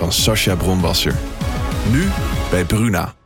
van 0.00 0.12
Sascha 0.12 0.54
Bronwasser. 0.54 1.14
Nu 1.92 2.08
bij 2.50 2.64
Bruna. 2.64 3.19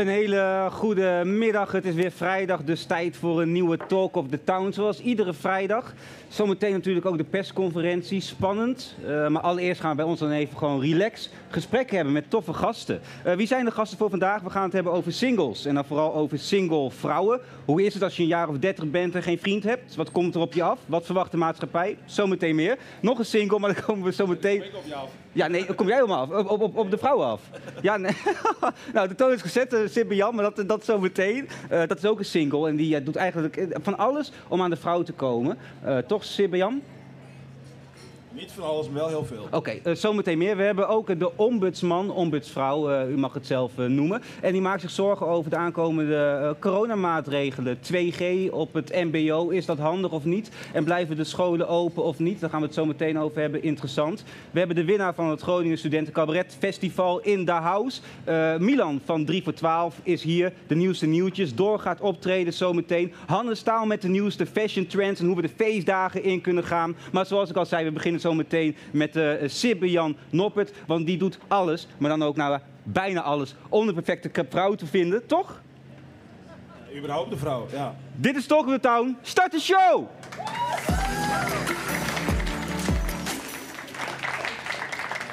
Een 0.00 0.08
hele 0.08 0.68
goede 0.70 1.22
middag. 1.24 1.72
Het 1.72 1.84
is 1.84 1.94
weer 1.94 2.10
vrijdag, 2.10 2.62
dus 2.64 2.84
tijd 2.84 3.16
voor 3.16 3.40
een 3.40 3.52
nieuwe 3.52 3.78
Talk 3.88 4.16
of 4.16 4.28
the 4.28 4.44
Town. 4.44 4.72
Zoals 4.72 5.00
iedere 5.00 5.32
vrijdag. 5.32 5.94
Zometeen 6.28 6.72
natuurlijk 6.72 7.06
ook 7.06 7.16
de 7.16 7.24
persconferentie. 7.24 8.20
Spannend. 8.20 8.94
Uh, 9.02 9.28
maar 9.28 9.42
allereerst 9.42 9.80
gaan 9.80 9.90
we 9.90 9.96
bij 9.96 10.04
ons 10.04 10.20
dan 10.20 10.30
even 10.30 10.58
gewoon 10.58 10.80
relax 10.80 11.30
gesprekken 11.48 11.96
hebben 11.96 12.14
met 12.14 12.30
toffe 12.30 12.52
gasten. 12.52 13.00
Uh, 13.26 13.32
wie 13.32 13.46
zijn 13.46 13.64
de 13.64 13.70
gasten 13.70 13.98
voor 13.98 14.10
vandaag? 14.10 14.42
We 14.42 14.50
gaan 14.50 14.64
het 14.64 14.72
hebben 14.72 14.92
over 14.92 15.12
singles. 15.12 15.64
En 15.64 15.74
dan 15.74 15.84
vooral 15.84 16.14
over 16.14 16.38
single 16.38 16.90
vrouwen. 16.90 17.40
Hoe 17.64 17.82
is 17.82 17.94
het 17.94 18.02
als 18.02 18.16
je 18.16 18.22
een 18.22 18.28
jaar 18.28 18.48
of 18.48 18.58
dertig 18.58 18.90
bent 18.90 19.14
en 19.14 19.22
geen 19.22 19.38
vriend 19.38 19.64
hebt? 19.64 19.94
Wat 19.94 20.12
komt 20.12 20.34
er 20.34 20.40
op 20.40 20.52
je 20.52 20.62
af? 20.62 20.78
Wat 20.86 21.04
verwacht 21.04 21.30
de 21.30 21.36
maatschappij? 21.36 21.98
Zometeen 22.04 22.54
meer. 22.54 22.78
Nog 23.00 23.18
een 23.18 23.24
single, 23.24 23.58
maar 23.58 23.74
dan 23.74 23.84
komen 23.84 24.04
we 24.04 24.38
je 24.86 24.94
af. 24.94 25.19
Ja, 25.32 25.46
nee, 25.46 25.74
kom 25.74 25.86
jij 25.86 25.96
helemaal 25.96 26.20
af. 26.20 26.44
Op, 26.48 26.60
op, 26.60 26.76
op 26.76 26.90
de 26.90 26.98
vrouwen 26.98 27.26
af. 27.26 27.40
Ja, 27.82 27.96
nee. 27.96 28.16
nou, 28.94 29.08
de 29.08 29.14
toon 29.14 29.32
is 29.32 29.42
gezet, 29.42 29.72
uh, 29.72 29.80
Sibbe 29.88 30.14
Jan, 30.14 30.34
maar 30.34 30.52
dat, 30.54 30.68
dat 30.68 30.84
zometeen. 30.84 31.48
Uh, 31.72 31.82
dat 31.86 31.98
is 31.98 32.04
ook 32.04 32.18
een 32.18 32.24
single 32.24 32.68
en 32.68 32.76
die 32.76 32.98
uh, 32.98 33.04
doet 33.04 33.16
eigenlijk 33.16 33.66
van 33.82 33.98
alles 33.98 34.32
om 34.48 34.62
aan 34.62 34.70
de 34.70 34.76
vrouw 34.76 35.02
te 35.02 35.12
komen. 35.12 35.58
toch, 36.06 36.24
Sibbe 36.24 36.56
Jan? 36.56 36.82
Niet 38.40 38.52
van 38.52 38.64
alles, 38.64 38.86
maar 38.86 39.00
wel 39.00 39.08
heel 39.08 39.24
veel. 39.24 39.48
Oké, 39.50 39.78
uh, 39.84 39.94
zometeen 39.94 40.38
meer. 40.38 40.56
We 40.56 40.62
hebben 40.62 40.88
ook 40.88 41.18
de 41.18 41.36
ombudsman, 41.36 42.10
ombudsvrouw, 42.10 42.90
uh, 42.90 43.10
u 43.10 43.18
mag 43.18 43.34
het 43.34 43.46
zelf 43.46 43.72
uh, 43.78 43.86
noemen. 43.86 44.22
En 44.40 44.52
die 44.52 44.60
maakt 44.60 44.80
zich 44.80 44.90
zorgen 44.90 45.26
over 45.26 45.50
de 45.50 45.56
aankomende 45.56 46.56
coronamaatregelen. 46.58 47.78
2G 47.78 48.50
op 48.50 48.74
het 48.74 48.92
MBO, 48.94 49.48
is 49.48 49.66
dat 49.66 49.78
handig 49.78 50.10
of 50.10 50.24
niet? 50.24 50.50
En 50.72 50.84
blijven 50.84 51.16
de 51.16 51.24
scholen 51.24 51.68
open 51.68 52.02
of 52.02 52.18
niet? 52.18 52.40
Daar 52.40 52.50
gaan 52.50 52.60
we 52.60 52.66
het 52.66 52.74
zo 52.74 52.86
meteen 52.86 53.18
over 53.18 53.40
hebben. 53.40 53.62
Interessant. 53.62 54.24
We 54.50 54.58
hebben 54.58 54.76
de 54.76 54.84
winnaar 54.84 55.14
van 55.14 55.30
het 55.30 55.40
Groningen 55.40 55.78
Studenten 55.78 56.12
Cabaret 56.12 56.56
Festival 56.58 57.20
in 57.20 57.44
the 57.44 57.52
House. 57.52 58.00
Milan 58.58 59.00
van 59.04 59.24
3 59.24 59.42
voor 59.42 59.54
12 59.54 60.00
is 60.02 60.22
hier. 60.22 60.52
De 60.66 60.74
nieuwste 60.74 61.06
nieuwtjes. 61.06 61.54
Door 61.54 61.78
gaat 61.78 62.00
optreden 62.00 62.52
zometeen. 62.52 63.12
Hannes 63.26 63.58
Staal 63.58 63.86
met 63.86 64.02
de 64.02 64.08
nieuwste 64.08 64.46
fashion 64.46 64.86
trends 64.86 65.20
en 65.20 65.26
hoe 65.26 65.36
we 65.36 65.42
de 65.42 65.50
feestdagen 65.56 66.22
in 66.22 66.40
kunnen 66.40 66.64
gaan. 66.64 66.96
Maar 67.12 67.26
zoals 67.26 67.50
ik 67.50 67.56
al 67.56 67.66
zei, 67.66 67.84
we 67.84 67.92
beginnen 67.92 68.20
zo 68.20 68.29
meteen 68.34 68.76
met 68.90 69.16
uh, 69.16 69.32
Sibbe 69.46 69.90
Jan 69.90 70.16
Noppert. 70.30 70.72
Want 70.86 71.06
die 71.06 71.18
doet 71.18 71.38
alles, 71.48 71.86
maar 71.98 72.10
dan 72.10 72.22
ook 72.22 72.36
nou, 72.36 72.58
bijna 72.82 73.22
alles, 73.22 73.54
om 73.68 73.86
de 73.86 73.92
perfecte 73.92 74.44
vrouw 74.48 74.74
te 74.74 74.86
vinden, 74.86 75.26
toch? 75.26 75.62
Überhaupt 76.96 77.30
de 77.30 77.36
vrouw, 77.36 77.66
ja. 77.72 77.96
Dit 78.14 78.36
is 78.36 78.46
Talk 78.46 78.66
of 78.66 78.72
the 78.72 78.80
Town. 78.80 79.16
Start 79.22 79.52
de 79.52 79.60
show! 79.60 80.08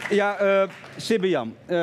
Ja, 0.10 0.42
uh, 0.42 0.70
Sibbe-Jan, 0.98 1.54
uh, 1.68 1.76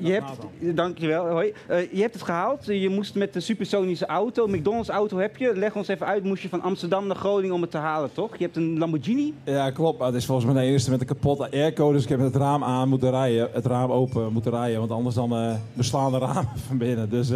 je 0.00 0.12
hebt, 0.12 0.76
dankjewel, 0.76 1.26
hoi. 1.26 1.52
Uh, 1.70 1.92
je 1.92 2.00
hebt 2.00 2.14
het 2.14 2.22
gehaald. 2.22 2.66
Je 2.66 2.88
moest 2.88 3.14
met 3.14 3.32
de 3.32 3.40
supersonische 3.40 4.06
auto, 4.06 4.46
McDonald's 4.46 4.88
auto 4.88 5.18
heb 5.18 5.36
je. 5.36 5.52
Leg 5.54 5.74
ons 5.74 5.88
even 5.88 6.06
uit, 6.06 6.24
moest 6.24 6.42
je 6.42 6.48
van 6.48 6.62
Amsterdam 6.62 7.06
naar 7.06 7.16
Groningen 7.16 7.54
om 7.54 7.60
het 7.60 7.70
te 7.70 7.76
halen, 7.76 8.12
toch? 8.12 8.36
Je 8.36 8.44
hebt 8.44 8.56
een 8.56 8.78
Lamborghini? 8.78 9.34
Ja, 9.44 9.70
klopt. 9.70 10.02
Het 10.02 10.14
is 10.14 10.26
volgens 10.26 10.52
mij 10.52 10.62
de 10.62 10.68
enige 10.68 10.90
met 10.90 11.00
een 11.00 11.06
kapotte 11.06 11.50
airco. 11.50 11.92
Dus 11.92 12.02
ik 12.02 12.08
heb 12.08 12.20
het 12.20 12.36
raam 12.36 12.64
aan 12.64 12.88
moeten 12.88 13.10
rijden, 13.10 13.48
het 13.52 13.66
raam 13.66 13.90
open 13.90 14.32
moeten 14.32 14.52
rijden. 14.52 14.78
Want 14.78 14.90
anders 14.90 15.14
dan 15.14 15.58
beslaan 15.72 16.12
de 16.12 16.18
ramen 16.18 16.48
van 16.66 16.78
binnen. 16.78 17.10
Dus 17.10 17.30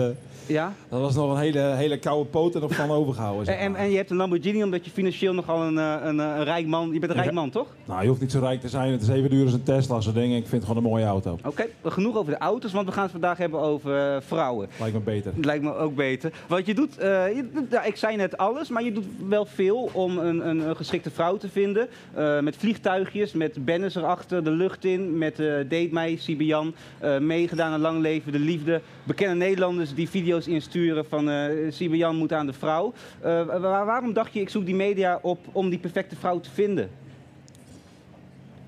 ja? 0.51 0.73
dat 0.89 1.01
was 1.01 1.15
nog 1.15 1.31
een 1.31 1.41
hele, 1.41 1.61
hele 1.61 1.99
koude 1.99 2.31
poot 2.31 2.55
en 2.55 2.61
nog 2.61 2.75
van 2.75 2.91
overgehouden. 2.91 3.45
Zeg 3.47 3.55
maar. 3.55 3.65
en, 3.65 3.77
en, 3.77 3.91
je 3.91 3.97
hebt 3.97 4.11
een 4.11 4.17
Lamborghini 4.17 4.63
omdat 4.63 4.85
je 4.85 4.91
financieel 4.91 5.35
nogal 5.35 5.63
een, 5.63 5.77
een, 5.77 6.19
een, 6.19 6.45
rijk 6.45 6.67
man... 6.67 6.93
Je 6.93 6.99
bent 6.99 7.13
een 7.13 7.19
rijk 7.19 7.33
man, 7.33 7.51
toch? 7.51 7.67
Nou, 7.85 8.03
je 8.03 8.09
hoeft 8.09 8.21
niet 8.21 8.31
zo 8.31 8.39
rijk 8.39 8.61
te 8.61 8.69
zijn. 8.69 8.93
Het 8.93 9.03
is 9.03 9.09
even 9.09 9.31
duur 9.31 9.45
als 9.45 9.53
een 9.53 9.63
Tesla, 9.63 10.01
zo'n 10.01 10.15
ding. 10.15 10.35
Ik 10.35 10.41
vind 10.41 10.53
het 10.53 10.63
gewoon 10.65 10.77
een 10.77 10.91
mooie 10.91 11.05
auto. 11.05 11.33
Oké, 11.33 11.49
okay, 11.49 11.71
genoeg 11.85 12.17
over 12.17 12.33
de 12.33 12.39
auto's, 12.39 12.73
want 12.73 12.87
we 12.87 12.93
gaan 12.93 13.03
het 13.03 13.13
vandaag 13.13 13.39
hebben 13.39 13.61
over 13.61 14.15
uh, 14.15 14.21
vrouwen. 14.21 14.69
Lijkt 14.79 14.95
me 14.95 15.01
beter. 15.01 15.33
Lijkt 15.41 15.65
me 15.65 15.75
ook 15.75 15.95
beter. 15.95 16.33
Want 16.49 16.67
je 16.67 16.75
doet, 16.75 16.99
uh, 16.99 17.05
je, 17.05 17.69
ik 17.85 17.97
zei 17.97 18.17
net 18.17 18.37
alles, 18.37 18.69
maar 18.69 18.83
je 18.83 18.93
doet 18.93 19.07
wel 19.29 19.45
veel 19.45 19.91
om 19.93 20.19
een, 20.19 20.49
een, 20.49 20.69
een 20.69 20.77
geschikte 20.77 21.11
vrouw 21.11 21.37
te 21.37 21.49
vinden. 21.49 21.89
Uh, 22.19 22.41
met 22.41 22.57
vliegtuigjes, 22.57 23.33
met 23.33 23.65
banners 23.65 23.95
erachter, 23.95 24.45
de 24.45 24.51
lucht 24.51 24.85
in, 24.85 25.19
met 25.19 25.37
Date 25.37 25.89
mij, 25.91 26.17
Sibian, 26.17 26.75
meegedaan 27.21 27.73
aan 27.73 27.81
Lang 27.81 28.01
Leven 28.01 28.33
de 28.33 28.39
Liefde. 28.39 28.81
Bekende 29.05 29.35
Nederlanders 29.35 29.95
die 29.95 30.09
video's 30.09 30.40
insturen 30.47 31.05
van 31.05 31.31
Sibian 31.69 32.17
moet 32.17 32.33
aan 32.33 32.47
de 32.47 32.53
vrouw. 32.53 32.93
Waar, 33.21 33.87
waarom 33.87 34.13
dacht 34.13 34.33
je, 34.33 34.41
ik 34.41 34.49
zoek 34.49 34.67
die 34.67 34.75
media 34.75 35.19
op 35.23 35.39
om 35.53 35.71
die 35.71 35.79
perfecte 35.79 36.17
vrouw 36.17 36.41
te 36.41 36.51
vinden? 36.51 36.91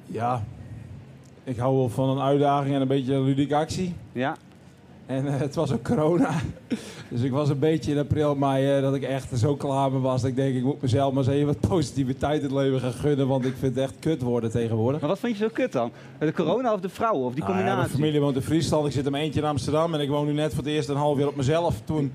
Ja, 0.07 0.45
ik 1.45 1.57
hou 1.57 1.77
wel 1.77 1.89
van 1.89 2.09
een 2.09 2.21
uitdaging 2.21 2.75
en 2.75 2.81
een 2.81 2.89
beetje 2.89 3.21
ludieke 3.21 3.57
actie. 3.57 3.95
Ja. 4.13 4.37
En 5.13 5.25
uh, 5.27 5.39
het 5.39 5.55
was 5.55 5.73
ook 5.73 5.85
corona. 5.85 6.31
dus 7.11 7.23
ik 7.23 7.31
was 7.31 7.49
een 7.49 7.59
beetje 7.59 7.93
in 7.93 7.99
april, 7.99 8.35
mei 8.35 8.77
uh, 8.77 8.83
dat 8.83 8.95
ik 8.95 9.03
echt 9.03 9.39
zo 9.39 9.57
klaar 9.57 9.93
mee 9.93 10.01
was. 10.01 10.21
Dat 10.21 10.31
ik 10.31 10.37
denk, 10.37 10.55
ik 10.55 10.65
moet 10.65 10.83
mezelf 10.83 11.13
maar 11.13 11.25
eens 11.25 11.33
even 11.33 11.47
wat 11.47 11.61
positiviteit 11.71 12.43
in 12.43 12.43
het 12.43 12.53
leven 12.53 12.81
gaan 12.81 12.93
gunnen. 12.93 13.29
Want 13.29 13.45
ik 13.45 13.55
vind 13.59 13.75
het 13.75 13.85
echt 13.85 13.95
kut 13.99 14.23
worden 14.23 14.51
tegenwoordig. 14.51 15.01
Maar 15.01 15.11
wat 15.11 15.19
vind 15.19 15.37
je 15.37 15.45
zo 15.45 15.51
kut 15.53 15.73
dan? 15.73 15.91
De 16.19 16.33
corona 16.33 16.73
of 16.73 16.81
de 16.81 16.89
vrouwen? 16.89 17.27
Of 17.27 17.35
die 17.35 17.45
combinatie? 17.45 17.73
Ja, 17.73 17.77
mijn 17.77 17.89
familie 17.89 18.21
woont 18.21 18.37
in 18.37 18.43
Friesland. 18.43 18.87
Ik 18.87 18.93
zit 18.93 19.07
om 19.07 19.15
eentje 19.15 19.41
in 19.41 19.47
Amsterdam. 19.47 19.95
En 19.95 20.01
ik 20.01 20.09
woon 20.09 20.27
nu 20.27 20.33
net 20.33 20.55
voor 20.55 20.65
het 20.65 20.73
eerst 20.73 20.89
een 20.89 20.97
half 20.97 21.19
jaar 21.19 21.29
op 21.29 21.37
mezelf. 21.37 21.81
Toen, 21.85 22.13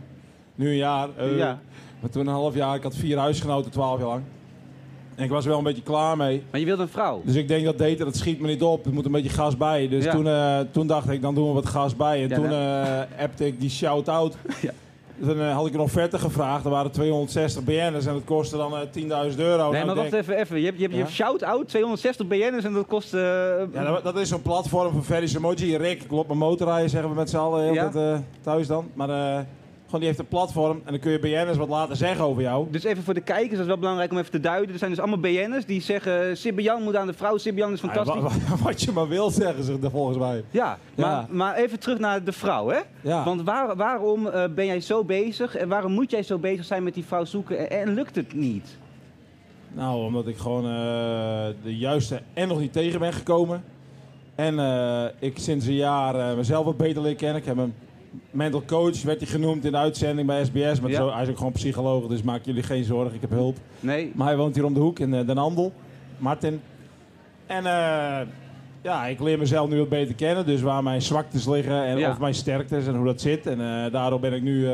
nu 0.56 0.70
een 0.70 0.76
jaar. 0.76 1.10
Uh, 1.20 1.38
ja. 1.38 1.60
Maar 2.00 2.10
toen 2.10 2.28
een 2.28 2.34
half 2.34 2.56
jaar. 2.56 2.76
Ik 2.76 2.84
had 2.84 2.96
vier 2.96 3.18
huisgenoten, 3.18 3.72
twaalf 3.72 4.00
jaar 4.00 4.08
lang. 4.08 4.24
En 5.18 5.24
ik 5.24 5.30
was 5.30 5.44
er 5.44 5.50
wel 5.50 5.58
een 5.58 5.64
beetje 5.64 5.82
klaar 5.84 6.18
mee. 6.18 6.44
Maar 6.52 6.60
je 6.60 6.66
wilde 6.66 6.82
een 6.82 6.88
vrouw? 6.90 7.22
Dus 7.26 7.36
ik 7.36 7.48
denk 7.48 7.66
dat 7.66 7.78
daten, 7.78 8.06
dat 8.06 8.16
schiet 8.16 8.40
me 8.40 8.48
niet 8.48 8.64
op. 8.64 8.86
Er 8.86 8.94
moet 8.94 9.06
een 9.06 9.12
beetje 9.12 9.30
gas 9.30 9.58
bij. 9.58 9.88
Dus 9.88 10.04
Ja. 10.04 10.12
toen, 10.12 10.28
eh, 10.28 10.60
toen 10.72 10.88
dacht 10.88 11.10
ik, 11.10 11.22
dan 11.22 11.36
doen 11.36 11.48
we 11.48 11.54
wat 11.54 11.66
gas 11.66 11.96
bij. 11.96 12.22
En 12.24 12.30
Ja, 12.30 12.36
toen 12.36 12.50
nou. 12.50 12.86
eh 12.86 13.24
appte 13.24 13.46
ik 13.46 13.60
die 13.60 13.70
shout-out. 13.70 14.36
Ja. 14.62 14.72
Toen 15.22 15.40
eh, 15.42 15.56
had 15.56 15.68
ik 15.68 15.74
een 15.74 15.80
offerte 15.80 16.20
gevraagd. 16.20 16.66
Er 16.66 16.70
waren 16.72 16.92
260 16.92 17.64
BN'ers 17.64 18.06
en 18.06 18.14
dat 18.14 18.24
kostte 18.26 18.58
dan 18.58 18.74
eh, 18.74 18.80
10.000 18.92 19.40
euro. 19.40 19.72
Nee, 19.72 19.72
Nou, 19.72 19.72
maar 19.72 19.82
ik 19.82 19.86
wacht 19.96 20.12
denk- 20.12 20.14
even, 20.24 20.38
even. 20.38 20.60
Je 20.60 20.66
hebt, 20.66 20.76
je 20.78 20.82
hebt, 20.82 20.94
je 20.94 21.00
Ja? 21.00 21.04
hebt 21.06 21.16
shout-out, 21.16 21.68
260 21.68 22.28
BN'ers 22.28 22.64
en 22.64 22.74
dat 22.74 22.88
kost... 22.88 23.14
eh, 23.14 23.22
Ja, 23.74 23.84
dat, 23.84 24.04
dat 24.04 24.18
is 24.18 24.30
zo'n 24.30 24.42
platform 24.42 24.92
van 24.92 25.04
Ferry 25.04 25.36
Emoji. 25.36 25.78
Rick, 25.78 26.04
ik 26.04 26.12
loop 26.12 26.28
mijn 26.28 26.40
motorrijden, 26.40 26.90
zeggen 26.90 27.10
we 27.10 27.16
met 27.16 27.30
z'n 27.30 27.38
allen 27.38 27.64
heel 27.64 27.74
Ja? 27.74 27.92
eh, 27.94 28.18
thuis 28.42 28.68
dan. 28.68 28.86
Maar 28.94 29.10
eh, 29.10 29.40
gewoon 29.88 30.00
die 30.00 30.10
heeft 30.10 30.20
een 30.22 30.28
platform 30.38 30.82
en 30.86 30.92
dan 30.92 31.00
kun 31.00 31.12
je 31.12 31.20
BN'ers 31.20 31.58
wat 31.58 31.68
laten 31.70 31.96
zeggen 31.98 32.26
over 32.26 32.42
jou. 32.42 32.68
Dus 32.72 32.84
even 32.84 33.04
voor 33.04 33.14
de 33.14 33.22
kijkers, 33.22 33.52
dat 33.52 33.60
is 33.60 33.66
wel 33.68 33.78
belangrijk 33.78 34.12
om 34.12 34.18
even 34.18 34.32
te 34.32 34.40
duiden. 34.40 34.72
Er 34.74 34.78
zijn 34.80 34.92
dus 34.92 35.00
allemaal 35.00 35.20
BN'ers 35.20 35.66
die 35.66 35.82
zeggen... 35.82 36.38
Sibbe-Jan 36.38 36.84
moet 36.84 36.96
aan 36.96 37.08
de 37.08 37.14
vrouw, 37.14 37.38
Sibbe-Jan 37.38 37.74
is 37.74 37.80
fantastisch. 37.80 38.16
Ja, 38.16 38.22
wa- 38.22 38.30
wa- 38.56 38.64
wat 38.70 38.82
je 38.82 38.92
maar 38.92 39.08
wil 39.08 39.30
zeggen 39.30 39.64
ze 39.64 39.78
er 39.84 39.92
volgens 39.92 40.18
mij. 40.18 40.44
Ja, 40.52 40.78
maar, 40.96 41.06
Ja. 41.10 41.28
maar 41.30 41.56
even 41.56 41.80
terug 41.80 42.00
naar 42.00 42.24
de 42.24 42.32
vrouw, 42.32 42.68
hè? 42.70 42.80
Ja. 43.02 43.24
Want 43.24 43.42
waar, 43.42 43.76
waarom 43.76 44.28
eh, 44.28 44.44
ben 44.56 44.66
jij 44.66 44.82
zo 44.82 45.04
bezig 45.04 45.56
en 45.56 45.68
waarom 45.70 45.92
moet 45.92 46.12
jij 46.12 46.24
zo 46.24 46.38
bezig 46.38 46.66
zijn 46.66 46.84
met 46.84 46.94
die 46.94 47.06
vrouw 47.06 47.26
zoeken 47.26 47.70
en, 47.70 47.80
en 47.88 47.94
lukt 47.94 48.16
het 48.16 48.34
niet? 48.34 48.78
Nou, 49.74 50.04
omdat 50.06 50.28
ik 50.28 50.38
gewoon 50.38 50.64
eh, 50.66 51.46
de 51.64 51.78
juiste 51.78 52.22
en 52.34 52.48
nog 52.48 52.60
niet 52.60 52.74
tegen 52.74 53.00
ben 53.00 53.14
gekomen. 53.14 53.64
En 54.36 54.60
eh, 54.60 55.04
ik 55.20 55.38
sinds 55.38 55.66
een 55.66 55.74
jaar 55.76 56.16
eh, 56.30 56.36
mezelf 56.36 56.66
wat 56.66 56.78
beter 56.78 57.02
leer 57.02 57.16
kennen. 57.16 57.38
Ik 57.42 57.48
heb 57.48 57.58
een 57.58 57.74
mental 58.32 58.64
coach 58.66 59.02
werd 59.04 59.20
hij 59.20 59.30
genoemd 59.30 59.66
in 59.66 59.72
de 59.72 59.78
uitzending 59.78 60.28
bij 60.28 60.46
SBS. 60.46 60.80
Maar 60.80 60.90
Ja. 60.90 60.96
zo, 60.98 61.12
hij 61.14 61.24
is 61.24 61.30
ook 61.30 61.38
gewoon 61.38 61.52
psycholoog, 61.52 62.08
dus 62.08 62.22
maak 62.22 62.46
jullie 62.46 62.64
geen 62.64 62.84
zorgen, 62.84 63.16
ik 63.16 63.22
heb 63.22 63.30
hulp. 63.30 63.58
Nee. 63.80 64.12
Maar 64.16 64.28
hij 64.28 64.38
woont 64.38 64.56
hier 64.56 64.66
om 64.66 64.74
de 64.74 64.80
hoek 64.80 65.00
in 65.00 65.14
eh, 65.14 65.28
Den 65.28 65.38
Handel. 65.38 65.74
Martin. 66.18 66.62
En 67.46 67.66
eh, 67.66 68.28
ja, 68.82 69.06
ik 69.06 69.20
leer 69.20 69.38
mezelf 69.38 69.70
nu 69.70 69.78
wat 69.78 69.90
beter 69.90 70.16
kennen. 70.16 70.46
Dus 70.46 70.62
waar 70.62 70.84
mijn 70.84 71.02
zwaktes 71.02 71.48
liggen 71.48 71.84
en 71.86 71.98
Ja. 71.98 72.10
of 72.12 72.20
mijn 72.20 72.34
sterktes 72.34 72.88
en 72.88 72.96
hoe 72.96 73.06
dat 73.06 73.22
zit. 73.22 73.46
En 73.48 73.60
eh, 73.62 73.92
daardoor 73.92 74.20
ben 74.20 74.34
ik 74.34 74.42
nu 74.42 74.68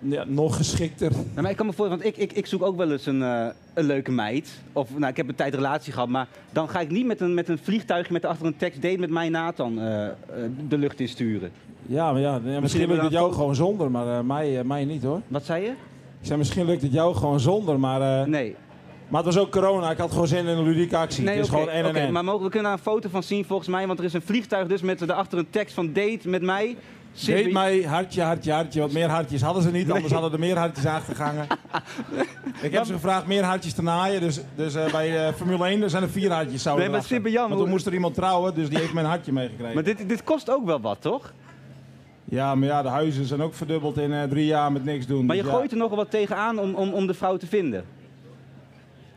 ja, 0.00 0.24
nog 0.26 0.56
geschikter. 0.56 1.10
Nou, 1.10 1.42
maar 1.42 1.50
ik 1.50 1.56
kan 1.56 1.66
me 1.66 1.72
voorstellen, 1.72 2.02
want 2.02 2.18
ik, 2.18 2.22
ik, 2.30 2.36
ik 2.36 2.46
zoek 2.46 2.62
ook 2.62 2.76
wel 2.76 2.90
eens 2.92 3.06
een, 3.06 3.20
een 3.20 3.84
leuke 3.84 4.10
meid. 4.10 4.50
Of 4.72 4.98
nou, 4.98 5.10
ik 5.10 5.16
heb 5.16 5.28
een 5.28 5.34
tijd 5.34 5.54
relatie 5.54 5.92
gehad, 5.92 6.08
maar 6.08 6.28
dan 6.52 6.68
ga 6.68 6.80
ik 6.80 6.90
niet 6.90 7.06
met 7.06 7.20
een, 7.20 7.34
met 7.34 7.48
een 7.48 7.58
vliegtuigje 7.58 8.12
met 8.12 8.24
achter 8.24 8.46
een 8.46 8.56
tekst 8.56 8.82
date 8.82 8.98
met 8.98 9.10
mij 9.10 9.28
Nathan 9.28 9.74
de 10.68 10.78
lucht 10.78 11.00
insturen. 11.00 11.50
Ja, 11.90 12.12
maar 12.12 12.20
ja, 12.20 12.40
misschien 12.60 12.88
lukt 12.88 13.02
het 13.02 13.12
jou 13.12 13.32
gewoon 13.32 13.54
zonder, 13.54 13.90
maar 13.90 14.18
eh, 14.18 14.24
mij, 14.24 14.58
eh, 14.58 14.64
mij 14.64 14.84
niet 14.84 15.02
hoor. 15.02 15.20
Wat 15.28 15.44
zei 15.44 15.62
je? 15.62 15.70
Ik 16.20 16.26
zei, 16.26 16.38
misschien 16.38 16.64
lukt 16.66 16.82
het 16.82 16.92
jou 16.92 17.14
gewoon 17.14 17.40
zonder, 17.40 17.80
maar, 17.80 18.20
eh, 18.20 18.26
Nee. 18.26 18.56
maar 19.08 19.24
het 19.24 19.34
was 19.34 19.44
ook 19.44 19.50
corona. 19.50 19.90
Ik 19.90 19.98
had 19.98 20.10
gewoon 20.10 20.26
zin 20.26 20.38
in 20.38 20.46
een 20.46 20.62
ludieke 20.62 20.96
actie. 20.96 21.24
Nee, 21.24 21.36
het 21.36 21.44
is 21.44 21.50
oké, 21.50 21.60
gewoon 21.60 21.74
en 21.74 21.94
en. 21.94 22.12
Maar 22.12 22.24
mogen, 22.24 22.44
we 22.44 22.50
kunnen 22.50 22.68
daar 22.70 22.78
een 22.78 22.84
foto 22.92 23.08
van 23.08 23.22
zien 23.22 23.44
volgens 23.44 23.68
mij, 23.68 23.86
want 23.86 23.98
er 23.98 24.04
is 24.04 24.12
een 24.12 24.22
vliegtuig 24.22 24.68
dus 24.68 24.82
met 24.82 24.98
daarachter 24.98 25.38
een 25.38 25.50
tekst 25.50 25.74
van 25.74 25.92
date 25.92 26.28
met 26.28 26.42
mij. 26.42 26.76
Deed 27.24 27.52
mij 27.52 27.82
hartje, 27.82 28.22
hartje, 28.22 28.52
hartje. 28.52 28.80
Want 28.80 28.92
meer 28.92 29.08
hartjes 29.08 29.42
hadden 29.42 29.62
ze 29.62 29.70
niet, 29.70 29.90
anders 29.90 30.12
hadden 30.12 30.32
er 30.32 30.38
meer 30.38 30.58
hartjes 30.58 30.86
aangegangen. 30.86 31.46
ik 32.62 32.72
heb 32.72 32.84
ze 32.84 32.92
gevraagd 32.92 33.26
meer 33.26 33.44
hartjes 33.44 33.72
te 33.72 33.82
naaien. 33.82 34.20
Dus, 34.20 34.40
dus 34.54 34.74
eh, 34.74 34.92
bij 34.92 35.32
Formule 35.32 35.66
1 35.66 35.82
er 35.82 35.90
zijn 35.90 36.02
er 36.02 36.10
vier 36.10 36.32
hartjes. 36.32 36.62
zouden 36.62 36.84
Nee, 36.84 36.94
maar. 36.94 37.04
Sibbe 37.04 37.30
Jan, 37.30 37.48
Want 37.48 37.60
toen 37.60 37.70
moest 37.70 37.86
er 37.86 37.94
iemand 37.94 38.14
trouwen, 38.14 38.54
dus 38.54 38.68
die 38.68 38.78
heeft 38.78 38.92
mijn 38.92 39.06
hartje 39.06 39.32
meegekregen. 39.32 39.74
Maar 39.74 39.84
dit, 39.84 40.08
dit 40.08 40.24
kost 40.24 40.50
ook 40.50 40.64
wel 40.64 40.80
wat, 40.80 41.00
toch? 41.00 41.32
Ja, 42.30 42.54
maar 42.54 42.68
ja, 42.68 42.82
de 42.82 42.88
huizen 42.88 43.24
zijn 43.24 43.42
ook 43.42 43.54
verdubbeld 43.54 43.98
in 43.98 44.12
eh, 44.12 44.22
drie 44.22 44.46
jaar 44.46 44.72
met 44.72 44.84
niks 44.84 45.06
doen. 45.06 45.26
Maar 45.26 45.36
je 45.36 45.42
Dus 45.42 45.50
ja. 45.50 45.56
gooit 45.56 45.70
er 45.72 45.76
nogal 45.76 45.96
wat 45.96 46.10
tegenaan 46.10 46.58
om, 46.58 46.74
om, 46.74 46.92
om 46.92 47.06
de 47.06 47.14
vrouw 47.14 47.36
te 47.36 47.46
vinden. 47.46 47.84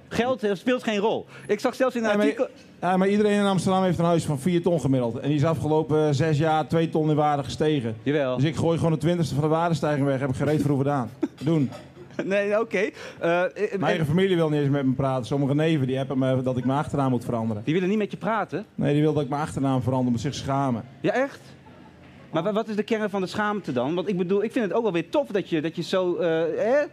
Geld 0.09 0.43
eh, 0.43 0.51
speelt 0.55 0.83
geen 0.83 0.97
rol. 0.97 1.25
Ik 1.47 1.59
zag 1.59 1.75
zelfs 1.75 1.95
in 1.95 2.03
een 2.03 2.09
Ja, 2.09 2.15
maar- 2.15 2.25
artikel... 2.25 2.47
Ja, 2.81 2.97
maar 2.97 3.07
iedereen 3.07 3.39
in 3.39 3.45
Amsterdam 3.45 3.83
heeft 3.83 3.99
een 3.99 4.05
huis 4.05 4.25
van 4.25 4.39
4 4.39 4.61
ton 4.61 4.79
gemiddeld. 4.79 5.17
En 5.19 5.27
die 5.27 5.37
is 5.37 5.45
afgelopen 5.45 6.07
eh, 6.07 6.13
zes 6.13 6.37
jaar 6.37 6.67
2 6.67 6.89
ton 6.89 7.09
in 7.09 7.15
waarde 7.15 7.43
gestegen. 7.43 7.95
Jawel. 8.03 8.35
Dus 8.35 8.45
ik 8.45 8.55
gooi 8.55 8.77
gewoon 8.77 8.91
de 8.93 8.97
twintigste 8.99 9.33
van 9.33 9.43
de 9.43 9.49
waardestijging 9.49 10.05
weg. 10.05 10.19
Heb 10.19 10.29
ik 10.29 10.35
gereed 10.35 10.61
voor 10.61 10.69
hoeven 10.71 10.85
gedaan. 10.91 11.09
Doen. 11.43 11.69
Nee, 12.23 12.59
oké. 12.59 12.89
Mijn 13.19 13.81
eigen 13.83 14.05
familie 14.05 14.35
wil 14.35 14.49
niet 14.49 14.59
eens 14.61 14.69
met 14.69 14.85
me 14.85 14.91
praten. 14.93 15.25
Sommige 15.25 15.55
neven 15.55 15.87
die 15.87 15.97
hebben 15.97 16.17
me 16.17 16.41
dat 16.41 16.57
ik 16.57 16.65
mijn 16.65 16.77
achternaam 16.79 17.09
moet 17.09 17.25
veranderen. 17.25 17.61
die 17.65 17.73
willen 17.73 17.89
niet 17.89 17.97
met 17.97 18.11
je 18.11 18.17
praten. 18.17 18.65
Nee, 18.75 18.93
die 18.93 19.01
wil 19.01 19.13
dat 19.13 19.23
ik 19.23 19.29
mijn 19.29 19.41
achternaam 19.41 19.81
verander 19.81 20.13
om 20.13 20.19
zich 20.19 20.33
schamen. 20.33 20.83
Ja, 21.01 21.11
echt? 21.11 21.39
Maar 22.33 22.43
wa- 22.43 22.53
wat 22.53 22.67
is 22.67 22.75
de 22.75 22.83
kern 22.83 23.09
van 23.09 23.21
de 23.21 23.27
schaamte 23.27 23.71
dan? 23.71 23.95
Want 23.95 24.07
ik 24.07 24.17
bedoel, 24.17 24.43
ik 24.43 24.51
vind 24.51 24.65
het 24.65 24.73
ook 24.73 24.83
wel 24.83 24.91
weer 24.91 25.09
tof 25.09 25.27
dat 25.27 25.49
je, 25.49 25.61
dat 25.61 25.75
je 25.75 25.81
zo 25.83 26.15
eh, 26.15 26.27
hè, 26.57 26.83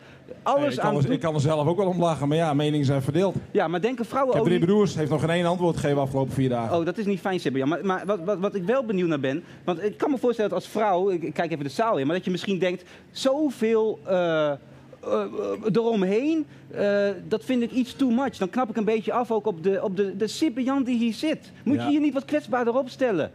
alles 0.42 0.60
Nee, 0.60 0.70
ik, 0.70 0.76
kan 0.76 0.84
aan 0.88 0.96
er, 0.96 1.02
doet. 1.02 1.10
ik 1.10 1.20
kan 1.20 1.34
er 1.34 1.40
zelf 1.40 1.66
ook 1.66 1.76
wel 1.76 1.87
om 1.87 2.00
lachen, 2.00 2.28
maar 2.28 2.37
ja, 2.37 2.54
meningen 2.54 2.87
zijn 2.87 3.02
verdeeld. 3.02 3.34
Ja, 3.50 3.69
maar 3.69 3.81
denken 3.81 4.02
Ik 4.04 4.10
vrouwen 4.10 4.32
heb 4.34 4.42
ook 4.42 4.48
drie 4.48 4.60
broers, 4.64 4.94
heeft 4.94 5.10
nog 5.10 5.20
geen 5.20 5.31
één 5.31 5.46
antwoord 5.46 5.76
gegeven 5.76 6.00
afgelopen 6.02 6.32
vier 6.32 6.48
dagen. 6.48 6.78
Oh, 6.78 6.84
dat 6.84 6.98
is 6.98 7.06
niet 7.06 7.20
fijn, 7.20 7.40
Sibbe. 7.40 7.64
Maar, 7.64 7.84
maar 7.84 8.02
wat, 8.06 8.20
wat, 8.25 8.38
wat 8.38 8.54
ik 8.54 8.64
wel 8.64 8.84
benieuwd 8.84 9.08
naar 9.08 9.20
ben... 9.20 9.42
Want 9.64 9.82
ik 9.84 9.96
kan 9.96 10.10
me 10.10 10.19
voorstellen 10.19 10.50
dat 10.50 10.58
als 10.60 10.69
vrouw... 10.69 11.10
Ik, 11.10 11.22
ik 11.22 11.34
kijk 11.34 11.50
even 11.52 11.64
de 11.64 11.70
zaal 11.70 11.98
in. 11.98 12.06
Maar 12.06 12.16
dat 12.16 12.25
je 12.25 12.31
misschien 12.31 12.58
denkt... 12.58 12.84
Zoveel 13.10 13.98
eh, 14.06 14.52
eromheen... 15.72 16.46
dat 17.28 17.44
vind 17.44 17.62
ik 17.62 17.70
iets 17.70 17.94
too 17.96 18.10
much. 18.10 18.37
Dan 18.37 18.50
knap 18.50 18.69
ik 18.70 18.76
een 18.76 18.84
beetje 18.84 19.12
af 19.12 19.31
ook 19.31 19.46
op 19.46 19.62
de, 19.62 19.81
op 19.82 19.96
de, 19.96 20.16
de 20.16 20.26
Sibbe 20.26 20.62
Jan 20.62 20.82
die 20.82 20.98
hier 20.98 21.12
zit. 21.14 21.52
Moet 21.64 21.76
Ja. 21.76 21.84
je 21.84 21.90
hier 21.90 22.00
niet 22.00 22.14
wat 22.14 22.25
kwetsbaarder 22.25 22.75
opstellen? 22.75 23.31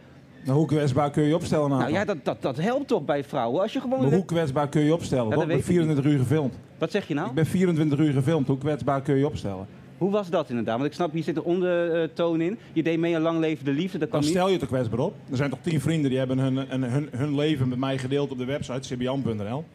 Nou, 0.46 0.58
hoe 0.58 0.68
kwetsbaar 0.68 1.12
kun 1.12 1.24
je 1.24 1.36
opstellen? 1.36 1.70
Nou 1.70 1.92
ja, 1.92 2.06
dat, 2.06 2.18
dat, 2.24 2.42
dat 2.42 2.58
helpt 2.58 2.88
toch 2.88 3.06
bij 3.06 3.24
vrouwen? 3.24 3.62
Als 3.62 3.74
je 3.74 3.80
gewoon... 3.80 4.02
Maar 4.02 4.12
hoe 4.14 4.26
kwetsbaar 4.26 4.70
kun 4.70 4.82
je 4.82 4.94
opstellen? 4.94 5.30
Ja, 5.30 5.30
dat 5.30 5.42
ik 5.42 5.48
ben 5.48 5.58
weet 5.58 5.66
ik 5.66 5.72
24 5.72 6.06
uur 6.06 6.18
gefilmd. 6.18 6.54
Wat 6.78 6.92
zeg 6.92 7.08
je 7.08 7.14
nou? 7.14 7.28
Ik 7.28 7.34
ben 7.34 7.46
24 7.46 8.00
uur 8.00 8.14
gefilmd. 8.14 8.48
Hoe 8.48 8.58
kwetsbaar 8.58 9.02
kun 9.02 9.16
je 9.16 9.26
opstellen? 9.26 9.68
Hoe 9.98 10.12
was 10.12 10.30
dat 10.30 10.50
inderdaad? 10.50 10.76
Want 10.76 10.88
ik 10.90 10.94
snap, 10.94 11.14
hier 11.14 11.24
zit 11.24 11.36
een 11.36 11.44
ondertoon 11.44 12.42
in. 12.42 12.58
Je 12.74 12.84
deed 12.84 13.00
mee 13.00 13.16
aan 13.16 13.22
lang 13.22 13.40
leven 13.40 13.66
de 13.66 13.72
liefde. 13.72 13.98
Dat 13.98 14.10
kan 14.10 14.22
Dan 14.22 14.30
stel 14.30 14.50
je 14.50 14.58
toch 14.58 14.68
kwetsbaar 14.68 15.00
op. 15.00 15.16
Er 15.32 15.38
zijn 15.38 15.50
toch 15.50 15.60
tien 15.62 15.82
vrienden 15.82 16.10
die 16.10 16.20
hebben 16.20 16.38
hun, 16.38 16.56
hun, 16.56 16.84
hun, 16.84 17.10
hun 17.12 17.36
leven 17.36 17.70
met 17.70 17.78
mij 17.78 17.98
gedeeld 17.98 18.32
op 18.32 18.38
de 18.38 18.46
website 18.46 18.96
cbn.nl. 18.96 19.66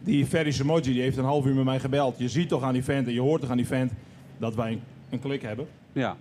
Die 0.00 0.26
Ferry 0.26 0.50
Samoji 0.50 0.82
die 0.82 1.00
heeft 1.00 1.16
een 1.16 1.24
half 1.24 1.46
uur 1.46 1.54
met 1.54 1.64
mij 1.64 1.80
gebeld. 1.80 2.18
Je 2.18 2.28
ziet 2.28 2.48
toch 2.48 2.62
aan 2.62 2.72
die 2.72 2.84
vent 2.84 3.06
en 3.06 3.12
je 3.12 3.20
hoort 3.20 3.40
toch 3.40 3.50
aan 3.50 3.56
die 3.56 3.66
vent 3.66 3.92
dat 4.38 4.54
wij 4.54 4.72
een, 4.72 4.80
een 5.10 5.20
klik 5.20 5.42
hebben. 5.42 5.66
Ja. 5.92 6.16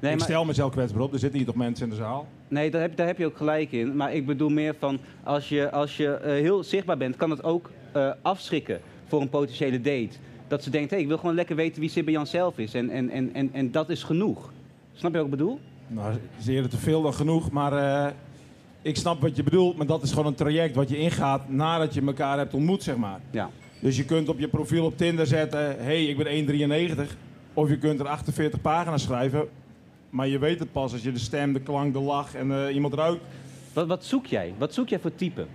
Nee, 0.00 0.12
ik 0.12 0.18
maar, 0.18 0.26
stel 0.26 0.44
mezelf 0.44 0.72
kwetsbaar 0.72 1.02
op. 1.02 1.12
Er 1.12 1.18
zitten 1.18 1.38
hier 1.38 1.46
toch 1.46 1.56
mensen 1.56 1.84
in 1.84 1.90
de 1.90 1.96
zaal. 1.96 2.26
Nee 2.48 2.70
daar, 2.70 2.80
heb, 2.80 2.96
daar 2.96 3.06
heb 3.06 3.18
je 3.18 3.26
ook 3.26 3.36
gelijk 3.36 3.72
in. 3.72 3.96
Maar 3.96 4.14
ik 4.14 4.26
bedoel 4.26 4.48
meer 4.48 4.74
van, 4.78 4.98
als 5.22 5.48
je, 5.48 5.70
als 5.70 5.96
je 5.96 6.08
eh, 6.08 6.32
heel 6.32 6.64
zichtbaar 6.64 6.96
bent, 6.96 7.16
kan 7.16 7.30
het 7.30 7.44
ook 7.44 7.70
eh, 7.92 8.10
afschrikken 8.22 8.80
voor 9.06 9.20
een 9.20 9.28
potentiële 9.28 9.80
date. 9.80 10.16
Dat 10.48 10.62
ze 10.62 10.70
denkt, 10.70 10.90
hey, 10.90 11.00
ik 11.00 11.06
wil 11.06 11.18
gewoon 11.18 11.34
lekker 11.34 11.56
weten 11.56 11.80
wie 11.80 11.90
Sibbe 11.90 12.10
Jan 12.10 12.26
zelf 12.26 12.58
is. 12.58 12.74
En, 12.74 12.90
en, 12.90 13.10
en, 13.10 13.34
en, 13.34 13.50
en 13.52 13.70
dat 13.70 13.88
is 13.88 14.02
genoeg. 14.02 14.52
Snap 14.92 15.10
je 15.10 15.16
wat 15.16 15.26
ik 15.26 15.32
bedoel? 15.32 15.60
Nou, 15.86 16.14
eerder 16.48 16.70
te 16.70 16.76
veel 16.76 17.02
dan 17.02 17.14
genoeg, 17.14 17.50
maar 17.50 17.72
eh, 17.72 18.12
ik 18.82 18.96
snap 18.96 19.20
wat 19.20 19.36
je 19.36 19.42
bedoelt. 19.42 19.76
Maar 19.76 19.86
dat 19.86 20.02
is 20.02 20.10
gewoon 20.10 20.26
een 20.26 20.34
traject 20.34 20.74
wat 20.74 20.88
je 20.88 20.96
ingaat 20.96 21.48
nadat 21.48 21.94
je 21.94 22.02
elkaar 22.06 22.38
hebt 22.38 22.54
ontmoet, 22.54 22.82
zeg 22.82 22.96
maar. 22.96 23.20
Ja. 23.30 23.50
Dus 23.80 23.96
je 23.96 24.04
kunt 24.04 24.28
op 24.28 24.38
je 24.38 24.48
profiel 24.48 24.84
op 24.84 24.96
Tinder 24.96 25.26
zetten, 25.26 25.60
hé, 25.60 25.82
hey, 25.82 26.04
ik 26.04 26.46
ben 26.46 27.06
1,93. 27.06 27.16
Of 27.54 27.68
je 27.68 27.78
kunt 27.78 28.00
er 28.00 28.06
48 28.06 28.60
pagina's 28.60 29.02
schrijven. 29.02 29.48
Maar 30.16 30.28
je 30.28 30.38
weet 30.38 30.58
het 30.58 30.72
pas 30.72 30.92
als 30.92 31.02
je 31.02 31.12
de 31.12 31.18
stem, 31.18 31.52
de 31.52 31.60
klank, 31.60 31.92
de 31.92 32.00
lach 32.00 32.34
en 32.34 32.52
eh, 32.66 32.74
iemand 32.74 32.94
ruikt. 32.94 33.20
Wat, 33.72 33.86
wat 33.86 34.04
zoek 34.04 34.26
jij? 34.26 34.54
Wat 34.58 34.74
zoek 34.74 34.88
jij 34.88 34.98
voor 34.98 35.14
type? 35.14 35.46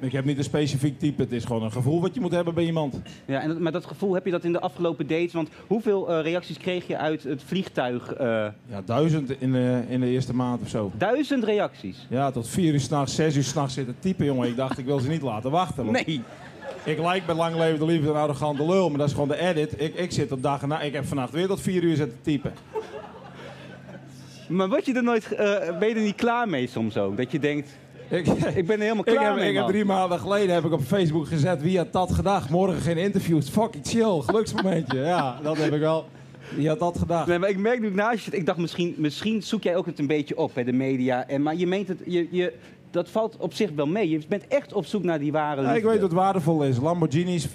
Ik 0.00 0.12
heb 0.12 0.24
niet 0.24 0.38
een 0.38 0.44
specifiek 0.44 0.98
type, 0.98 1.22
het 1.22 1.32
is 1.32 1.44
gewoon 1.44 1.62
een 1.62 1.72
gevoel 1.72 2.00
wat 2.00 2.14
je 2.14 2.20
moet 2.20 2.32
hebben 2.32 2.54
bij 2.54 2.64
iemand. 2.64 3.00
Ja, 3.26 3.40
en 3.40 3.48
dat, 3.48 3.58
maar 3.58 3.72
dat 3.72 3.84
gevoel 3.86 4.14
heb 4.14 4.24
je 4.24 4.30
dat 4.30 4.44
in 4.44 4.52
de 4.52 4.60
afgelopen 4.60 5.06
dates? 5.06 5.32
Want 5.32 5.48
hoeveel 5.66 6.10
eh, 6.10 6.22
reacties 6.22 6.56
kreeg 6.56 6.86
je 6.86 6.96
uit 6.96 7.22
het 7.22 7.42
vliegtuig? 7.42 8.12
eh, 8.12 8.26
Ja, 8.66 8.82
duizend 8.84 9.40
in 9.40 9.52
de, 9.52 9.82
in 9.88 10.00
de 10.00 10.06
eerste 10.06 10.34
maand 10.34 10.60
of 10.62 10.68
zo. 10.68 10.90
duizend 10.96 11.44
reacties. 11.44 12.06
Ja, 12.10 12.30
tot 12.30 12.48
vier 12.48 12.72
uur 12.72 12.80
s'nachts, 12.80 13.14
zes 13.14 13.36
uur 13.36 13.42
s'nachts 13.44 13.74
zitten 13.74 13.96
typen, 13.98 14.24
jongen. 14.24 14.48
Ik 14.48 14.56
dacht, 14.56 14.78
ik 14.78 14.84
wil 14.84 14.98
ze 14.98 15.08
niet 15.08 15.22
laten 15.22 15.50
wachten. 15.50 15.84
want 15.84 16.06
Nee. 16.06 16.22
Ik 16.84 16.98
lijk 16.98 17.26
bij 17.26 17.34
lang 17.34 17.56
leven 17.56 17.78
de 17.78 17.84
liefde 17.84 18.08
een 18.08 18.14
arrogante 18.14 18.66
lul, 18.66 18.88
maar 18.88 18.98
dat 18.98 19.06
is 19.08 19.12
gewoon 19.12 19.28
de 19.28 19.38
edit. 19.40 19.80
Ik, 19.80 19.94
ik 19.94 20.12
zit 20.12 20.32
op 20.32 20.42
dag 20.42 20.62
en 20.62 20.68
na. 20.68 20.80
Ik 20.80 20.92
heb 20.92 21.04
vannacht 21.06 21.32
weer 21.32 21.46
tot 21.46 21.60
vier 21.60 21.82
uur 21.82 21.96
zitten 21.96 22.18
typen. 22.22 22.52
Maar 24.50 24.68
word 24.68 24.86
je 24.86 24.94
er 24.94 25.02
nooit, 25.02 25.32
eh, 25.32 25.78
ben 25.78 25.88
je 25.88 25.94
er 25.94 26.00
niet 26.00 26.14
klaar 26.14 26.48
mee 26.48 26.66
soms 26.66 26.96
ook? 26.96 27.16
Dat 27.16 27.32
je 27.32 27.38
denkt, 27.38 27.70
Ik, 28.08 28.26
ik 28.54 28.66
ben 28.66 28.76
er 28.76 28.82
helemaal 28.82 29.06
ik 29.08 29.12
klaar 29.14 29.24
heb, 29.24 29.34
mee, 29.34 29.50
ik 29.50 29.56
heb 29.56 29.66
drie 29.66 29.84
maanden 29.84 30.18
geleden 30.18 30.54
heb 30.54 30.64
ik 30.64 30.72
op 30.72 30.82
Facebook 30.82 31.26
gezet 31.26 31.62
wie 31.62 31.76
had 31.78 31.92
dat 31.92 32.12
gedacht. 32.12 32.50
Morgen 32.50 32.80
geen 32.80 32.96
interviews. 32.96 33.48
Fucking 33.48 33.86
chill. 33.86 34.20
Geluksmomentje. 34.20 34.98
Ja, 34.98 35.38
dat 35.42 35.56
heb 35.56 35.72
ik 35.72 35.80
wel. 35.80 36.04
Wie 36.54 36.68
had 36.68 36.78
dat 36.78 36.98
gedacht? 36.98 37.26
Nee, 37.26 37.38
maar 37.38 37.48
ik 37.48 37.58
merk 37.58 37.80
nu 37.80 37.86
ik 37.86 37.94
naast 37.94 38.24
je 38.24 38.30
ik 38.30 38.46
dacht 38.46 38.58
misschien, 38.58 38.94
misschien 38.98 39.42
zoek 39.42 39.62
jij 39.62 39.76
ook 39.76 39.86
het 39.86 39.98
een 39.98 40.06
beetje 40.06 40.36
op 40.38 40.50
bij 40.54 40.64
de 40.64 40.72
media. 40.72 41.26
En, 41.28 41.42
maar 41.42 41.54
je 41.56 41.66
meent 41.66 41.88
het, 41.88 42.00
je, 42.06 42.28
je, 42.30 42.52
dat 42.90 43.08
valt 43.08 43.36
op 43.36 43.54
zich 43.54 43.70
wel 43.74 43.86
mee. 43.86 44.08
Je 44.08 44.20
bent 44.28 44.46
echt 44.48 44.72
op 44.72 44.86
zoek 44.86 45.02
naar 45.02 45.18
die 45.18 45.32
ware 45.32 45.62
Ja, 45.62 45.68
ik 45.68 45.74
liefde. 45.74 45.88
weet 45.88 46.00
wat 46.00 46.12
waardevol 46.12 46.62
is. 46.62 46.78
Lamborghinis 46.78 47.48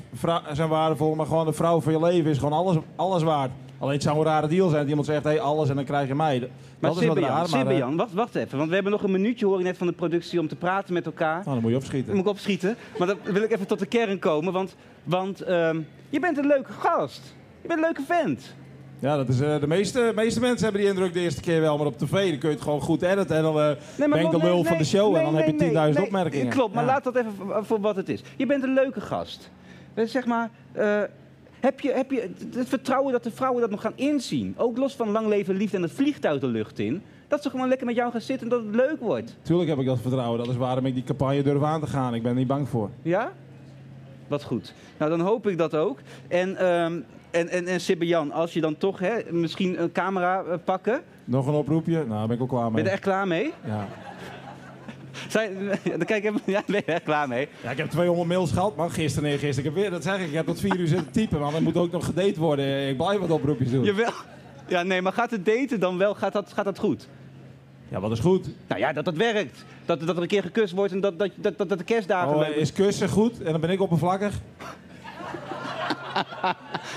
zijn 0.53 0.69
waardevol, 0.69 1.15
maar 1.15 1.25
gewoon 1.25 1.45
de 1.45 1.53
vrouw 1.53 1.81
van 1.81 1.93
je 1.93 1.99
leven 1.99 2.31
is 2.31 2.37
gewoon 2.37 2.53
alles, 2.53 2.77
alles 2.95 3.23
waard. 3.23 3.51
Alleen 3.79 3.93
het 3.93 4.03
zou 4.03 4.17
een 4.17 4.23
rare 4.23 4.47
deal 4.47 4.67
zijn 4.69 4.79
dat 4.81 4.89
iemand 4.89 5.07
zegt, 5.07 5.23
hey, 5.23 5.39
alles 5.39 5.69
en 5.69 5.75
dan 5.75 5.85
krijg 5.85 6.07
je 6.07 6.15
mij. 6.15 6.39
Dat 6.39 6.49
Maar 6.79 6.91
is 6.91 6.99
Jan, 6.99 7.17
raar, 7.19 7.49
maar... 7.49 7.67
Eh, 7.67 7.95
wacht, 7.95 8.13
wacht 8.13 8.35
even. 8.35 8.57
Want 8.57 8.67
we 8.69 8.73
hebben 8.75 8.91
nog 8.91 9.03
een 9.03 9.11
minuutje, 9.11 9.45
hoor 9.45 9.57
ik 9.59 9.63
net 9.65 9.77
van 9.77 9.87
de 9.87 9.93
productie, 9.93 10.39
om 10.39 10.47
te 10.47 10.55
praten 10.55 10.93
met 10.93 11.05
elkaar. 11.05 11.35
nou, 11.35 11.45
dan 11.53 11.61
moet 11.61 11.71
je 11.71 11.77
opschieten. 11.77 12.05
Dan 12.07 12.15
moet 12.15 12.25
ik 12.25 12.31
opschieten. 12.31 12.75
Maar 12.97 13.07
dan 13.07 13.17
wil 13.23 13.41
ik 13.43 13.51
even 13.51 13.67
tot 13.67 13.79
de 13.79 13.85
kern 13.85 14.19
komen. 14.19 14.53
Want, 14.53 14.75
want 15.03 15.41
ehm, 15.41 15.79
je 16.09 16.19
bent 16.19 16.37
een 16.37 16.47
leuke 16.47 16.71
gast. 16.71 17.35
Je 17.61 17.67
bent 17.67 17.79
een 17.79 17.85
leuke 17.85 18.01
vent. 18.07 18.55
Ja, 18.99 19.15
dat 19.17 19.29
is, 19.29 19.39
eh, 19.39 19.59
de 19.59 19.67
meeste, 19.67 20.11
meeste 20.15 20.39
mensen 20.39 20.63
hebben 20.63 20.81
die 20.81 20.89
indruk 20.89 21.13
de 21.13 21.19
eerste 21.19 21.41
keer 21.41 21.61
wel, 21.61 21.77
maar 21.77 21.85
op 21.87 21.97
tv 21.97 22.29
dan 22.29 22.37
kun 22.39 22.49
je 22.49 22.55
het 22.55 22.63
gewoon 22.63 22.81
goed 22.81 23.01
editen 23.01 23.35
en 23.35 23.41
dan 23.43 23.59
eh, 23.59 23.65
Nee, 23.97 24.09
ben 24.09 24.19
ik 24.19 24.31
de 24.31 24.37
lul 24.37 24.53
nee, 24.55 24.63
van 24.65 24.77
de 24.77 24.83
show 24.85 25.11
nee, 25.11 25.19
en 25.19 25.25
dan 25.25 25.35
heb 25.35 25.45
je 25.45 25.53
nee, 25.53 25.69
10.000 25.69 25.73
nee, 25.97 26.05
opmerkingen. 26.05 26.49
Klopt, 26.49 26.73
maar 26.73 26.83
Ja. 26.85 26.89
laat 26.91 27.03
dat 27.03 27.15
even 27.15 27.31
voor- 27.65 27.79
wat 27.81 27.95
het 27.95 28.09
is. 28.09 28.21
Je 28.37 28.45
bent 28.45 28.63
een 28.63 28.73
leuke 28.73 29.01
gast. 29.01 29.49
Zeg 29.95 30.25
maar, 30.25 30.49
heb, 31.59 31.79
je, 31.79 31.91
heb 31.91 32.11
je 32.11 32.29
het- 32.55 32.67
vertrouwen 32.67 33.11
dat 33.11 33.23
de 33.23 33.31
vrouwen 33.31 33.61
dat 33.61 33.69
nog 33.69 33.81
gaan 33.81 33.93
inzien? 33.95 34.53
Ook 34.57 34.77
los 34.77 34.95
van 34.95 35.09
lang 35.09 35.27
leven 35.27 35.55
liefde 35.55 35.77
en 35.77 35.83
het 35.83 35.91
vliegtuig 35.91 36.39
de 36.39 36.47
lucht 36.47 36.79
in. 36.79 37.01
Dat 37.27 37.43
ze 37.43 37.49
gewoon 37.49 37.67
lekker 37.67 37.85
met 37.85 37.95
jou 37.95 38.11
gaan 38.11 38.21
zitten 38.21 38.51
en 38.51 38.57
dat 38.57 38.65
het 38.65 38.75
leuk 38.75 38.99
wordt. 38.99 39.35
Tuurlijk 39.41 39.69
heb 39.69 39.79
ik 39.79 39.85
dat 39.85 39.99
vertrouwen, 39.99 40.37
dat 40.39 40.47
is 40.47 40.55
waarom 40.55 40.85
ik 40.85 40.93
die 40.93 41.03
campagne 41.03 41.43
durf 41.43 41.63
aan 41.63 41.81
te 41.81 41.87
gaan. 41.87 42.13
Ik 42.13 42.21
ben 42.21 42.31
er 42.31 42.37
niet 42.37 42.47
bang 42.47 42.69
voor. 42.69 42.89
Ja? 43.01 43.31
Wat 44.27 44.43
goed. 44.43 44.73
Nou, 44.97 45.11
dan 45.11 45.19
hoop 45.19 45.47
ik 45.47 45.57
dat 45.57 45.75
ook. 45.75 45.99
En, 46.27 46.55
ehm 46.57 46.99
en, 47.31 47.49
en, 47.49 47.65
en 47.67 47.79
Sibbe 47.81 48.05
Jan, 48.05 48.31
als 48.31 48.53
je 48.53 48.61
dan 48.61 48.77
toch 48.77 48.99
hè, 48.99 49.13
misschien 49.31 49.81
een 49.81 49.91
camera 49.91 50.43
eh, 50.43 50.57
pakken. 50.63 51.01
Nog 51.25 51.47
een 51.47 51.53
oproepje? 51.53 51.93
Nou, 51.97 52.09
daar 52.09 52.27
ben 52.27 52.35
ik 52.35 52.41
al 52.41 52.47
klaar 52.47 52.63
Ben 52.63 52.73
mee. 52.73 52.81
je 52.83 52.87
er 52.87 52.93
echt 52.95 53.03
klaar 53.03 53.27
mee? 53.27 53.53
Ja. 53.65 53.87
Zijn, 55.27 55.53
dan 55.83 56.05
kijk 56.05 56.23
ja, 56.45 56.63
ben 56.67 56.81
je 56.85 56.93
er 56.93 57.01
klaar 57.01 57.27
mee? 57.27 57.47
ja, 57.63 57.71
ik 57.71 57.77
heb 57.77 57.89
200 57.89 58.27
mails 58.27 58.51
gehad, 58.51 58.75
man. 58.75 58.91
Gisteren 58.91 59.31
en 59.31 59.39
gisteren. 59.39 59.69
Ik 59.69 59.75
heb 59.75 59.83
weer, 59.83 59.91
dat 59.91 60.03
zeg 60.03 60.19
ik, 60.19 60.27
ik 60.27 60.33
heb 60.33 60.45
tot 60.45 60.59
4 60.59 60.79
uur 60.79 60.87
zitten 60.87 61.11
typen, 61.11 61.39
man. 61.39 61.53
Dan 61.53 61.63
moet 61.63 61.77
ook 61.77 61.91
nog 61.91 62.05
gedate 62.05 62.39
worden. 62.39 62.89
Ik 62.89 62.97
blijf 62.97 63.19
wat 63.19 63.31
oproepjes 63.31 63.71
doen. 63.71 63.83
Jawel. 63.83 64.11
Ja, 64.67 64.83
nee, 64.83 65.01
maar 65.01 65.13
gaat 65.13 65.31
het 65.31 65.45
daten 65.45 65.79
dan 65.79 65.97
wel? 65.97 66.15
Gaat 66.15 66.33
dat, 66.33 66.53
gaat 66.53 66.65
dat 66.65 66.79
goed? 66.79 67.07
Ja, 67.89 67.99
wat 67.99 68.11
is 68.11 68.19
goed? 68.19 68.49
Nou 68.67 68.81
ja, 68.81 68.93
dat 68.93 69.05
dat 69.05 69.15
werkt. 69.15 69.65
Dat, 69.85 69.99
dat 69.99 70.15
er 70.15 70.21
een 70.21 70.27
keer 70.27 70.41
gekust 70.41 70.73
wordt 70.73 70.91
en 70.91 70.99
dat, 70.99 71.19
dat, 71.19 71.29
dat, 71.35 71.57
dat, 71.57 71.69
dat 71.69 71.77
de 71.77 71.83
kerstdagen... 71.83 72.35
Oh, 72.35 72.47
is 72.47 72.73
kussen 72.73 73.09
goed 73.09 73.41
en 73.41 73.51
dan 73.51 73.61
ben 73.61 73.69
ik 73.69 73.81
oppervlakkig? 73.81 74.33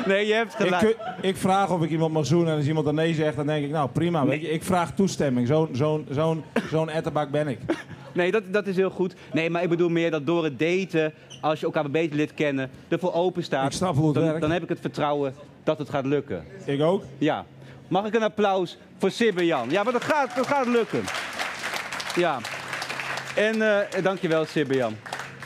Nee, 0.06 0.26
je 0.26 0.32
hebt 0.32 0.52
Ik, 0.52 0.58
gelijk. 0.66 0.82
ku- 0.82 1.26
ik 1.28 1.36
vraag 1.36 1.70
of 1.70 1.82
ik 1.82 1.90
iemand 1.90 2.12
mag 2.12 2.26
zoenen 2.26 2.50
en 2.52 2.56
als 2.58 2.66
iemand 2.66 2.86
dan 2.86 2.94
nee 2.94 3.14
zegt, 3.14 3.36
dan 3.36 3.46
denk 3.46 3.64
ik, 3.64 3.70
nou 3.70 3.88
prima. 3.88 4.26
Weet 4.26 4.40
je, 4.40 4.50
ik 4.50 4.62
vraag 4.62 4.94
toestemming. 4.94 5.46
Zo'n 5.46 5.68
zo'n 5.72 6.06
zo'n 6.10 6.44
zo'n 6.70 6.90
etterbak 6.90 7.30
ben 7.30 7.48
ik. 7.48 7.58
Nee, 8.12 8.30
dat, 8.30 8.42
dat 8.52 8.66
is 8.66 8.76
heel 8.76 8.90
goed. 8.90 9.14
Nee, 9.32 9.50
maar 9.50 9.62
ik 9.62 9.68
bedoel 9.68 9.88
meer 9.88 10.10
dat 10.10 10.26
door 10.26 10.44
het 10.44 10.58
daten, 10.58 11.12
als 11.40 11.60
je 11.60 11.66
elkaar 11.66 11.90
beter 11.90 12.16
lid 12.16 12.34
kennen, 12.34 12.70
ervoor 12.88 13.12
open 13.12 13.42
staat. 13.44 13.72
Ik 13.74 13.78
dan, 13.80 14.12
werkt. 14.14 14.40
dan 14.40 14.50
heb 14.50 14.62
ik 14.62 14.68
het 14.68 14.80
vertrouwen 14.80 15.34
dat 15.64 15.78
het 15.78 15.90
gaat 15.90 16.06
lukken. 16.06 16.44
Ik 16.64 16.80
ook. 16.82 17.02
Ja. 17.18 17.44
Mag 17.88 18.04
ik 18.06 18.14
een 18.14 18.22
applaus 18.22 18.78
voor 18.98 19.10
Sibbe 19.10 19.46
Jan? 19.46 19.70
Ja, 19.70 19.82
maar 19.82 19.92
dat 19.92 20.04
gaat, 20.04 20.36
dat 20.36 20.46
gaat 20.46 20.66
lukken. 20.66 21.02
Ja. 22.16 22.38
En 23.36 23.62
eh 23.62 24.02
dankjewel 24.02 24.44
Sibbe 24.44 24.74
Jan. 24.74 24.96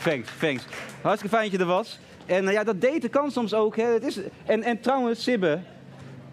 Thanks, 0.03 0.29
thanks. 0.39 0.63
Hartstikke 1.01 1.35
fijn 1.35 1.49
dat 1.49 1.59
je 1.59 1.65
er 1.65 1.71
was. 1.73 1.99
En 2.25 2.47
eh, 2.47 2.53
ja, 2.53 2.63
dat 2.63 2.81
daten 2.81 3.09
kan 3.09 3.31
soms 3.31 3.53
ook. 3.53 3.75
Hè. 3.75 3.85
Het 3.85 4.03
is, 4.03 4.19
en, 4.45 4.63
en 4.63 4.79
trouwens, 4.79 5.23
Sibbe, 5.23 5.59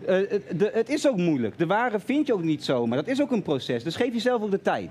eh, 0.06 0.16
het, 0.28 0.42
de, 0.58 0.70
het 0.74 0.88
is 0.88 1.08
ook 1.08 1.16
moeilijk. 1.16 1.58
De 1.58 1.66
ware 1.66 2.00
vind 2.00 2.26
je 2.26 2.32
ook 2.32 2.42
niet 2.42 2.64
zomaar. 2.64 2.98
Dat 2.98 3.08
is 3.08 3.20
ook 3.20 3.30
een 3.30 3.42
proces. 3.42 3.82
Dus 3.82 3.96
geef 3.96 4.12
jezelf 4.12 4.42
ook 4.42 4.50
de 4.50 4.62
tijd. 4.62 4.90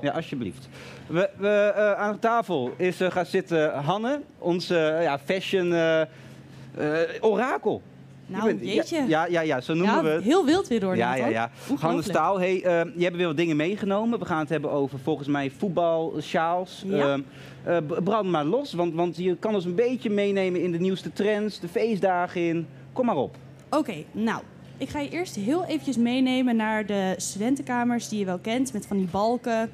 Ja, 0.00 0.12
alsjeblieft. 0.12 0.68
We, 1.06 1.30
we, 1.36 1.48
eh, 1.48 1.92
aan 1.92 2.18
tafel 2.18 2.74
is 2.76 3.00
eh, 3.00 3.10
gaan 3.10 3.26
zitten 3.26 3.72
Hanne, 3.72 4.20
onze 4.38 4.98
ja, 5.02 5.18
fashion 5.18 5.74
orakel. 7.20 7.82
Nou, 8.32 8.48
Je 8.48 8.54
bent- 8.54 8.74
jeetje. 8.74 9.04
Ja, 9.08 9.26
ja, 9.26 9.40
ja, 9.40 9.60
zo 9.60 9.74
noemen 9.74 9.94
Ja, 9.94 10.02
we 10.02 10.08
het. 10.08 10.22
heel 10.24 10.44
wild 10.44 10.68
weer 10.68 10.80
door, 10.80 10.96
Ja, 10.96 11.14
ja, 11.14 11.26
ja. 11.26 11.40
Hanne 11.40 11.70
Ongelooflijk. 11.70 12.04
Staal, 12.08 12.38
hey, 12.40 12.62
eh, 12.64 12.80
je 12.96 13.04
hebt 13.04 13.16
weer 13.16 13.26
wat 13.26 13.36
dingen 13.36 13.56
meegenomen. 13.56 14.18
We 14.18 14.24
gaan 14.24 14.38
het 14.38 14.48
hebben 14.48 14.70
over 14.70 14.98
volgens 14.98 15.28
mij 15.28 15.50
voetbal, 15.58 16.14
sjaals. 16.20 16.82
Ja. 16.86 17.12
Ehm, 17.12 17.20
eh, 17.64 17.76
brand 18.04 18.28
maar 18.30 18.44
los, 18.44 18.72
want, 18.72 18.94
want 18.94 19.16
je 19.16 19.36
kan 19.36 19.54
ons 19.54 19.64
een 19.64 19.74
beetje 19.74 20.10
meenemen 20.10 20.60
in 20.62 20.72
de 20.72 20.78
nieuwste 20.78 21.12
trends, 21.12 21.60
de 21.60 21.68
feestdagen 21.68 22.40
in. 22.48 22.66
Kom 22.92 23.06
maar 23.06 23.16
op. 23.16 23.36
Oké, 23.70 23.94
nou. 24.12 24.42
Ik 24.78 24.88
ga 24.88 25.00
je 25.00 25.08
eerst 25.10 25.34
heel 25.36 25.64
eventjes 25.64 25.96
meenemen 25.96 26.56
naar 26.56 26.86
de 26.86 27.14
studentenkamers 27.16 28.08
die 28.08 28.18
je 28.18 28.24
wel 28.24 28.38
kent. 28.38 28.72
Met 28.72 28.86
van 28.86 28.96
die 28.96 29.08
balken 29.10 29.70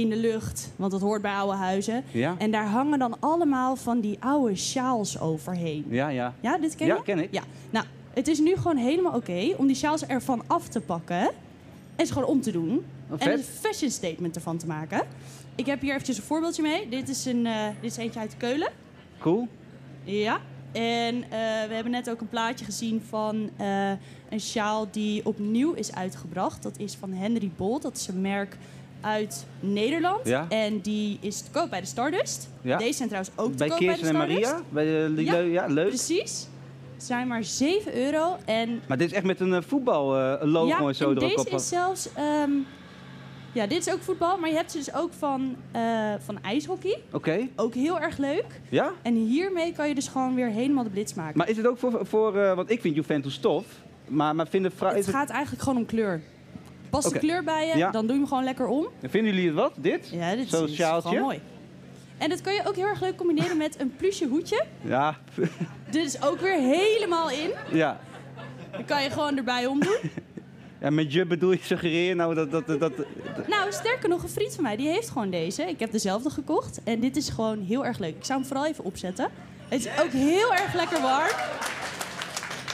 in 0.00 0.08
de 0.08 0.16
lucht, 0.16 0.72
want 0.76 0.92
dat 0.92 1.00
hoort 1.00 1.22
bij 1.22 1.32
oude 1.32 1.56
huizen. 1.56 2.04
Ja? 2.10 2.34
En 2.38 2.50
daar 2.50 2.66
hangen 2.66 2.98
dan 2.98 3.16
allemaal 3.20 3.76
van 3.76 4.00
die 4.00 4.16
oude 4.20 4.56
sjaals 4.56 5.20
overheen. 5.20 5.84
Ja, 5.88 6.08
ja. 6.08 6.34
Ja, 6.40 6.58
dit 6.58 6.74
ken 6.74 6.86
Ja, 6.86 6.94
je? 6.94 7.02
ken 7.02 7.18
ik. 7.18 7.32
Ja. 7.32 7.42
Nou, 7.70 7.86
het 8.14 8.28
is 8.28 8.38
nu 8.38 8.56
gewoon 8.56 8.76
helemaal 8.76 9.12
oké 9.14 9.54
om 9.56 9.66
die 9.66 9.76
sjaals 9.76 10.06
ervan 10.06 10.42
af 10.46 10.68
te 10.68 10.80
pakken. 10.80 11.30
En 11.96 12.06
ze 12.06 12.12
gewoon 12.12 12.28
om 12.28 12.40
te 12.40 12.50
doen. 12.50 12.84
Oh, 13.10 13.22
en 13.22 13.32
een 13.32 13.42
fashion 13.42 13.90
statement 13.90 14.36
ervan 14.36 14.56
te 14.56 14.66
maken. 14.66 15.02
Ik 15.54 15.66
heb 15.66 15.80
hier 15.80 15.92
eventjes 15.92 16.16
een 16.16 16.22
voorbeeldje 16.22 16.62
mee. 16.62 16.88
Dit 16.88 17.08
is, 17.08 17.24
een, 17.24 17.46
eh, 17.46 17.66
dit 17.80 17.90
is 17.90 17.96
eentje 17.96 18.20
uit 18.20 18.36
Keulen. 18.36 18.72
Cool. 19.18 19.48
Ja. 20.04 20.40
En 20.72 21.22
eh, 21.22 21.28
we 21.68 21.74
hebben 21.74 21.92
net 21.92 22.10
ook 22.10 22.20
een 22.20 22.28
plaatje 22.28 22.64
gezien 22.64 23.02
van 23.08 23.50
eh, 23.56 23.90
een 24.28 24.40
sjaal 24.40 24.88
die 24.90 25.26
opnieuw 25.26 25.72
is 25.72 25.92
uitgebracht. 25.94 26.62
Dat 26.62 26.78
is 26.78 26.94
van 26.94 27.12
Henry 27.12 27.50
Bolt. 27.56 27.82
Dat 27.82 27.96
is 27.96 28.08
een 28.08 28.20
merk 28.20 28.56
uit 29.06 29.46
Nederland. 29.60 30.20
Ja. 30.28 30.46
En 30.48 30.80
die 30.80 31.18
is 31.20 31.40
te 31.40 31.50
koop 31.50 31.70
bij 31.70 31.80
de 31.80 31.86
Stardust. 31.86 32.48
Ja. 32.62 32.76
Deze 32.78 32.92
zijn 32.96 33.08
trouwens 33.08 33.36
ook 33.36 33.50
te 33.50 33.56
Bij 33.56 33.68
koop 33.68 33.78
bij 33.78 33.86
de 33.88 33.94
Kirsten 33.94 34.20
en. 34.20 34.28
Maria? 34.28 34.60
Bij 34.68 34.84
de, 34.84 35.12
Ja, 35.24 35.32
leu- 35.32 35.50
ja, 35.52 35.66
leuk. 35.66 35.88
Precies. 35.88 36.48
Zijn 36.96 37.26
maar 37.28 37.44
7 37.44 37.96
euro. 38.04 38.36
En 38.44 38.80
Maar 38.88 38.96
dit 38.98 39.06
is 39.10 39.16
echt 39.16 39.24
met 39.24 39.40
een 39.40 39.62
voetbal 39.62 40.04
logo 40.46 40.66
ja, 40.66 40.78
en 40.88 40.94
zo 40.94 41.10
en 41.10 41.16
er 41.16 41.22
ook 41.22 41.28
deze 41.36 41.48
op. 41.50 41.52
is 41.54 41.68
zelfs... 41.68 42.08
ehm, 42.14 42.50
ja, 43.52 43.66
dit 43.66 43.86
is 43.86 43.92
ook 43.92 44.00
voetbal. 44.02 44.38
Maar 44.38 44.48
je 44.48 44.54
hebt 44.56 44.70
ze 44.70 44.76
dus 44.78 44.94
ook 44.94 45.12
van, 45.18 45.56
eh, 45.72 45.82
van 46.24 46.42
ijshockey. 46.42 46.98
Oké, 47.12 47.48
Ook 47.56 47.74
heel 47.74 48.00
erg 48.00 48.18
leuk. 48.18 48.60
ja? 48.68 48.92
En 49.02 49.14
hiermee 49.14 49.72
kan 49.72 49.88
je 49.88 49.94
dus 49.94 50.08
gewoon 50.08 50.34
weer 50.34 50.48
helemaal 50.48 50.84
de 50.84 50.90
blitz 50.90 51.14
maken. 51.14 51.38
Maar 51.38 51.48
is 51.48 51.56
het 51.56 51.66
ook 51.66 51.78
voor, 51.78 51.98
voor 52.06 52.36
eh, 52.38 52.54
want 52.54 52.70
ik 52.70 52.80
vind 52.80 52.94
Juventus 52.94 53.38
tof, 53.38 53.64
maar, 54.08 54.34
maar 54.34 54.48
vinden, 54.48 54.72
vrou- 54.72 54.90
Het 54.90 55.00
is 55.00 55.06
het- 55.06 55.14
gaat 55.14 55.30
eigenlijk 55.30 55.62
gewoon 55.62 55.78
om 55.78 55.86
kleur. 55.86 56.20
Past 56.90 57.06
Oké. 57.06 57.14
de 57.18 57.26
kleur 57.26 57.44
bij 57.44 57.66
je, 57.66 57.76
Ja. 57.76 57.90
dan 57.90 58.02
doe 58.06 58.12
je 58.14 58.20
hem 58.20 58.28
gewoon 58.28 58.44
lekker 58.44 58.66
om. 58.66 58.88
vinden 59.02 59.32
jullie 59.34 59.46
het 59.48 59.56
wat, 59.56 59.72
dit? 59.76 60.08
Ja, 60.12 60.34
dit 60.36 60.48
Zo'n 60.48 60.68
is 60.68 60.74
sjaaltje? 60.74 61.08
gewoon 61.08 61.24
mooi. 61.24 61.40
En 62.18 62.28
dat 62.28 62.40
kan 62.40 62.54
je 62.54 62.60
ook 62.66 62.76
heel 62.76 62.84
erg 62.86 63.00
leuk 63.00 63.16
combineren 63.16 63.56
met 63.56 63.80
een 63.80 63.94
plusje 63.96 64.26
hoedje. 64.26 64.64
Ja, 64.82 65.16
Dit 65.90 66.04
is 66.06 66.22
ook 66.22 66.40
weer 66.40 66.58
helemaal 66.58 67.30
in. 67.30 67.50
ja. 67.72 68.00
Dan 68.72 68.84
kan 68.84 69.02
je 69.02 69.10
gewoon 69.10 69.36
erbij 69.36 69.66
omdoen. 69.66 69.96
En 70.78 70.94
met 70.94 71.12
je 71.12 71.26
bedoel 71.26 71.52
je 71.52 71.58
suggereer 71.62 72.08
je 72.08 72.14
nou 72.14 72.34
dat... 72.34 72.50
dat, 72.50 72.66
dat, 72.66 72.80
dat 72.80 72.92
Nou, 73.48 73.72
sterker 73.72 74.08
nog, 74.08 74.22
een 74.22 74.28
vriend 74.28 74.54
van 74.54 74.62
mij 74.62 74.76
die 74.76 74.88
heeft 74.88 75.08
gewoon 75.10 75.30
deze. 75.30 75.62
Ik 75.62 75.78
heb 75.80 75.92
dezelfde 75.92 76.30
gekocht. 76.30 76.80
En 76.84 77.00
dit 77.00 77.16
is 77.16 77.28
gewoon 77.28 77.60
heel 77.62 77.84
erg 77.86 77.98
leuk. 77.98 78.16
Ik 78.16 78.24
zou 78.24 78.38
hem 78.38 78.48
vooral 78.48 78.66
even 78.66 78.84
opzetten. 78.84 79.28
Het 79.68 79.80
is 79.86 80.00
ook 80.02 80.10
heel 80.10 80.52
erg 80.54 80.74
lekker 80.74 81.00
warm. 81.00 81.30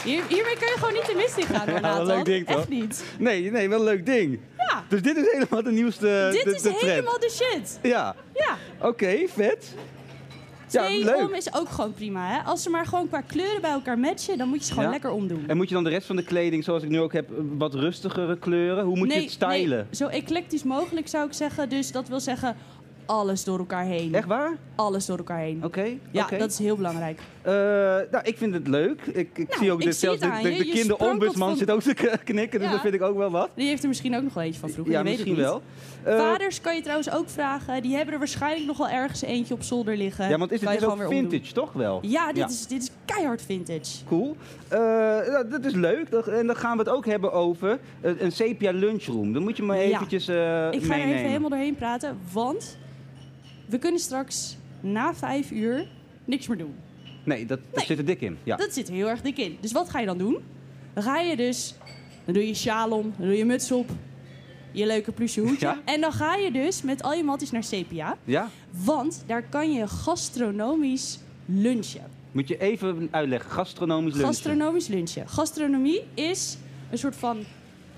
Hier, 0.04 0.22
hiermee 0.28 0.56
kun 0.58 0.66
je 0.66 0.74
gewoon 0.78 0.92
niet 0.94 1.06
de 1.06 1.14
mist 1.16 1.36
in 1.36 1.44
gaan, 1.56 1.68
hoor, 1.68 1.80
Ja, 1.80 2.02
leuk 2.02 2.24
ding, 2.24 2.46
toch? 2.46 2.56
Echt 2.58 2.68
niet. 2.68 3.04
nee, 3.18 3.50
nee, 3.50 3.68
wel 3.68 3.78
een 3.78 3.84
leuk 3.84 4.06
ding. 4.06 4.38
Ja, 4.58 4.84
Dus 4.88 5.02
dit 5.02 5.16
is 5.16 5.32
helemaal 5.32 5.62
de 5.62 5.70
nieuwste 5.72 6.28
dit 6.32 6.44
de, 6.44 6.50
is 6.54 6.62
de 6.62 6.74
helemaal 6.80 7.18
de 7.18 7.30
shit. 7.30 7.78
Ja, 7.82 8.14
Ja. 8.34 8.56
oké, 8.88 9.16
vet. 9.28 9.74
Ja, 10.68 10.84
Twee 10.84 11.04
leuk. 11.04 11.16
om 11.20 11.34
is 11.34 11.54
ook 11.54 11.68
gewoon 11.68 11.92
prima. 11.94 12.28
Hè? 12.28 12.38
Als 12.44 12.62
ze 12.62 12.70
maar 12.70 12.86
gewoon 12.86 13.08
qua 13.08 13.20
kleuren 13.20 13.60
bij 13.60 13.70
elkaar 13.70 13.98
matchen, 13.98 14.38
dan 14.38 14.48
moet 14.48 14.58
je 14.58 14.64
ze 14.64 14.70
gewoon 14.70 14.84
Ja. 14.84 14.90
lekker 14.90 15.10
omdoen. 15.10 15.44
En 15.46 15.56
moet 15.56 15.68
je 15.68 15.74
dan 15.74 15.84
de 15.84 15.90
rest 15.90 16.06
van 16.06 16.16
de 16.16 16.24
kleding, 16.24 16.64
zoals 16.64 16.82
ik 16.82 16.88
nu 16.88 17.00
ook 17.00 17.12
heb, 17.12 17.28
wat 17.58 17.74
rustigere 17.74 18.38
kleuren? 18.38 18.84
Hoe 18.84 18.96
moet 18.96 19.12
je 19.12 19.20
het 19.20 19.30
stylen? 19.30 19.78
nee, 19.78 19.94
zo 19.94 20.06
eclectisch 20.06 20.62
mogelijk 20.62 21.08
zou 21.08 21.26
ik 21.26 21.32
zeggen. 21.32 21.68
Dus 21.68 21.92
dat 21.92 22.08
wil 22.08 22.20
zeggen 22.20 22.56
alles 23.06 23.44
door 23.44 23.58
elkaar 23.58 23.84
heen. 23.84 24.14
Echt 24.14 24.26
waar? 24.26 24.56
Alles 24.74 25.06
door 25.06 25.18
elkaar 25.18 25.38
heen. 25.38 25.64
Oké, 25.64 25.84
Ja, 26.10 26.26
dat 26.38 26.50
is 26.50 26.58
heel 26.58 26.76
belangrijk. 26.76 27.20
Eh, 27.42 27.52
nou, 28.10 28.24
ik 28.24 28.36
vind 28.36 28.54
het 28.54 28.68
leuk. 28.68 29.00
Ik, 29.06 29.38
ik 29.38 29.48
Nou, 29.48 29.58
zie 29.60 29.72
ook 29.72 29.78
ik 29.78 29.84
dit 29.84 29.96
zie 29.96 30.08
zelfs 30.08 30.22
het 30.24 30.42
de, 30.42 30.50
de, 30.50 30.64
de 30.64 30.70
kinderombudsman 30.70 31.56
zit 31.56 31.70
ook 31.70 31.82
te 31.82 31.94
knikken, 32.24 32.58
dus 32.58 32.68
Ja. 32.68 32.72
dat 32.74 32.82
vind 32.82 32.94
ik 32.94 33.02
ook 33.02 33.16
wel 33.16 33.30
wat. 33.30 33.50
Die 33.54 33.66
heeft 33.66 33.82
er 33.82 33.88
misschien 33.88 34.16
ook 34.16 34.22
nog 34.22 34.34
wel 34.34 34.42
eentje 34.44 34.60
van 34.60 34.70
vroeger. 34.70 34.92
Ja, 34.94 35.02
misschien 35.02 35.36
wel. 35.36 35.62
Eh, 36.02 36.18
Vaders 36.18 36.60
kan 36.60 36.74
je 36.74 36.80
trouwens 36.80 37.10
ook 37.10 37.30
vragen. 37.30 37.82
Die 37.82 37.94
hebben 37.94 38.12
er 38.12 38.18
waarschijnlijk 38.18 38.66
nog 38.66 38.76
wel 38.76 38.88
ergens 38.88 39.22
eentje 39.22 39.54
op 39.54 39.62
zolder 39.62 39.96
liggen. 39.96 40.28
ja, 40.28 40.38
want 40.38 40.52
is 40.52 40.62
is 40.62 40.84
ook 40.84 40.92
omdoen. 40.92 41.08
vintage, 41.08 41.52
toch 41.52 41.72
wel? 41.72 41.98
Ja, 42.02 42.26
dit, 42.26 42.36
Ja. 42.36 42.46
Is, 42.46 42.66
dit 42.66 42.82
is 42.82 42.90
keihard 43.04 43.42
vintage. 43.42 44.04
Cool. 44.08 44.36
Eh, 44.68 44.78
dat 45.50 45.64
is 45.64 45.72
leuk. 45.74 46.08
En 46.08 46.46
dan 46.46 46.56
gaan 46.56 46.76
we 46.76 46.82
het 46.82 46.92
ook 46.92 47.06
hebben 47.06 47.32
over 47.32 47.78
een 48.00 48.32
sepia 48.32 48.70
lunchroom. 48.72 49.32
Dan 49.32 49.42
moet 49.42 49.56
je 49.56 49.62
maar 49.62 49.76
eventjes 49.78 50.28
Ik 50.28 50.34
ga 50.34 50.94
er 50.98 51.04
even 51.04 51.26
helemaal 51.26 51.50
doorheen 51.50 51.74
praten. 51.74 52.18
Want 52.32 52.78
we 53.66 53.78
kunnen 53.78 54.00
straks 54.00 54.56
na 54.80 55.14
vijf 55.14 55.50
uur 55.50 55.86
niks 56.24 56.46
meer 56.48 56.58
doen. 56.58 56.74
Nee, 57.24 57.46
dat, 57.46 57.58
dat 57.70 57.76
Nee. 57.76 57.86
zit 57.86 57.98
er 57.98 58.04
dik 58.04 58.20
in. 58.20 58.38
Ja. 58.44 58.56
Dat 58.56 58.72
zit 58.72 58.88
er 58.88 58.94
heel 58.94 59.08
erg 59.08 59.20
dik 59.20 59.38
in. 59.38 59.56
Dus 59.60 59.72
wat 59.72 59.90
ga 59.90 59.98
je 60.00 60.06
dan 60.06 60.18
doen? 60.18 60.38
Dan 60.94 61.02
ga 61.02 61.18
je 61.20 61.36
dus... 61.36 61.74
Dan 62.24 62.34
doe 62.34 62.46
je 62.46 62.54
sjaal 62.54 62.90
om, 62.90 63.12
dan 63.18 63.26
doe 63.26 63.36
je 63.36 63.44
muts 63.44 63.72
op. 63.72 63.90
Je 64.72 64.86
leuke 64.86 65.12
plusje 65.12 65.40
hoedje. 65.46 65.66
Ja. 65.66 65.80
En 65.84 66.00
dan 66.00 66.12
ga 66.12 66.34
je 66.36 66.52
dus 66.52 66.82
met 66.82 67.02
al 67.02 67.12
je 67.12 67.22
matties 67.24 67.50
naar 67.50 67.64
Sepia. 67.64 68.16
ja? 68.24 68.48
Want 68.70 69.24
daar 69.26 69.42
kan 69.42 69.72
je 69.72 69.88
gastronomisch 69.88 71.18
lunchen. 71.46 72.02
Moet 72.32 72.48
je 72.48 72.58
even 72.58 73.08
uitleggen. 73.10 73.50
Gastronomisch 73.50 74.12
lunchen. 74.14 74.34
Gastronomisch 74.34 74.86
lunchen. 74.88 75.28
Gastronomie 75.28 76.00
is 76.14 76.56
een 76.90 76.98
soort 76.98 77.16
van 77.16 77.38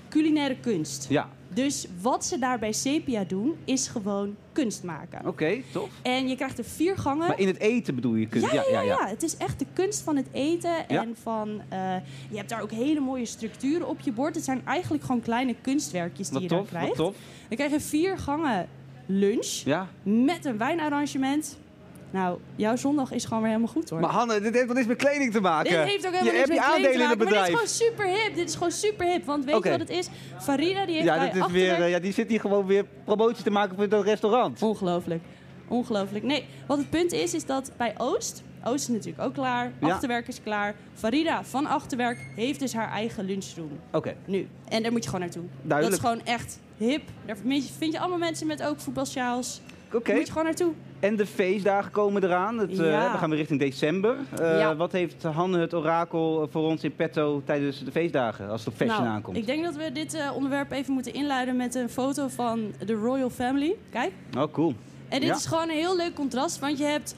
culinaire 0.09 0.55
kunst. 0.61 1.05
Ja, 1.09 1.29
Dus 1.55 1.87
wat 2.01 2.25
ze 2.25 2.39
daar 2.39 2.59
bij 2.59 2.71
Sepia 2.71 3.23
doen, 3.23 3.55
is 3.65 3.87
gewoon 3.87 4.35
kunst 4.51 4.83
maken. 4.83 5.27
oké, 5.27 5.61
tof. 5.71 5.89
En 6.01 6.27
je 6.27 6.35
krijgt 6.35 6.57
er 6.57 6.63
vier 6.65 6.97
gangen. 6.97 7.27
Maar 7.27 7.39
in 7.39 7.47
het 7.47 7.59
eten 7.59 7.95
bedoel 7.95 8.15
je? 8.15 8.27
kun- 8.27 8.41
Ja, 8.41 8.63
ja, 8.71 8.81
ja, 8.81 9.07
Het 9.07 9.23
is 9.23 9.37
echt 9.37 9.59
de 9.59 9.65
kunst 9.73 10.01
van 10.01 10.15
het 10.15 10.27
eten. 10.31 10.71
Ja. 10.87 11.01
En 11.01 11.15
van, 11.21 11.61
eh, 11.69 11.95
je 12.29 12.37
hebt 12.37 12.49
daar 12.49 12.61
ook 12.61 12.71
hele 12.71 12.99
mooie 12.99 13.25
structuren 13.25 13.87
op 13.87 13.99
je 13.99 14.11
bord. 14.11 14.35
Het 14.35 14.43
zijn 14.43 14.61
eigenlijk 14.65 15.03
gewoon 15.03 15.21
kleine 15.21 15.55
kunstwerkjes 15.61 16.29
die 16.29 16.33
Wat 16.33 16.43
je 16.43 16.47
daar 16.49 16.57
tof, 16.59 16.69
wat 16.71 16.79
krijgt. 16.79 16.95
tof. 16.97 17.15
Dan 17.47 17.57
krijg 17.57 17.71
je 17.71 17.79
vier 17.81 18.17
gangen 18.17 18.67
lunch 19.05 19.45
Ja. 19.65 19.87
met 20.03 20.45
een 20.45 20.57
wijnarrangement. 20.57 21.57
Nou, 22.15 22.39
jouw 22.55 22.75
zondag 22.75 23.11
is 23.11 23.23
gewoon 23.25 23.39
weer 23.39 23.51
helemaal 23.51 23.71
goed 23.73 23.89
hoor. 23.89 23.99
Maar 23.99 24.09
Hanne, 24.09 24.39
dit 24.41 24.53
heeft 24.53 24.67
wat 24.67 24.77
iets 24.77 24.87
met 24.87 24.97
kleding 24.97 25.31
te 25.31 25.39
maken. 25.41 25.69
Dit 25.69 25.79
heeft 25.79 26.05
ook 26.07 26.11
helemaal 26.13 26.33
je 26.33 26.37
niks 26.39 26.49
met 26.49 26.59
kleding 26.59 26.61
te 26.61 26.73
aandelen 26.73 26.93
in 26.93 26.99
het 26.99 27.07
maken, 27.07 27.17
maar 27.17 27.17
dit 27.17 27.27
bedrijf. 27.27 27.47
is 27.47 27.77
gewoon 27.77 27.91
super 27.91 28.23
hip. 28.23 28.35
Dit 28.35 28.47
is 28.49 28.53
gewoon 28.55 28.71
super 28.71 29.05
hip. 29.11 29.25
Want 29.25 29.45
weet 29.45 29.63
je 29.63 29.69
wat 29.69 29.79
het 29.79 29.89
is? 29.89 30.07
Farida 30.39 30.85
die 30.85 30.93
heeft 30.95 31.07
Ja, 31.07 31.25
dit 31.29 31.35
is 31.45 31.51
weer, 31.51 31.81
eh, 31.81 31.89
ja, 31.89 31.99
die 31.99 32.13
zit 32.13 32.29
hier 32.29 32.39
gewoon 32.39 32.65
weer 32.65 32.85
promotie 33.03 33.43
te 33.43 33.49
maken 33.49 33.75
voor 33.75 33.89
dat 33.89 34.03
restaurant. 34.03 34.61
Ongelooflijk. 34.61 35.23
Ongelooflijk. 35.67 36.23
Nee, 36.23 36.45
wat 36.67 36.77
het 36.77 36.89
punt 36.89 37.11
is, 37.11 37.33
is 37.33 37.45
dat 37.45 37.71
bij 37.77 37.93
Oost... 37.97 38.43
Oost 38.63 38.81
is 38.89 38.95
natuurlijk 38.95 39.23
ook 39.23 39.33
klaar. 39.33 39.71
Ja. 39.81 39.87
Achterwerk 39.87 40.27
is 40.27 40.41
klaar. 40.43 40.75
Farida 40.93 41.43
van 41.43 41.65
Achterwerk 41.65 42.17
heeft 42.35 42.59
dus 42.59 42.73
haar 42.73 42.91
eigen 42.91 43.25
lunchroom. 43.25 43.79
Oké, 43.91 44.15
Nu. 44.25 44.47
En 44.69 44.83
daar 44.83 44.91
moet 44.91 45.03
je 45.03 45.09
gewoon 45.09 45.25
naartoe. 45.25 45.43
Duidelijk. 45.61 46.01
Dat 46.01 46.11
is 46.11 46.19
gewoon 46.19 46.35
echt 46.37 46.59
hip. 46.77 47.01
Daar 47.25 47.37
vind 47.37 47.67
je- 47.67 47.73
vind 47.77 47.93
je 47.93 47.99
allemaal 47.99 48.17
mensen 48.17 48.47
met 48.47 48.63
ook 48.63 48.79
voetbalsjaals. 48.79 49.61
oké. 49.93 50.03
Daar 50.03 50.15
moet 50.15 50.25
je 50.25 50.31
gewoon 50.31 50.47
naartoe. 50.47 50.73
En 51.05 51.15
de 51.15 51.25
feestdagen 51.25 51.91
komen 51.91 52.23
eraan. 52.23 52.57
Het, 52.57 52.71
eh, 52.79 52.89
Ja. 52.91 53.11
we 53.11 53.17
gaan 53.17 53.29
weer 53.29 53.37
richting 53.37 53.59
december. 53.59 54.15
Eh, 54.39 54.57
Ja. 54.59 54.75
Wat 54.75 54.91
heeft 54.91 55.23
Hanne 55.23 55.59
het 55.59 55.73
orakel 55.73 56.47
voor 56.51 56.61
ons 56.63 56.83
in 56.83 56.95
petto 56.95 57.41
tijdens 57.45 57.83
de 57.83 57.91
feestdagen, 57.91 58.49
als 58.49 58.65
het 58.65 58.73
op 58.73 58.75
fashion 58.79 59.01
Nou, 59.03 59.15
aankomt? 59.15 59.37
Ik 59.37 59.45
denk 59.45 59.63
dat 59.63 59.75
we 59.75 59.91
dit 59.91 60.13
eh, 60.13 60.31
onderwerp 60.35 60.71
even 60.71 60.93
moeten 60.93 61.13
inluiden 61.13 61.55
met 61.55 61.75
een 61.75 61.89
foto 61.89 62.27
van 62.27 62.73
de 62.85 62.93
Royal 62.93 63.29
Family. 63.29 63.75
Kijk. 63.89 64.11
Oh, 64.37 64.51
cool. 64.51 64.73
En 65.09 65.19
dit 65.19 65.29
Ja. 65.29 65.35
is 65.35 65.45
gewoon 65.45 65.69
een 65.69 65.75
heel 65.75 65.95
leuk 65.95 66.13
contrast, 66.13 66.59
want 66.59 66.77
je 66.77 66.83
hebt 66.83 67.15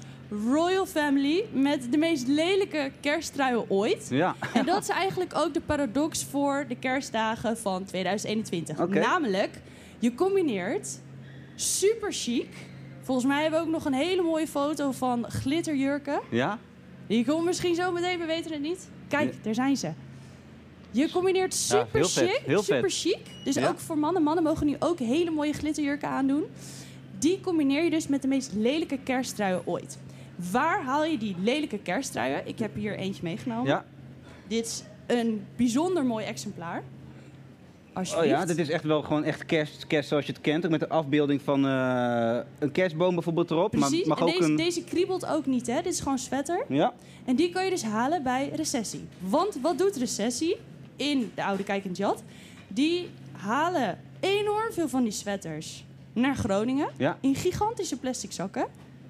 Royal 0.52 0.86
Family 0.86 1.44
met 1.54 1.88
de 1.92 1.98
meest 1.98 2.28
lelijke 2.28 2.92
kersttruien 3.02 3.70
ooit. 3.70 4.08
Ja. 4.10 4.36
En 4.54 4.66
dat 4.66 4.82
is 4.82 4.90
eigenlijk 4.90 5.32
ook 5.36 5.54
de 5.54 5.62
paradox 5.62 6.24
voor 6.26 6.66
de 6.68 6.76
kerstdagen 6.76 7.58
van 7.58 7.84
2021. 7.84 8.80
Oké. 8.80 9.00
Namelijk, 9.00 9.50
je 10.00 10.14
combineert 10.16 11.00
super 11.56 12.12
chic. 12.14 12.48
Volgens 13.08 13.28
mij 13.28 13.42
hebben 13.42 13.60
we 13.60 13.66
ook 13.66 13.72
nog 13.72 13.86
een 13.86 13.94
hele 13.94 14.22
mooie 14.22 14.48
foto 14.48 14.92
van 14.92 15.26
glitterjurken. 15.32 16.20
Ja? 16.32 16.60
Die 17.08 17.26
komt 17.26 17.46
misschien 17.46 17.76
zo 17.76 17.92
meteen, 17.92 18.20
we 18.20 18.26
weten 18.26 18.52
het 18.52 18.62
niet. 18.62 18.90
Kijk, 19.08 19.32
Ja. 19.34 19.38
daar 19.42 19.54
zijn 19.54 19.78
ze. 19.78 19.92
Je 20.92 21.12
combineert 21.12 21.54
Ja, 21.54 21.60
super 21.60 21.88
heel 22.00 22.08
vet, 22.10 22.30
chic, 22.30 22.42
heel 22.46 22.64
super 22.64 22.92
vet. 22.92 23.00
chic. 23.00 23.20
Dus 23.44 23.58
ook 23.66 23.80
voor 23.80 23.98
mannen. 23.98 24.24
Mannen 24.24 24.44
mogen 24.44 24.66
nu 24.68 24.76
ook 24.80 25.00
hele 25.00 25.32
mooie 25.32 25.54
glitterjurken 25.54 26.10
aandoen. 26.10 26.44
Die 27.20 27.40
combineer 27.42 27.84
je 27.84 27.90
dus 27.90 28.08
met 28.08 28.22
de 28.22 28.28
meest 28.28 28.52
lelijke 28.54 28.98
kersttruien 29.04 29.62
ooit. 29.68 29.98
Waar 30.52 30.84
haal 30.84 31.06
je 31.06 31.18
die 31.18 31.36
lelijke 31.40 31.78
kersttruien? 31.80 32.48
Ik 32.48 32.60
heb 32.60 32.76
hier 32.76 32.96
eentje 32.98 33.24
meegenomen. 33.24 33.66
Ja. 33.66 33.86
Dit 34.48 34.66
is 34.66 34.84
een 35.16 35.46
bijzonder 35.56 36.06
mooi 36.06 36.26
exemplaar. 36.26 36.84
Oh 37.98 38.26
ja, 38.26 38.46
dit 38.46 38.58
is 38.58 38.70
echt 38.70 38.84
wel 38.84 39.02
gewoon 39.02 39.24
echt 39.24 39.46
kerst, 39.46 39.88
kerst 39.88 40.10
zoals 40.10 40.26
je 40.26 40.32
het 40.32 40.42
kent. 40.42 40.66
Ook 40.66 40.72
met 40.72 40.82
een 40.82 40.90
afbeelding 40.90 41.42
van 41.42 41.66
eh, 41.66 42.38
een 42.60 42.72
kerstboom 42.72 43.14
bijvoorbeeld 43.14 43.52
erop. 43.52 43.72
Precies, 43.72 44.06
Maar 44.06 44.20
mag 44.20 44.28
ook 44.28 44.34
deze, 44.34 44.50
een... 44.50 44.56
deze 44.56 44.84
kriebelt 44.84 45.26
ook 45.26 45.46
niet, 45.46 45.68
hè? 45.68 45.82
Dit 45.82 45.94
is 45.94 46.00
gewoon 46.00 46.18
sweater. 46.18 46.66
Ja? 46.68 46.94
En 47.26 47.36
die 47.36 47.50
kan 47.50 47.64
je 47.64 47.70
dus 47.70 47.84
halen 47.84 48.24
bij 48.24 48.52
Recessie. 48.56 49.08
Want 49.20 49.58
wat 49.62 49.78
doet 49.78 49.96
Recessie 49.96 50.58
in 50.96 51.32
de 51.36 51.44
Oude 51.44 51.64
Kijk 51.64 51.86
en 51.86 51.92
Jat? 51.92 52.24
Die 52.68 53.10
halen 53.32 54.00
enorm 54.20 54.72
veel 54.72 54.90
van 54.90 55.04
die 55.04 55.12
sweaters 55.12 55.86
naar 56.14 56.36
Groningen. 56.36 56.90
Ja. 56.98 57.18
In 57.22 57.36
gigantische 57.36 57.98
plastic 57.98 58.32
zakken. 58.32 58.68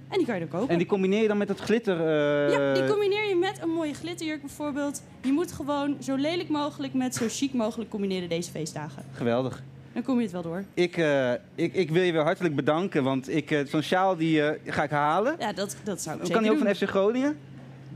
En 0.07 0.17
die 0.17 0.25
kan 0.25 0.35
je 0.35 0.41
dan 0.41 0.49
kopen. 0.59 0.69
En 0.69 0.77
die 0.77 0.87
combineer 0.87 1.21
je 1.21 1.27
dan 1.27 1.37
met 1.37 1.49
het 1.49 1.59
glitter... 1.59 1.99
eh, 1.99 2.51
ja, 2.53 2.73
die 2.73 2.85
combineer 2.87 3.27
je 3.27 3.35
met 3.35 3.59
een 3.61 3.69
mooie 3.69 3.93
glitterjurk 3.93 4.41
bijvoorbeeld. 4.41 5.01
Je 5.21 5.31
moet 5.31 5.51
gewoon 5.51 5.97
zo 6.01 6.15
lelijk 6.15 6.49
mogelijk 6.49 6.93
met 6.93 7.15
zo 7.15 7.25
chic 7.29 7.53
mogelijk 7.53 7.89
combineren 7.89 8.29
deze 8.29 8.51
feestdagen. 8.51 9.03
Geweldig. 9.11 9.63
Dan 9.93 10.03
kom 10.03 10.15
je 10.17 10.21
het 10.23 10.31
wel 10.31 10.41
door. 10.41 10.63
Ik, 10.73 10.97
eh, 10.97 11.31
ik, 11.55 11.73
ik 11.73 11.89
wil 11.91 12.01
je 12.03 12.11
weer 12.11 12.23
hartelijk 12.23 12.55
bedanken, 12.55 13.03
want 13.03 13.29
ik, 13.29 13.51
eh, 13.51 13.65
zo'n 13.65 13.81
sjaal 13.81 14.15
die 14.15 14.41
ga 14.65 14.83
ik 14.83 14.89
halen. 14.89 15.35
Ja, 15.39 15.53
dat, 15.53 15.75
dat 15.83 16.01
zou 16.01 16.15
ik 16.15 16.21
kan 16.21 16.27
zeker 16.27 16.41
die 16.41 16.51
ook 16.51 16.57
doen. 16.57 16.75
van 16.75 16.75
FC 16.75 16.89
Groningen? 16.89 17.37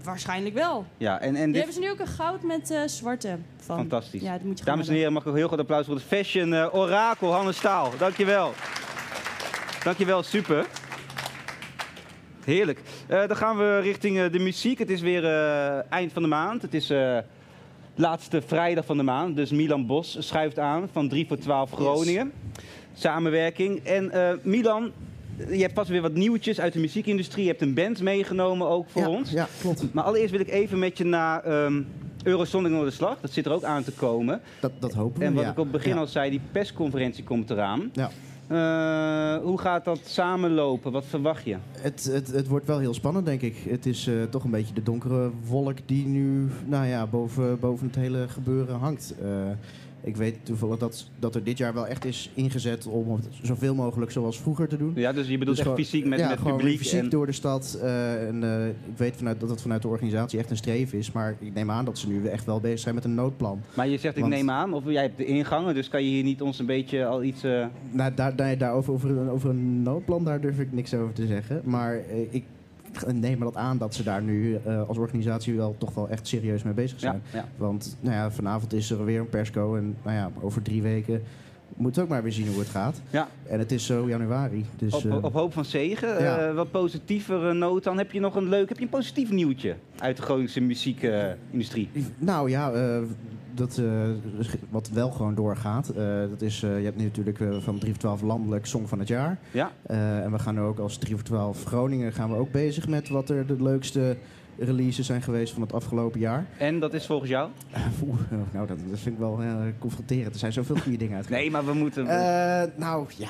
Waarschijnlijk 0.03 0.55
wel. 0.55 0.85
Ja, 0.97 1.19
en, 1.19 1.35
en 1.35 1.43
Die 1.43 1.45
dit... 1.45 1.55
hebben 1.55 1.73
ze 1.73 1.79
nu 1.79 1.89
ook 1.89 1.99
een 1.99 2.07
goud 2.07 2.43
met 2.43 2.71
eh, 2.71 2.81
zwarte 2.85 3.37
van. 3.57 3.77
Fantastisch. 3.77 4.21
Ja, 4.21 4.31
dat 4.33 4.43
moet 4.43 4.59
je 4.59 4.65
Dames 4.65 4.87
en 4.87 4.93
heren, 4.93 5.13
mag 5.13 5.21
ik 5.21 5.27
ook 5.29 5.35
heel 5.35 5.47
groot 5.47 5.59
applaus 5.59 5.85
voor 5.85 5.95
het 5.95 6.03
fashion 6.03 6.53
eh, 6.53 6.73
orakel 6.75 7.31
Hannes 7.33 7.57
Staal. 7.57 7.91
Dankjewel. 7.97 8.53
Dankjewel, 9.83 10.23
super. 10.23 10.65
Heerlijk. 12.45 12.81
Eh, 13.07 13.27
dan 13.27 13.37
gaan 13.37 13.57
we 13.57 13.79
richting 13.79 14.19
eh, 14.19 14.31
de 14.31 14.39
muziek. 14.39 14.79
Het 14.79 14.89
is 14.89 15.01
weer 15.01 15.25
eh, 15.25 15.91
eind 15.91 16.13
van 16.13 16.21
de 16.21 16.27
maand. 16.27 16.61
Het 16.61 16.73
is 16.73 16.93
laatste 17.95 18.41
vrijdag 18.41 18.85
van 18.85 18.97
de 18.97 19.03
maand. 19.03 19.35
Dus 19.35 19.51
Milan 19.51 19.85
Bos 19.85 20.17
schuift 20.19 20.59
aan 20.59 20.89
van 20.91 21.09
3 21.09 21.27
voor 21.27 21.37
12 21.37 21.71
Groningen. 21.71 22.31
Samenwerking. 22.93 23.83
En 23.83 24.11
Milan, 24.43 24.91
je 25.49 25.61
hebt 25.61 25.73
vast 25.73 25.89
weer 25.89 26.01
wat 26.01 26.13
nieuwtjes 26.13 26.59
uit 26.59 26.73
de 26.73 26.79
muziekindustrie. 26.79 27.43
Je 27.43 27.49
hebt 27.49 27.61
een 27.61 27.73
band 27.73 28.01
meegenomen 28.01 28.67
ook 28.67 28.89
voor 28.89 29.01
ja, 29.01 29.09
ons. 29.09 29.31
Ja, 29.31 29.47
klopt. 29.61 29.93
Maar 29.93 30.03
allereerst 30.03 30.31
wil 30.31 30.39
ik 30.39 30.49
even 30.49 30.79
met 30.79 30.97
je 30.97 31.05
naar 31.05 31.43
ehm 31.43 31.81
Eurosonic 32.23 32.71
Noorderslag. 32.71 33.17
Dat 33.21 33.31
zit 33.31 33.45
er 33.45 33.51
ook 33.51 33.63
aan 33.63 33.83
te 33.83 33.91
komen. 33.91 34.41
Dat, 34.59 34.71
dat 34.79 34.93
hopen 34.93 35.19
we. 35.19 35.25
En 35.25 35.33
wat 35.33 35.43
ja. 35.43 35.49
ik 35.49 35.57
op 35.57 35.63
het 35.63 35.71
begin 35.71 35.93
ja. 35.93 35.99
al 35.99 36.07
zei, 36.07 36.29
die 36.29 36.41
persconferentie 36.51 37.23
komt 37.23 37.49
eraan. 37.49 37.89
Ja. 37.93 38.11
Eh, 38.51 39.37
hoe 39.37 39.59
gaat 39.59 39.85
dat 39.85 39.99
samenlopen? 40.03 40.91
Wat 40.91 41.05
verwacht 41.05 41.43
je? 41.43 41.57
Het, 41.71 42.03
het, 42.03 42.27
het 42.27 42.47
wordt 42.47 42.65
wel 42.65 42.79
heel 42.79 42.93
spannend, 42.93 43.25
denk 43.25 43.41
ik. 43.41 43.55
Het 43.69 43.85
is 43.85 44.07
eh, 44.07 44.23
toch 44.23 44.43
een 44.43 44.51
beetje 44.51 44.73
de 44.73 44.83
donkere 44.83 45.31
wolk 45.45 45.77
die 45.85 46.05
nu 46.05 46.49
nou 46.65 46.85
ja, 46.85 47.07
boven, 47.07 47.59
boven 47.59 47.87
het 47.87 47.95
hele 47.95 48.27
gebeuren 48.27 48.79
hangt. 48.79 49.15
Ik 50.03 50.15
weet 50.17 50.35
toevallig 50.43 50.77
dat, 50.77 51.09
dat 51.19 51.35
er 51.35 51.43
dit 51.43 51.57
jaar 51.57 51.73
wel 51.73 51.87
echt 51.87 52.05
is 52.05 52.31
ingezet 52.33 52.85
om 52.87 53.11
het 53.15 53.27
zoveel 53.41 53.75
mogelijk 53.75 54.11
zoals 54.11 54.39
vroeger 54.39 54.67
te 54.67 54.77
doen. 54.77 54.91
Ja, 54.95 55.11
dus 55.13 55.27
je 55.27 55.37
bedoelt 55.37 55.57
Dus 55.57 55.65
echt 55.65 55.67
gewoon- 55.67 55.85
fysiek 55.85 56.05
met, 56.05 56.19
ja, 56.19 56.29
met 56.29 56.37
gewoon 56.37 56.57
publiek. 56.57 56.77
fysiek 56.77 56.99
en... 56.99 57.09
door 57.09 57.25
de 57.25 57.31
stad. 57.31 57.79
eh, 57.81 58.27
en, 58.27 58.43
eh, 58.43 58.67
ik 58.67 58.97
weet 58.97 59.15
vanuit, 59.15 59.39
dat 59.39 59.49
het 59.49 59.61
vanuit 59.61 59.81
de 59.81 59.87
organisatie 59.87 60.39
echt 60.39 60.49
een 60.49 60.57
streven 60.57 60.97
is. 60.97 61.11
Maar 61.11 61.35
ik 61.39 61.53
neem 61.53 61.71
aan 61.71 61.85
dat 61.85 61.97
ze 61.97 62.07
nu 62.07 62.25
echt 62.27 62.45
wel 62.45 62.59
bezig 62.59 62.79
zijn 62.79 62.95
met 62.95 63.03
een 63.03 63.15
noodplan. 63.15 63.61
Maar 63.75 63.87
je 63.87 63.97
zegt, 63.97 64.15
ik 64.15 64.21
Want- 64.21 64.33
neem 64.33 64.49
aan, 64.49 64.73
of 64.73 64.83
jij 64.85 65.01
hebt 65.01 65.17
de 65.17 65.25
ingangen, 65.25 65.73
dus 65.73 65.89
kan 65.89 66.03
je 66.03 66.09
hier 66.09 66.23
niet 66.23 66.41
ons 66.41 66.59
een 66.59 66.65
beetje 66.65 67.05
al 67.05 67.23
iets... 67.23 67.43
eh, 67.43 67.65
Nou, 67.91 68.13
daar, 68.13 68.35
daar, 68.35 68.57
daarover 68.57 68.93
over, 68.93 69.09
een- 69.09 69.29
over 69.29 69.49
een 69.49 69.83
noodplan, 69.83 70.23
daar 70.23 70.41
durf 70.41 70.59
ik 70.59 70.71
niks 70.71 70.93
over 70.93 71.13
te 71.13 71.27
zeggen. 71.27 71.61
Maar 71.63 72.01
ik 72.29 72.43
neem 73.13 73.39
dat 73.39 73.55
aan 73.55 73.77
dat 73.77 73.95
ze 73.95 74.03
daar 74.03 74.21
nu 74.21 74.55
eh, 74.55 74.87
als 74.87 74.97
organisatie 74.97 75.55
wel 75.55 75.75
toch 75.77 75.93
wel 75.93 76.09
echt 76.09 76.27
serieus 76.27 76.63
mee 76.63 76.73
bezig 76.73 76.99
zijn. 76.99 77.21
ja, 77.31 77.39
ja. 77.39 77.45
Want 77.57 77.97
nou 77.99 78.15
ja, 78.15 78.31
vanavond 78.31 78.73
is 78.73 78.91
er 78.91 79.05
weer 79.05 79.19
een 79.19 79.29
persco 79.29 79.75
en 79.75 79.95
nou 80.03 80.15
ja, 80.15 80.31
over 80.41 80.61
drie 80.61 80.81
weken 80.81 81.23
moeten 81.75 82.03
ook 82.03 82.09
maar 82.09 82.23
weer 82.23 82.31
zien 82.31 82.47
hoe 82.47 82.59
het 82.59 82.67
gaat. 82.69 83.01
Ja. 83.09 83.27
En 83.47 83.59
het 83.59 83.71
is 83.71 83.85
zo 83.85 84.07
januari. 84.07 84.65
Dus, 84.77 84.93
Op, 84.93 85.05
eh, 85.05 85.23
op 85.23 85.33
hoop 85.33 85.53
van 85.53 85.65
zegen. 85.65 86.21
ja. 86.23 86.37
Eh, 86.37 86.55
wat 86.55 86.71
positievere 86.71 87.53
noot 87.53 87.83
dan. 87.83 87.97
Heb 87.97 88.11
je 88.11 88.19
nog 88.19 88.35
een 88.35 88.49
leuk, 88.49 88.69
heb 88.69 88.77
je 88.77 88.83
een 88.83 88.89
positief 88.89 89.31
nieuwtje 89.31 89.75
uit 89.97 90.17
de 90.17 90.23
Groningse 90.23 90.61
muziekindustrie? 90.61 91.89
Nou 92.17 92.49
ja, 92.49 92.71
eh, 92.71 93.01
dat, 93.53 93.81
wat 94.69 94.89
wel 94.93 95.11
gewoon 95.11 95.35
doorgaat, 95.35 95.91
dat 96.29 96.41
is, 96.41 96.59
je 96.59 96.67
hebt 96.67 96.97
nu 96.97 97.03
natuurlijk 97.03 97.39
van 97.59 97.77
3 97.77 97.91
voor 97.91 97.99
12 98.01 98.21
landelijk 98.21 98.65
Song 98.65 98.85
van 98.87 98.99
het 98.99 99.07
Jaar. 99.07 99.39
ja? 99.51 99.71
En 99.85 100.31
we 100.31 100.39
gaan 100.39 100.53
nu 100.55 100.61
ook 100.61 100.79
als 100.79 100.97
3 100.97 101.15
voor 101.15 101.23
12 101.23 101.63
Groningen 101.63 102.13
gaan 102.13 102.29
we 102.29 102.35
ook 102.35 102.51
bezig 102.51 102.87
met 102.87 103.09
wat 103.09 103.29
er 103.29 103.47
de 103.47 103.63
leukste 103.63 104.17
releases 104.57 105.05
zijn 105.05 105.21
geweest 105.21 105.53
van 105.53 105.61
het 105.61 105.73
afgelopen 105.73 106.19
jaar. 106.19 106.45
En 106.57 106.79
dat 106.79 106.93
is 106.93 107.05
volgens 107.05 107.29
jou? 107.29 107.49
Oeh, 108.03 108.19
nou, 108.53 108.67
dat, 108.67 108.77
dat 108.89 108.99
vind 108.99 109.15
ik 109.15 109.19
wel 109.21 109.41
eh, 109.41 109.55
confronterend. 109.79 110.33
Er 110.33 110.39
zijn 110.39 110.53
zoveel 110.53 110.75
goede 110.75 110.97
dingen 110.97 111.15
uitgekomen. 111.15 111.43
Nee, 111.43 111.51
maar 111.53 111.65
we 111.65 111.73
moeten... 111.73 112.07
Eh, 112.07 112.69
nou 112.75 113.05
ja. 113.17 113.29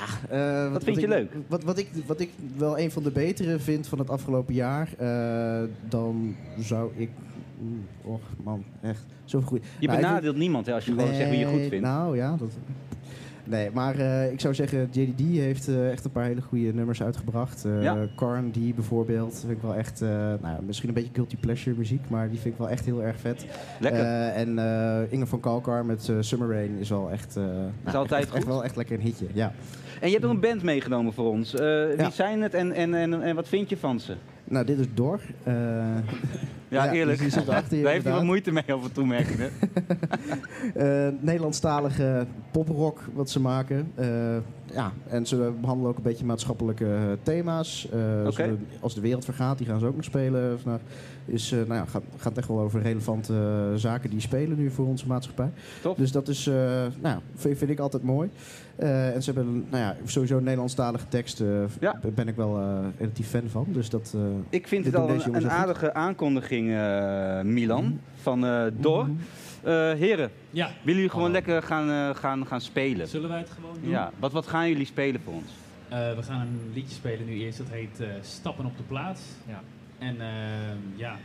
eh, 0.64 0.72
Wat 0.72 0.84
vind 0.84 0.96
je 0.96 1.02
ik, 1.02 1.08
leuk? 1.08 1.32
Wat, 1.48 1.62
wat, 1.64 1.78
ik, 1.78 1.88
wat 2.06 2.20
ik 2.20 2.30
wel 2.56 2.78
een 2.78 2.90
van 2.90 3.02
de 3.02 3.10
betere 3.10 3.58
vind 3.58 3.86
van 3.86 3.98
het 3.98 4.10
afgelopen 4.10 4.54
jaar, 4.54 4.88
eh, 4.98 5.62
dan 5.88 6.36
zou 6.58 6.90
ik. 6.96 7.10
Och 8.02 8.20
man, 8.42 8.64
echt. 8.82 9.04
Zoveel 9.24 9.48
goede. 9.48 9.64
je 9.78 9.86
benadeelt 9.88 10.36
niemand 10.36 10.66
hè, 10.66 10.74
als 10.74 10.84
je 10.84 10.90
gewoon 10.92 11.14
zegt 11.14 11.30
wie 11.30 11.38
je 11.38 11.46
goed 11.46 11.60
vindt. 11.68 11.80
Nou 11.80 12.16
ja, 12.16 12.36
dat. 12.36 12.50
Nee, 13.44 13.70
maar 13.70 13.98
eh, 13.98 14.32
ik 14.32 14.40
zou 14.40 14.54
zeggen, 14.54 14.88
JDD 14.90 15.20
heeft 15.20 15.68
eh, 15.68 15.90
echt 15.90 16.04
een 16.04 16.10
paar 16.10 16.24
hele 16.24 16.40
goede 16.42 16.74
nummers 16.74 17.02
uitgebracht. 17.02 17.64
Eh 17.64 17.82
Ja. 17.82 18.06
Carn 18.16 18.50
D 18.50 18.74
bijvoorbeeld, 18.74 19.38
vind 19.40 19.52
ik 19.52 19.62
wel 19.62 19.74
echt, 19.74 20.00
nou, 20.40 20.62
misschien 20.66 20.88
een 20.88 20.94
beetje 20.94 21.10
guilty 21.12 21.36
pleasure 21.36 21.76
muziek, 21.76 22.08
maar 22.08 22.28
die 22.30 22.38
vind 22.38 22.54
ik 22.54 22.60
wel 22.60 22.68
echt 22.68 22.84
heel 22.84 23.02
erg 23.02 23.20
vet. 23.20 23.46
Lekker. 23.80 24.04
En 24.28 24.48
Inge 25.10 25.26
van 25.26 25.40
Kalkar 25.40 25.86
met 25.86 26.12
Summer 26.20 26.48
Rain 26.48 26.78
is 26.78 26.88
wel 26.88 27.10
echt, 27.10 27.34
nou, 27.84 27.96
altijd 27.96 28.22
echt, 28.24 28.34
echt 28.34 28.46
wel 28.46 28.64
echt 28.64 28.76
lekker 28.76 28.96
een 28.96 29.02
hitje. 29.02 29.26
Ja. 29.32 29.52
En 30.02 30.08
je 30.08 30.14
hebt 30.14 30.24
ook 30.26 30.32
een 30.32 30.40
band 30.40 30.62
meegenomen 30.62 31.12
voor 31.12 31.30
ons. 31.30 31.54
Eh, 31.54 31.60
wie 31.86 31.96
Ja. 31.96 32.10
zijn 32.10 32.42
het 32.42 32.54
en, 32.54 32.72
en, 32.72 32.94
en, 32.94 33.22
en 33.22 33.34
wat 33.34 33.48
vind 33.48 33.68
je 33.68 33.76
van 33.76 34.00
ze? 34.00 34.14
Nou, 34.44 34.66
dit 34.66 34.78
is 34.78 34.86
Dor. 34.94 35.20
Eh, 35.42 35.54
Ja, 36.68 36.84
Ja, 36.84 36.92
eerlijk. 36.92 37.18
dus 37.18 37.34
Daar 37.44 37.62
heeft 37.70 37.84
hij 38.04 38.12
wat 38.12 38.22
moeite 38.24 38.50
mee 38.52 38.72
af 38.72 38.84
en 38.84 38.92
toe, 38.92 39.06
merk 39.06 39.28
ik. 39.28 39.38
hè? 39.38 39.48
eh, 41.06 41.12
Nederlandstalige 41.20 42.26
poprock 42.50 43.00
wat 43.14 43.30
ze 43.30 43.40
maken. 43.40 43.92
Eh, 43.94 44.06
ja, 44.72 44.92
en 45.08 45.26
ze 45.26 45.52
behandelen 45.60 45.90
ook 45.90 45.96
een 45.96 46.02
beetje 46.02 46.24
maatschappelijke 46.24 46.84
eh, 46.86 47.00
thema's. 47.22 47.88
Eh, 47.92 48.30
ze- 48.30 48.56
als 48.80 48.94
de 48.94 49.00
wereld 49.00 49.24
vergaat, 49.24 49.58
die 49.58 49.66
gaan 49.66 49.78
ze 49.80 49.86
ook 49.86 49.94
nog 49.96 50.04
spelen. 50.04 50.60
vandaag. 50.60 50.80
Is, 51.24 51.52
eh, 51.52 51.58
nou 51.58 51.74
ja, 51.74 51.84
gaat, 51.84 52.02
gaat 52.16 52.38
echt 52.38 52.48
wel 52.48 52.60
over 52.60 52.82
relevante 52.82 53.72
zaken 53.76 54.10
die 54.10 54.20
spelen 54.20 54.58
nu 54.58 54.70
voor 54.70 54.86
onze 54.86 55.06
maatschappij. 55.06 55.50
Dus 55.96 56.12
dat 56.12 56.28
is, 56.28 56.50
nou, 57.00 57.20
vind, 57.34 57.58
vind 57.58 57.70
ik 57.70 57.78
altijd 57.78 58.02
mooi. 58.02 58.30
En 58.76 59.22
ze 59.22 59.32
hebben 59.32 59.64
nou 59.70 59.82
ja, 59.82 59.96
sowieso 60.04 60.38
Nederlandstalige 60.40 61.08
teksten. 61.08 61.68
Ja. 61.80 61.98
Daar 62.02 62.12
ben 62.12 62.28
ik 62.28 62.36
wel 62.36 62.60
relatief 62.98 63.28
fan 63.28 63.48
van. 63.48 63.66
Dus 63.68 63.90
dat, 63.90 64.14
Ik 64.48 64.68
vind 64.68 64.84
het 64.84 64.96
al 64.96 65.08
een, 65.10 65.20
goed. 65.20 65.44
aardige 65.44 65.94
aankondiging, 65.94 66.66
Milan, 67.42 67.98
van 68.20 68.44
eh 68.46 68.64
Dor. 68.80 69.04
Mhm. 69.04 69.12
Eh, 69.62 69.72
heren, 69.92 70.30
Ja, 70.50 70.66
willen 70.66 70.94
jullie 70.94 71.08
gewoon 71.10 71.30
lekker 71.30 71.62
gaan, 71.62 71.90
eh, 71.90 72.16
gaan, 72.20 72.46
gaan 72.46 72.60
spelen? 72.60 73.08
zullen 73.08 73.28
wij 73.28 73.38
het 73.38 73.50
gewoon 73.50 73.76
doen? 73.80 73.90
Ja, 73.90 74.10
wat, 74.18 74.32
wat 74.32 74.46
gaan 74.46 74.68
jullie 74.68 74.86
spelen 74.86 75.20
voor 75.20 75.32
ons? 75.32 75.50
Eh, 75.88 76.14
we 76.14 76.22
gaan 76.22 76.40
een 76.40 76.70
liedje 76.74 76.94
spelen 76.94 77.26
nu 77.26 77.32
eerst, 77.32 77.58
dat 77.58 77.68
heet 77.68 78.00
eh, 78.00 78.08
Stappen 78.20 78.64
op 78.64 78.76
de 78.76 78.82
plaats. 78.82 79.20
Ja. 79.46 79.60
En 79.98 80.20
ehm, 80.20 80.78
ja, 80.94 81.16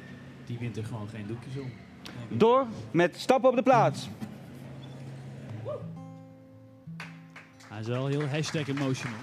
die 0.45 0.58
wint 0.60 0.78
er 0.78 0.84
gewoon 0.86 1.08
geen 1.10 1.28
doekjes 1.28 1.54
om. 1.58 1.71
Door 2.38 2.65
met 2.91 3.15
stappen 3.19 3.50
op 3.50 3.56
de 3.56 3.63
plaats. 3.63 4.10
Hij 7.67 7.80
is 7.80 7.88
wel 7.88 8.08
heel 8.08 8.28
hashtag 8.28 8.67
emotional. 8.67 9.17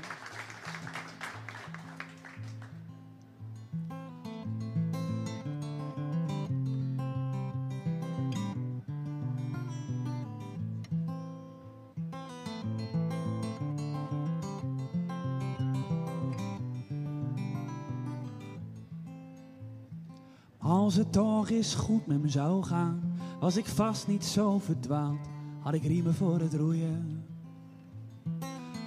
Als 20.94 21.02
het 21.02 21.12
toch 21.12 21.50
eens 21.50 21.74
goed 21.74 22.06
met 22.06 22.22
me 22.22 22.28
zou 22.28 22.62
gaan, 22.62 23.02
was 23.40 23.56
ik 23.56 23.66
vast 23.66 24.06
niet 24.06 24.24
zo 24.24 24.58
verdwaald, 24.58 25.28
had 25.60 25.74
ik 25.74 25.82
riemen 25.82 26.14
voor 26.14 26.40
het 26.40 26.54
roeien. 26.54 27.24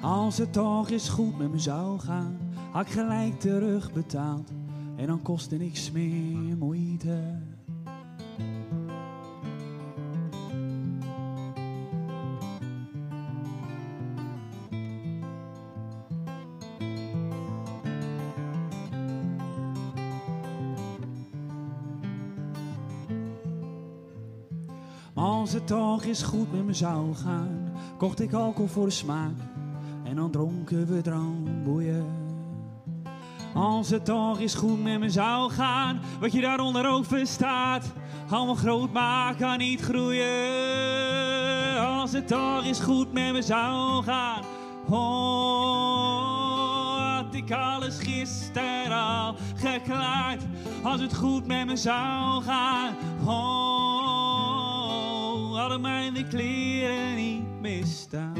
Als 0.01 0.37
het 0.37 0.53
toch 0.53 0.89
eens 0.89 1.09
goed 1.09 1.37
met 1.37 1.51
me 1.51 1.59
zou 1.59 1.99
gaan, 1.99 2.37
had 2.71 2.85
ik 2.85 2.91
gelijk 2.91 3.39
terug 3.39 3.93
betaald 3.93 4.51
en 4.95 5.07
dan 5.07 5.21
kostte 5.21 5.55
niks 5.55 5.91
meer 5.91 6.57
moeite. 6.57 7.39
Als 25.47 25.55
het 25.55 25.67
toch 25.67 26.03
eens 26.03 26.23
goed 26.23 26.51
met 26.51 26.65
me 26.65 26.73
zou 26.73 27.15
gaan, 27.15 27.71
kocht 27.97 28.19
ik 28.19 28.33
alcohol 28.33 28.67
voor 28.67 28.85
de 28.85 28.91
smaak 28.91 29.35
en 30.03 30.15
dan 30.15 30.31
dronken 30.31 30.87
we 30.87 31.01
dranboeien. 31.01 32.05
Als 33.53 33.89
het 33.89 34.05
toch 34.05 34.39
eens 34.39 34.55
goed 34.55 34.83
met 34.83 34.99
me 34.99 35.09
zou 35.09 35.51
gaan, 35.51 35.99
wat 36.19 36.31
je 36.31 36.41
daaronder 36.41 36.89
ook 36.89 37.05
verstaat, 37.05 37.91
allemaal 38.29 38.55
groot 38.55 38.91
maar 38.93 39.35
kan 39.35 39.57
niet 39.57 39.81
groeien. 39.81 40.25
Als 41.79 42.11
het 42.11 42.27
toch 42.27 42.65
eens 42.65 42.79
goed 42.79 43.13
met 43.13 43.33
me 43.33 43.41
zou 43.41 44.03
gaan, 44.03 44.41
oh, 44.89 46.17
had 47.15 47.33
ik 47.33 47.51
alles 47.51 47.97
gisteren 47.99 48.97
al 48.97 49.35
geklaard. 49.55 50.43
Als 50.83 51.01
het 51.01 51.15
goed 51.15 51.47
met 51.47 51.65
me 51.65 51.75
zou 51.75 52.43
gaan, 52.43 52.95
oh, 53.25 54.06
hadden 55.57 55.81
mijn 55.81 56.27
kleren 56.27 57.15
niet 57.15 57.61
misstaan. 57.61 58.33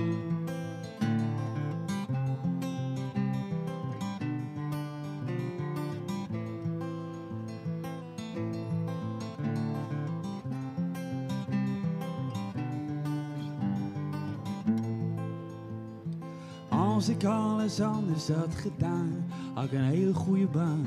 Als 16.69 17.09
ik 17.09 17.23
alles 17.23 17.81
anders 17.81 18.27
had 18.27 18.55
gedaan, 18.55 19.25
had 19.53 19.63
ik 19.63 19.71
een 19.71 19.83
hele 19.83 20.13
goede 20.13 20.47
baan. 20.47 20.85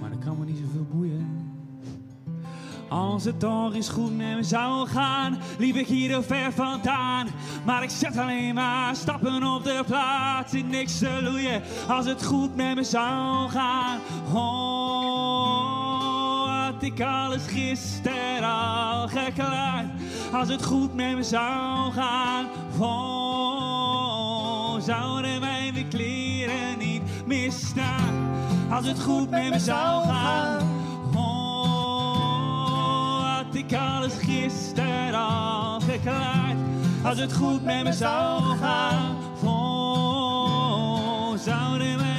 Maar 0.00 0.10
dat 0.10 0.18
kan 0.18 0.38
me 0.38 0.44
niet 0.44 0.58
zoveel 0.58 0.86
boeien. 0.90 1.51
Als 2.92 3.24
het 3.24 3.40
toch 3.40 3.74
eens 3.74 3.88
goed 3.88 4.16
met 4.16 4.36
me 4.36 4.42
zou 4.42 4.88
gaan, 4.88 5.38
liep 5.58 5.76
ik 5.76 5.86
hier 5.86 6.22
ver 6.22 6.52
vandaan. 6.52 7.26
Maar 7.64 7.82
ik 7.82 7.90
zet 7.90 8.16
alleen 8.16 8.54
maar 8.54 8.96
stappen 8.96 9.44
op 9.44 9.64
de 9.64 9.82
plaats, 9.86 10.54
in 10.54 10.68
niks 10.68 10.98
te 10.98 11.18
loeien. 11.22 11.62
Als 11.88 12.06
het 12.06 12.24
goed 12.24 12.56
met 12.56 12.74
me 12.74 12.84
zou 12.84 13.50
gaan, 13.50 13.98
oh, 14.32 15.54
had 16.64 16.82
ik 16.82 17.00
alles 17.00 17.46
gisteren 17.46 18.44
al 18.44 19.08
geklaard. 19.08 19.86
Als 20.32 20.48
het 20.48 20.64
goed 20.64 20.94
met 20.94 21.16
me 21.16 21.22
zou 21.22 21.92
gaan, 21.92 22.46
oh, 22.78 24.80
zouden 24.80 25.40
mijn 25.40 25.88
kleren 25.88 26.78
niet 26.78 27.02
misstaan. 27.26 28.30
Als 28.70 28.86
het 28.86 29.02
goed 29.02 29.30
met 29.30 29.50
me 29.50 29.58
zou 29.58 30.04
gaan, 30.04 30.71
ik 33.72 33.78
alles 33.78 34.12
gisteren 34.18 35.14
al 35.14 35.80
geklaard. 35.80 36.56
Als 37.04 37.18
het 37.18 37.32
goed 37.32 37.64
met 37.64 37.84
me 37.84 37.92
zou 37.92 38.56
gaan, 38.56 39.16
oh, 39.44 41.38
zouden 41.38 42.11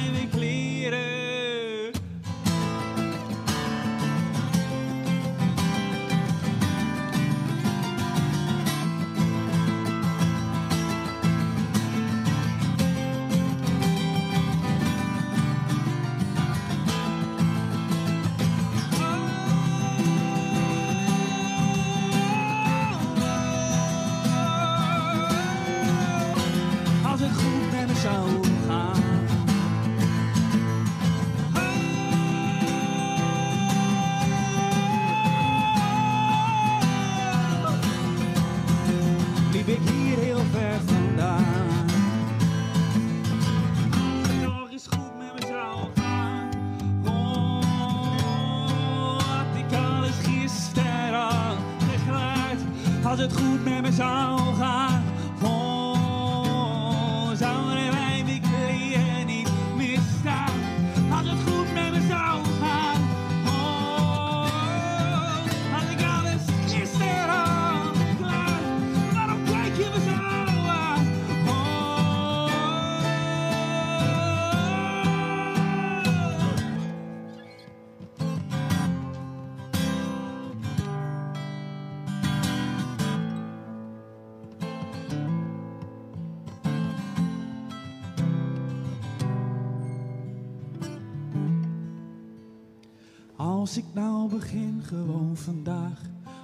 begin 94.38 94.82
gewoon 94.86 95.36
vandaag, 95.36 96.00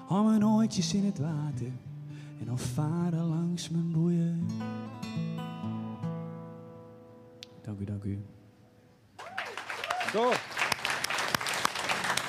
al 0.09 0.25
mijn 0.25 0.47
ooitjes 0.47 0.95
in 0.95 1.05
het 1.05 1.19
water 1.19 1.73
en 2.41 2.47
dan 2.47 2.59
varen 2.59 3.25
langs 3.29 3.69
mijn 3.69 3.93
boeien. 3.93 4.47
Dank 7.63 7.81
u, 7.81 7.85
dank 7.85 8.05
u. 8.05 8.19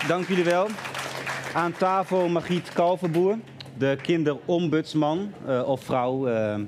Dank 0.07 0.27
jullie 0.27 0.43
wel. 0.43 0.67
Aan 1.53 1.71
tafel 1.71 2.29
Margriet 2.29 2.73
Kalverboer, 2.73 3.37
de 3.77 3.97
kinderombudsman 4.01 5.31
eh, 5.45 5.63
of 5.67 5.83
vrouw. 5.83 6.27
eh, 6.27 6.59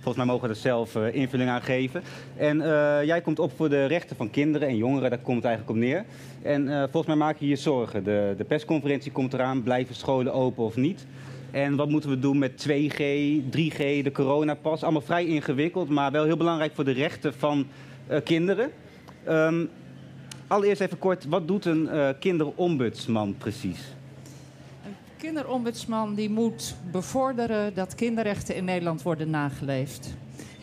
volgens 0.00 0.16
mij 0.16 0.24
mogen 0.24 0.48
we 0.48 0.54
er 0.54 0.60
zelf 0.60 0.96
eh, 0.96 1.14
invulling 1.14 1.50
aan 1.50 1.62
geven. 1.62 2.02
En 2.36 2.60
eh, 2.60 3.04
jij 3.04 3.20
komt 3.20 3.38
op 3.38 3.52
voor 3.56 3.68
de 3.68 3.84
rechten 3.84 4.16
van 4.16 4.30
kinderen 4.30 4.68
en 4.68 4.76
jongeren, 4.76 5.10
daar 5.10 5.18
komt 5.18 5.36
het 5.36 5.46
eigenlijk 5.46 5.76
op 5.76 5.82
neer. 5.84 6.04
En 6.42 6.68
eh, 6.68 6.78
volgens 6.78 7.06
mij 7.06 7.16
maak 7.16 7.38
je 7.38 7.48
je 7.48 7.56
zorgen. 7.56 8.04
De, 8.04 8.34
de 8.36 8.44
persconferentie 8.44 9.12
komt 9.12 9.32
eraan, 9.32 9.62
blijven 9.62 9.94
scholen 9.94 10.32
open 10.32 10.64
of 10.64 10.76
niet? 10.76 11.06
En 11.50 11.76
wat 11.76 11.88
moeten 11.88 12.10
we 12.10 12.18
doen 12.18 12.38
met 12.38 12.68
2G, 12.68 13.02
3G, 13.56 14.02
de 14.02 14.10
coronapas? 14.12 14.82
Allemaal 14.82 15.00
vrij 15.00 15.26
ingewikkeld, 15.26 15.88
maar 15.88 16.12
wel 16.12 16.24
heel 16.24 16.36
belangrijk 16.36 16.74
voor 16.74 16.84
de 16.84 16.90
rechten 16.90 17.34
van 17.34 17.66
kinderen. 18.24 18.70
Ehm, 19.24 19.64
allereerst 20.46 20.80
even 20.80 20.98
kort, 20.98 21.24
wat 21.28 21.48
doet 21.48 21.64
een 21.64 21.88
kinderombudsman 22.18 23.34
precies? 23.38 23.94
Kinderombudsman 25.20 26.14
die 26.14 26.30
moet 26.30 26.74
bevorderen 26.90 27.74
dat 27.74 27.94
kinderrechten 27.94 28.54
in 28.54 28.64
Nederland 28.64 29.02
worden 29.02 29.30
nageleefd. 29.30 30.14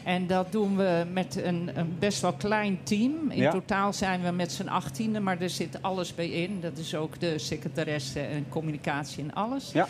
En 0.04 0.28
dat 0.28 0.52
doen 0.52 0.78
we 0.78 1.06
met 1.12 1.36
een, 1.44 1.70
een 1.74 1.96
best 2.00 2.22
wel 2.22 2.34
klein 2.34 2.80
team. 2.84 3.14
In 3.30 3.42
Ja. 3.42 3.52
totaal 3.52 3.94
zijn 3.94 4.24
we 4.24 4.32
met 4.32 4.52
z'n 4.52 4.68
achttiende, 4.68 5.20
maar 5.20 5.42
er 5.42 5.50
zit 5.50 5.82
alles 5.82 6.16
bij 6.16 6.30
in. 6.30 6.62
Dat 6.62 6.78
is 6.78 6.96
ook 6.96 7.20
de 7.20 7.38
secretaresse 7.38 8.20
en 8.20 8.46
communicatie 8.50 9.24
en 9.24 9.34
alles. 9.34 9.72
Ja. 9.72 9.88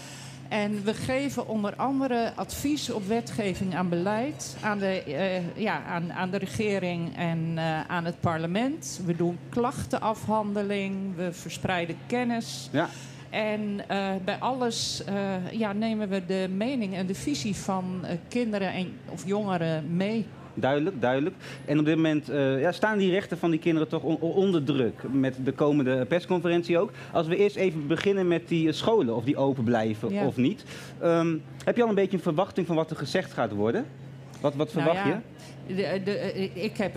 En 0.49 0.84
we 0.84 0.93
geven 0.93 1.47
onder 1.47 1.75
andere 1.75 2.32
advies 2.36 2.89
op 2.89 3.08
wetgeving 3.08 3.75
aan 3.75 3.89
beleid, 3.89 4.58
aan 4.62 4.77
de, 4.77 5.03
eh, 5.03 5.58
ja, 5.58 5.84
aan, 5.84 6.13
aan 6.13 6.30
de 6.30 6.38
regering 6.38 7.17
en 7.17 7.53
eh, 7.56 7.82
aan 7.88 8.06
het 8.06 8.19
parlement. 8.19 9.01
We 9.06 9.15
doen 9.15 9.38
klachtenafhandeling, 9.49 11.15
we 11.15 11.34
verspreiden 11.34 11.97
kennis. 12.08 12.69
Ja. 12.71 12.89
En 13.30 13.80
eh, 13.88 14.10
bij 14.26 14.36
alles 14.40 15.04
eh, 15.06 15.16
ja, 15.52 15.74
nemen 15.74 16.10
we 16.10 16.26
de 16.26 16.48
mening 16.56 16.96
en 16.96 17.06
de 17.06 17.16
visie 17.16 17.56
van 17.56 18.00
eh, 18.04 18.16
kinderen 18.28 18.74
en, 18.74 18.88
of 19.10 19.26
jongeren 19.28 19.96
mee. 19.96 20.26
Duidelijk, 20.54 21.02
duidelijk. 21.02 21.36
En 21.66 21.80
op 21.80 21.86
dit 21.86 21.96
moment 21.96 22.28
ja, 22.60 22.72
staan 22.72 22.98
die 22.98 23.12
rechten 23.12 23.38
van 23.38 23.50
die 23.52 23.60
kinderen 23.60 23.88
toch 23.88 24.04
on- 24.04 24.20
onder 24.20 24.63
druk 24.63 25.02
met 25.12 25.36
de 25.44 25.52
komende 25.52 26.06
persconferentie 26.06 26.78
ook. 26.80 26.92
Als 27.13 27.28
we 27.28 27.36
eerst 27.38 27.56
even 27.56 27.88
beginnen 27.88 28.28
met 28.28 28.48
die 28.48 28.72
scholen, 28.72 29.16
of 29.16 29.24
die 29.24 29.38
open 29.38 29.63
blijven 29.63 30.13
Ja. 30.13 30.26
of 30.26 30.36
niet. 30.38 30.63
Ehm, 31.02 31.36
heb 31.63 31.76
je 31.76 31.84
al 31.84 31.90
een 31.90 31.96
beetje 31.96 32.18
een 32.18 32.24
verwachting 32.24 32.68
van 32.68 32.76
wat 32.76 32.90
er 32.90 32.98
gezegd 32.98 33.34
gaat 33.34 33.52
worden? 33.52 33.86
Wat, 34.42 34.56
wat 34.56 34.74
Nou 34.74 34.86
verwacht 34.86 35.08
ja, 35.08 35.22
de- 35.76 36.02
de- 36.04 36.50
ik 36.54 36.78
heb 36.78 36.96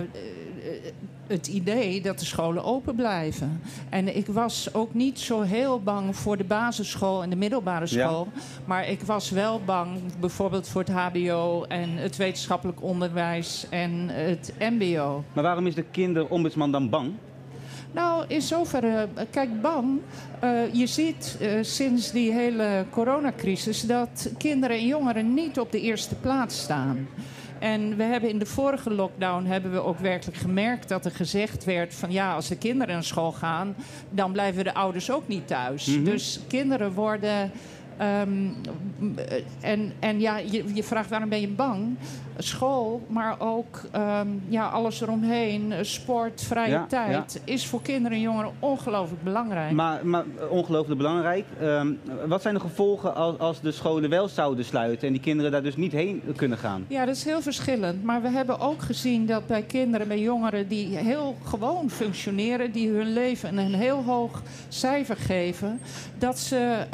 het 1.27 1.46
idee 1.46 2.01
dat 2.01 2.18
de 2.18 2.25
scholen 2.25 2.64
open 2.64 2.94
blijven. 2.94 3.61
En 3.88 4.16
ik 4.16 4.27
was 4.27 4.75
ook 4.75 4.94
niet 4.94 5.18
zo 5.20 5.40
heel 5.40 5.81
bang 5.83 6.16
voor 6.16 6.37
de 6.37 6.44
basisschool 6.44 7.23
en 7.23 7.31
de 7.31 7.37
middelbare 7.37 7.87
Ja. 7.88 8.07
school. 8.09 8.29
Maar 8.64 8.88
ik 8.88 9.01
was 9.03 9.31
wel 9.31 9.61
bang 9.64 9.88
bijvoorbeeld 10.20 10.68
voor 10.68 10.81
het 10.81 10.90
HBO 10.90 11.64
en 11.68 11.90
het 11.96 12.16
wetenschappelijk 12.16 12.83
onderwijs 12.83 13.66
en 13.70 14.09
het 14.09 14.53
MBO. 14.59 15.25
Maar 15.33 15.44
waarom 15.44 15.66
is 15.66 15.75
de 15.75 15.85
kinderombudsman 15.90 16.73
dan 16.73 16.88
bang? 16.90 17.12
Nou, 17.92 18.25
in 18.29 18.42
zoverre, 18.42 19.09
eh, 19.14 19.25
kijk, 19.31 19.61
bang. 19.62 20.01
Eh, 20.40 20.75
je 20.75 20.87
ziet 20.87 21.37
eh, 21.40 21.51
sinds 21.61 22.11
die 22.12 22.33
hele 22.33 22.85
coronacrisis 22.90 23.83
dat 23.83 24.31
kinderen 24.38 24.77
en 24.77 24.87
jongeren 24.87 25.35
niet 25.35 25.61
op 25.61 25.73
de 25.73 25.81
eerste 25.81 26.14
plaats 26.14 26.61
staan. 26.62 27.09
En 27.61 27.96
we 27.96 28.03
hebben 28.03 28.31
in 28.31 28.38
de 28.38 28.46
vorige 28.46 28.90
lockdown 28.90 29.44
hebben 29.44 29.73
we 29.73 29.79
ook 29.79 29.99
werkelijk 29.99 30.38
gemerkt 30.38 30.88
dat 30.88 31.05
er 31.05 31.11
gezegd 31.11 31.64
werd 31.64 31.94
van 31.94 32.12
ja, 32.12 32.35
als 32.35 32.49
de 32.49 32.57
kinderen 32.57 32.94
naar 32.94 33.05
school 33.05 33.33
gaan, 33.33 33.77
dan 34.11 34.33
blijven 34.33 34.64
de 34.64 34.75
ouders 34.75 35.11
ook 35.11 35.29
niet 35.29 35.46
thuis. 35.46 35.87
Mhm. 35.87 36.05
Dus 36.05 36.40
kinderen 36.49 36.92
worden. 36.92 37.51
Ehm, 38.01 38.49
eh, 39.17 39.71
en, 39.71 39.93
en 39.99 40.21
ja, 40.21 40.39
je, 40.39 40.65
je 40.75 40.83
vraagt 40.83 41.11
waarom 41.11 41.29
ben 41.29 41.41
je 41.41 41.49
bang? 41.49 41.97
School, 42.39 43.07
maar 43.09 43.37
ook 43.39 43.83
ehm, 43.91 44.29
ja, 44.49 44.69
alles 44.69 45.01
eromheen, 45.01 45.73
sport, 45.81 46.43
vrije 46.43 46.71
Ja, 46.71 46.87
tijd, 46.87 47.41
is 47.45 47.67
voor 47.67 47.83
kinderen 47.83 48.17
en 48.17 48.23
jongeren 48.23 48.53
ongelooflijk 48.59 49.23
belangrijk. 49.23 49.73
Maar, 49.73 50.07
maar 50.07 50.25
eh, 50.39 50.51
ongelooflijk 50.51 50.99
belangrijk. 50.99 51.45
Ehm, 51.61 51.93
wat 52.27 52.43
zijn 52.43 52.55
de 52.55 52.61
gevolgen 52.61 53.15
als, 53.15 53.39
als 53.39 53.61
de 53.61 53.73
scholen 53.73 54.11
wel 54.11 54.29
zouden 54.29 54.65
sluiten 54.65 55.07
en 55.07 55.13
die 55.13 55.23
kinderen 55.23 55.53
daar 55.53 55.63
dus 55.63 55.77
niet 55.77 55.93
heen 55.93 56.23
kunnen 56.37 56.59
gaan? 56.59 56.85
Ja, 56.89 57.05
dat 57.05 57.17
is 57.17 57.25
heel 57.25 57.43
verschillend. 57.43 58.05
Maar 58.05 58.23
we 58.23 58.29
hebben 58.29 58.61
ook 58.61 58.83
gezien 58.83 59.27
dat 59.27 59.47
bij 59.47 59.63
kinderen, 59.63 60.09
bij 60.09 60.21
jongeren 60.21 60.69
die 60.69 60.97
heel 60.97 61.37
gewoon 61.45 61.91
functioneren, 61.91 62.73
die 62.73 62.91
hun 62.91 63.13
leven 63.13 63.59
een 63.59 63.75
heel 63.75 64.03
hoog 64.05 64.43
cijfer 64.69 65.17
geven, 65.17 65.81
dat 66.19 66.39
ze 66.39 66.87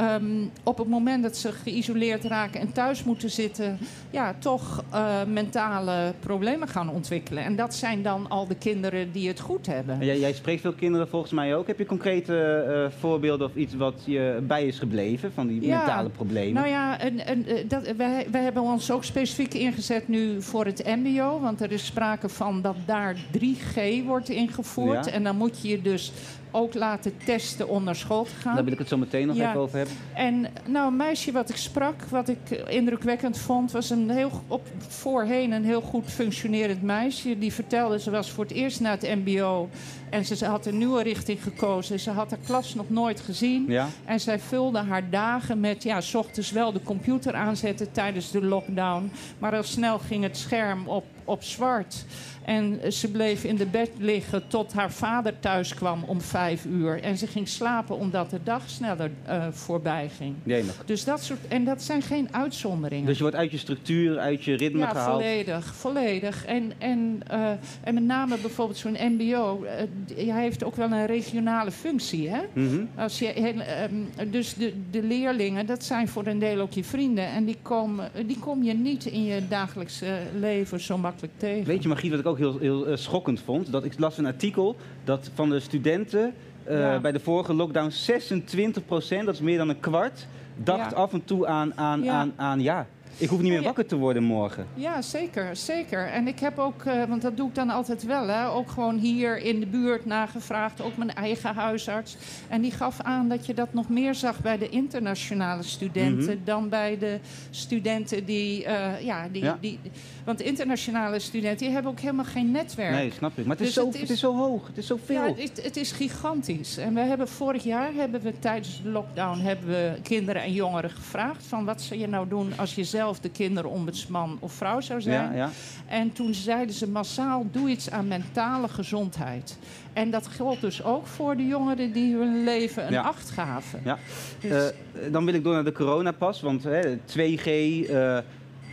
op 0.63 0.79
het 0.79 0.89
moment 0.89 0.96
dat 1.05 1.37
ze 1.37 1.53
geïsoleerd 1.53 2.25
raken 2.25 2.61
en 2.61 2.73
thuis 2.73 3.05
moeten 3.05 3.31
zitten, 3.31 3.79
ja, 4.11 4.35
toch 4.39 4.85
eh, 4.91 5.25
mentale 5.25 6.15
problemen 6.21 6.69
gaan 6.69 6.91
ontwikkelen. 6.91 7.45
En 7.45 7.57
dat 7.57 7.75
zijn 7.75 8.03
dan 8.03 8.29
al 8.29 8.47
de 8.47 8.55
kinderen 8.55 9.13
die 9.13 9.29
het 9.29 9.41
goed 9.41 9.67
hebben. 9.67 10.01
En 10.01 10.07
Jij, 10.07 10.19
jij 10.19 10.33
spreekt 10.33 10.61
veel 10.61 10.73
kinderen 10.73 11.09
volgens 11.09 11.33
mij 11.33 11.57
ook. 11.57 11.67
Heb 11.67 11.79
je 11.79 11.87
concrete 11.87 12.35
eh, 12.37 12.99
voorbeelden 12.99 13.47
of 13.47 13.55
iets 13.55 13.75
wat 13.75 14.03
je 14.05 14.43
bij 14.43 14.67
is 14.67 14.79
gebleven 14.79 15.33
van 15.33 15.47
die 15.47 15.67
Ja, 15.67 15.77
mentale 15.77 16.09
problemen? 16.09 16.55
Nou 16.55 16.69
ja, 16.69 17.01
en, 17.01 17.27
en, 17.27 17.47
eh, 17.47 17.69
dat, 17.69 17.93
wij, 17.97 18.27
wij 18.31 18.43
hebben 18.43 18.63
ons 18.63 18.91
ook 18.91 19.05
specifiek 19.05 19.55
ingezet 19.55 20.09
nu 20.09 20.43
voor 20.43 20.65
het 20.65 20.85
MBO. 20.85 21.41
Want 21.41 21.61
er 21.61 21.73
is 21.73 21.87
sprake 21.87 22.29
van 22.29 22.63
dat 22.63 22.77
daar 22.87 23.17
3G 23.39 24.05
wordt 24.05 24.29
ingevoerd. 24.29 25.05
Ja. 25.05 25.13
En 25.13 25.23
dan 25.23 25.37
moet 25.37 25.63
je 25.63 25.69
je 25.69 25.83
dus 25.83 26.13
ook 26.57 26.75
laten 26.75 27.13
testen 27.25 27.69
om 27.69 27.85
naar 27.85 27.97
school 27.97 28.25
te 28.25 28.35
gaan. 28.35 28.55
Daar 28.55 28.65
wil 28.65 28.73
ik 28.73 28.79
het 28.79 28.89
zo 28.89 28.97
meteen 28.97 29.27
nog 29.27 29.37
Ja. 29.37 29.49
even 29.49 29.61
over 29.61 29.77
hebben. 29.77 29.95
En 30.15 30.47
nou, 30.67 30.87
een 30.87 30.97
meisje 30.97 31.33
wat 31.33 31.49
ik 31.51 31.57
sprak, 31.57 32.03
wat 32.05 32.29
ik 32.29 32.51
indrukwekkend 32.69 33.39
vond, 33.39 33.73
was 33.73 33.91
een 33.91 34.11
heel 34.11 34.31
op 34.47 34.67
voorheen 34.89 35.53
een 35.53 35.65
heel 35.65 35.81
goed 35.81 36.05
functionerend 36.11 36.83
meisje. 36.83 37.39
Die 37.39 37.53
vertelde 37.53 37.99
ze 38.01 38.11
was 38.11 38.31
voor 38.31 38.45
het 38.45 38.53
eerst 38.53 38.81
naar 38.81 38.93
het 39.01 39.25
MBO 39.25 39.69
en 40.11 40.25
ze, 40.25 40.37
ze 40.37 40.47
had 40.47 40.67
een 40.67 40.79
nieuwe 40.79 41.03
richting 41.03 41.43
gekozen. 41.43 42.01
Ze 42.01 42.11
had 42.11 42.31
haar 42.31 42.39
klas 42.47 42.75
nog 42.75 42.91
nooit 42.91 43.21
gezien. 43.21 43.65
Ja? 43.69 43.89
En 44.05 44.21
zij 44.21 44.39
vulde 44.39 44.79
haar 44.79 45.11
dagen 45.11 45.61
met, 45.61 45.83
ja, 45.83 46.01
s 46.01 46.15
ochtends 46.15 46.51
wel 46.51 46.73
de 46.73 46.83
computer 46.83 47.35
aanzetten 47.35 47.93
tijdens 47.93 48.31
de 48.31 48.45
lockdown. 48.45 49.11
Maar 49.39 49.57
al 49.57 49.63
snel 49.63 49.99
ging 49.99 50.23
het 50.23 50.37
scherm 50.37 50.89
op, 50.89 51.05
op 51.25 51.43
zwart. 51.43 52.05
En 52.47 52.93
ze 52.93 53.11
bleef 53.11 53.45
in 53.45 53.57
de 53.57 53.67
bed 53.67 53.91
liggen 53.99 54.49
tot 54.49 54.73
haar 54.73 54.93
vader 54.93 55.39
thuis 55.41 55.75
kwam 55.75 56.05
om 56.05 56.21
vijf 56.21 56.65
uur. 56.65 57.03
En 57.03 57.19
ze 57.19 57.27
ging 57.27 57.49
slapen 57.49 57.97
omdat 57.97 58.31
de 58.31 58.43
dag 58.43 58.63
sneller 58.69 59.11
eh, 59.25 59.47
voorbij 59.51 60.11
ging. 60.17 60.35
Jemig. 60.43 60.83
Dus 60.85 61.05
dat 61.05 61.23
soort, 61.23 61.49
en 61.49 61.65
dat 61.65 61.83
zijn 61.83 62.03
geen 62.03 62.29
uitzonderingen. 62.31 63.07
Dus 63.07 63.17
je 63.17 63.23
wordt 63.23 63.37
uit 63.37 63.51
je 63.51 63.59
structuur, 63.59 64.19
uit 64.19 64.45
je 64.45 64.57
ritme 64.57 64.79
ja, 64.79 64.89
gehaald. 64.89 65.13
volledig, 65.13 65.75
volledig. 65.75 66.45
En, 66.45 66.73
en, 66.79 67.21
eh, 67.27 67.51
en 67.81 67.95
met 67.95 68.03
name 68.03 68.37
bijvoorbeeld 68.37 68.79
zo'n 68.79 68.97
MBO, 69.01 69.65
eh, 69.65 69.83
hij 70.17 70.43
heeft 70.43 70.65
ook 70.65 70.77
wel 70.77 70.91
een 70.93 71.07
regionale 71.07 71.71
functie. 71.71 72.29
Hè? 72.31 72.41
Mhm. 72.53 72.85
Als 72.97 73.19
je, 73.19 73.33
ehm, 73.33 74.31
dus 74.31 74.55
de, 74.55 74.73
de 74.91 75.03
leerlingen, 75.03 75.67
dat 75.67 75.85
zijn 75.85 76.09
voor 76.09 76.27
een 76.27 76.39
deel 76.39 76.61
ook 76.61 76.73
je 76.73 76.85
vrienden. 76.85 77.27
En 77.27 77.45
die, 77.45 77.57
komen, 77.63 78.11
die 78.27 78.39
kom 78.39 78.63
je 78.63 78.75
niet 78.75 79.05
in 79.07 79.25
je 79.25 79.49
dagelijkse 79.49 80.19
leven 80.39 80.81
zo 80.81 80.99
makkelijk 80.99 81.33
tegen. 81.37 81.65
Weet 81.67 81.83
je, 81.83 81.89
Margriet, 81.89 82.11
wat 82.11 82.21
ik 82.21 82.27
ook 82.27 82.39
heel, 82.39 82.59
heel 82.59 82.87
eh, 82.87 82.97
schokkend 82.97 83.41
vond? 83.41 83.73
Dat 83.73 83.85
ik 83.85 83.99
las 83.99 84.19
een 84.19 84.27
artikel 84.27 84.77
dat 85.05 85.31
van 85.35 85.49
de 85.51 85.61
studenten 85.61 86.35
eh, 86.65 86.79
Ja. 86.79 87.01
bij 87.01 87.13
de 87.13 87.21
vorige 87.21 87.55
lockdown 87.55 87.91
26% 87.91 89.25
dat 89.25 89.35
is 89.35 89.41
meer 89.41 89.59
dan 89.59 89.69
een 89.69 89.81
kwart, 89.81 90.27
dacht 90.57 90.91
Ja. 90.91 90.97
af 90.97 91.13
en 91.13 91.25
toe 91.25 91.47
aan, 91.47 91.75
aan, 91.79 92.03
Ja. 92.03 92.13
aan, 92.13 92.33
aan 92.37 92.61
ja, 92.61 92.87
ik 93.19 93.29
hoef 93.29 93.41
niet 93.41 93.51
meer 93.53 93.63
wakker 93.63 93.87
te 93.87 93.97
worden 93.97 94.23
morgen. 94.23 94.67
Ja, 94.75 95.03
zeker, 95.03 95.57
zeker. 95.57 96.07
En 96.07 96.27
ik 96.29 96.39
heb 96.41 96.59
ook, 96.59 96.85
eh, 96.85 97.05
want 97.05 97.23
dat 97.23 97.37
doe 97.37 97.49
ik 97.49 97.55
dan 97.55 97.71
altijd 97.71 98.03
wel, 98.05 98.27
hè, 98.29 98.49
ook 98.49 98.71
gewoon 98.71 98.99
hier 98.99 99.39
in 99.39 99.61
de 99.61 99.67
buurt 99.67 100.05
nagevraagd, 100.07 100.81
ook 100.83 100.97
mijn 100.97 101.15
eigen 101.15 101.55
huisarts. 101.55 102.17
En 102.49 102.61
die 102.61 102.71
gaf 102.71 103.01
aan 103.01 103.29
dat 103.29 103.47
je 103.47 103.55
dat 103.55 103.73
nog 103.73 103.89
meer 103.89 104.15
zag 104.15 104.41
bij 104.41 104.59
de 104.59 104.69
internationale 104.69 105.63
studenten 105.63 106.35
Mhm. 106.37 106.45
dan 106.45 106.69
bij 106.69 106.99
de 106.99 107.19
studenten 107.51 108.25
die, 108.25 108.65
eh, 108.65 109.01
ja, 109.05 109.29
die, 109.33 109.43
Ja. 109.45 109.59
die. 109.61 109.79
Want 110.25 110.41
internationale 110.41 111.19
studenten 111.19 111.59
die 111.67 111.71
hebben 111.75 111.91
ook 111.93 112.01
helemaal 112.01 112.25
geen 112.25 112.51
netwerk. 112.51 112.91
Nee, 112.95 113.11
snap 113.17 113.39
ik. 113.39 113.47
Maar 113.47 113.57
het 113.57 113.67
is, 113.67 113.75
Dus 113.75 113.83
zo, 113.83 113.87
het 113.87 113.95
is- 113.95 114.01
het 114.01 114.11
is 114.11 114.21
zo 114.21 114.37
hoog, 114.37 114.67
het 114.67 114.79
is 114.79 114.87
zoveel. 114.87 115.27
Ja, 115.27 115.35
het, 115.43 115.61
het 115.63 115.77
is 115.77 115.93
gigantisch. 115.93 116.77
En 116.77 116.95
we 116.95 117.01
hebben 117.01 117.29
vorig 117.29 117.65
jaar 117.65 117.91
hebben 117.95 118.21
we 118.21 118.39
tijdens 118.39 118.83
de 118.83 118.89
lockdown 118.89 119.39
hebben 119.39 119.69
we 119.69 119.93
kinderen 120.03 120.43
en 120.43 120.53
jongeren 120.53 120.91
gevraagd 120.91 121.45
van 121.47 121.65
wat 121.65 121.83
zou 121.83 122.01
je 122.01 122.07
nou 122.09 122.29
doen 122.29 122.53
als 122.57 122.75
je 122.75 122.85
zelf 122.85 123.05
de 123.21 123.29
kinderombudsman 123.31 124.37
of 124.41 124.53
vrouw 124.53 124.81
zou 124.81 125.01
zijn. 125.01 125.31
ja, 125.33 125.37
ja. 125.37 125.51
En 125.89 126.13
toen 126.13 126.35
zeiden 126.35 126.75
ze 126.75 126.89
massaal: 126.89 127.47
doe 127.53 127.69
iets 127.69 127.91
aan 127.91 128.09
mentale 128.09 128.69
gezondheid. 128.69 129.59
En 129.93 130.11
dat 130.11 130.27
geldt 130.27 130.61
dus 130.61 130.83
ook 130.85 131.07
voor 131.07 131.37
de 131.37 131.47
jongeren 131.47 131.93
die 131.93 132.15
hun 132.17 132.45
leven 132.45 132.87
een 132.87 132.93
Ja. 132.93 133.03
acht 133.03 133.31
gaven. 133.31 133.81
Ja. 133.85 133.99
Dus- 134.41 134.51
Eh, 134.53 135.13
dan 135.13 135.25
wil 135.25 135.35
ik 135.35 135.45
door 135.45 135.55
naar 135.55 135.65
de 135.65 135.73
coronapas, 135.73 136.41
want 136.41 136.63
hè, 136.65 136.97
2G, 137.05 137.47
eh, 137.89 138.19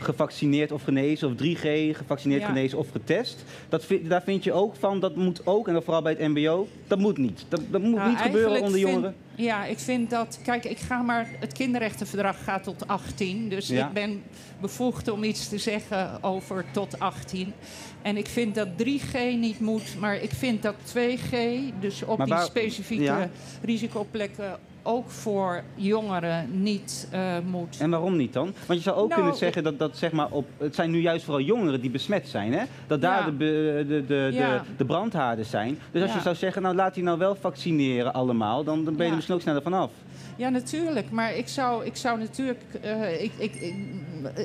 gevaccineerd 0.03 0.71
of 0.71 0.83
genezen, 0.83 1.27
of 1.27 1.33
3G, 1.35 1.95
gevaccineerd, 1.97 2.41
Ja. 2.41 2.47
genezen 2.47 2.77
of 2.77 2.89
getest. 2.91 3.43
Dat 3.69 3.85
vind, 3.85 4.09
daar 4.09 4.23
vind 4.23 4.43
je 4.43 4.53
ook 4.53 4.75
van, 4.75 4.99
dat 4.99 5.15
moet 5.15 5.45
ook, 5.45 5.67
en 5.67 5.73
dan 5.73 5.83
vooral 5.83 6.01
bij 6.01 6.15
het 6.17 6.27
mbo, 6.33 6.67
dat 6.87 6.99
moet 6.99 7.17
niet. 7.17 7.45
Dat, 7.49 7.61
dat 7.69 7.81
moet 7.81 7.95
Nou, 7.95 8.09
niet 8.09 8.19
gebeuren 8.19 8.51
onder 8.61 8.71
vind- 8.79 8.89
jongeren. 8.89 9.15
Ja, 9.35 9.65
ik 9.65 9.79
vind 9.79 10.09
dat. 10.09 10.39
Kijk, 10.43 10.65
ik 10.65 10.77
ga 10.77 11.01
maar. 11.01 11.29
Het 11.39 11.53
kinderrechtenverdrag 11.53 12.43
gaat 12.43 12.63
tot 12.63 12.87
18. 12.87 13.49
Dus 13.49 13.67
Ja. 13.67 13.87
ik 13.87 13.93
ben 13.93 14.21
bevoegd 14.61 15.11
om 15.11 15.23
iets 15.23 15.49
te 15.49 15.57
zeggen 15.57 16.23
over 16.23 16.65
tot 16.71 16.99
18. 16.99 17.53
En 18.01 18.17
ik 18.17 18.27
vind 18.27 18.55
dat 18.55 18.67
3G 18.77 19.13
niet 19.39 19.59
moet, 19.59 19.95
maar 19.99 20.15
ik 20.21 20.31
vind 20.31 20.61
dat 20.61 20.75
2G, 20.83 21.35
dus 21.79 22.03
op 22.03 22.25
die 22.25 22.37
specifieke 22.39 23.03
ja. 23.03 23.29
risicoplekken, 23.61 24.57
ook 24.83 25.09
voor 25.09 25.63
jongeren 25.75 26.61
niet 26.61 27.07
eh, 27.11 27.35
moet. 27.45 27.77
En 27.79 27.89
waarom 27.89 28.15
niet 28.17 28.33
dan? 28.33 28.53
Want 28.65 28.79
je 28.79 28.85
zou 28.85 28.95
ook 28.97 29.07
Nou, 29.09 29.21
kunnen 29.21 29.37
zeggen 29.39 29.63
dat, 29.63 29.79
dat 29.79 29.97
zeg 29.97 30.11
maar 30.11 30.27
op, 30.29 30.47
het 30.57 30.75
zijn 30.75 30.91
nu 30.91 31.01
juist 31.01 31.23
vooral 31.25 31.43
jongeren 31.43 31.81
die 31.81 31.89
besmet 31.89 32.27
zijn. 32.27 32.53
Hè? 32.53 32.63
Dat 32.87 33.01
daar 33.01 33.19
Ja. 33.25 33.31
de, 33.31 33.85
de, 33.87 34.03
de, 34.07 34.29
Ja. 34.33 34.57
de, 34.57 34.61
de 34.77 34.85
brandhaarden 34.85 35.45
zijn. 35.45 35.77
Dus 35.91 36.01
als 36.01 36.11
Ja. 36.11 36.17
je 36.17 36.23
zou 36.23 36.35
zeggen, 36.35 36.61
nou 36.61 36.75
laat 36.75 36.93
die 36.93 37.03
nou 37.03 37.17
wel 37.17 37.35
vaccineren 37.35 38.13
allemaal, 38.13 38.63
dan, 38.63 38.83
dan 38.85 38.93
ben 38.95 39.01
je 39.03 39.09
er 39.09 39.15
misschien 39.15 39.35
ook 39.35 39.41
sneller 39.41 39.61
vanaf. 39.61 39.91
Ja, 40.37 40.49
natuurlijk. 40.49 41.11
Maar 41.11 41.35
ik 41.35 41.47
zou, 41.47 41.85
ik 41.85 41.95
zou 41.95 42.19
natuurlijk. 42.19 42.59
eh, 42.81 43.23
ik, 43.23 43.31
ik, 43.37 43.55
ik, 43.55 43.75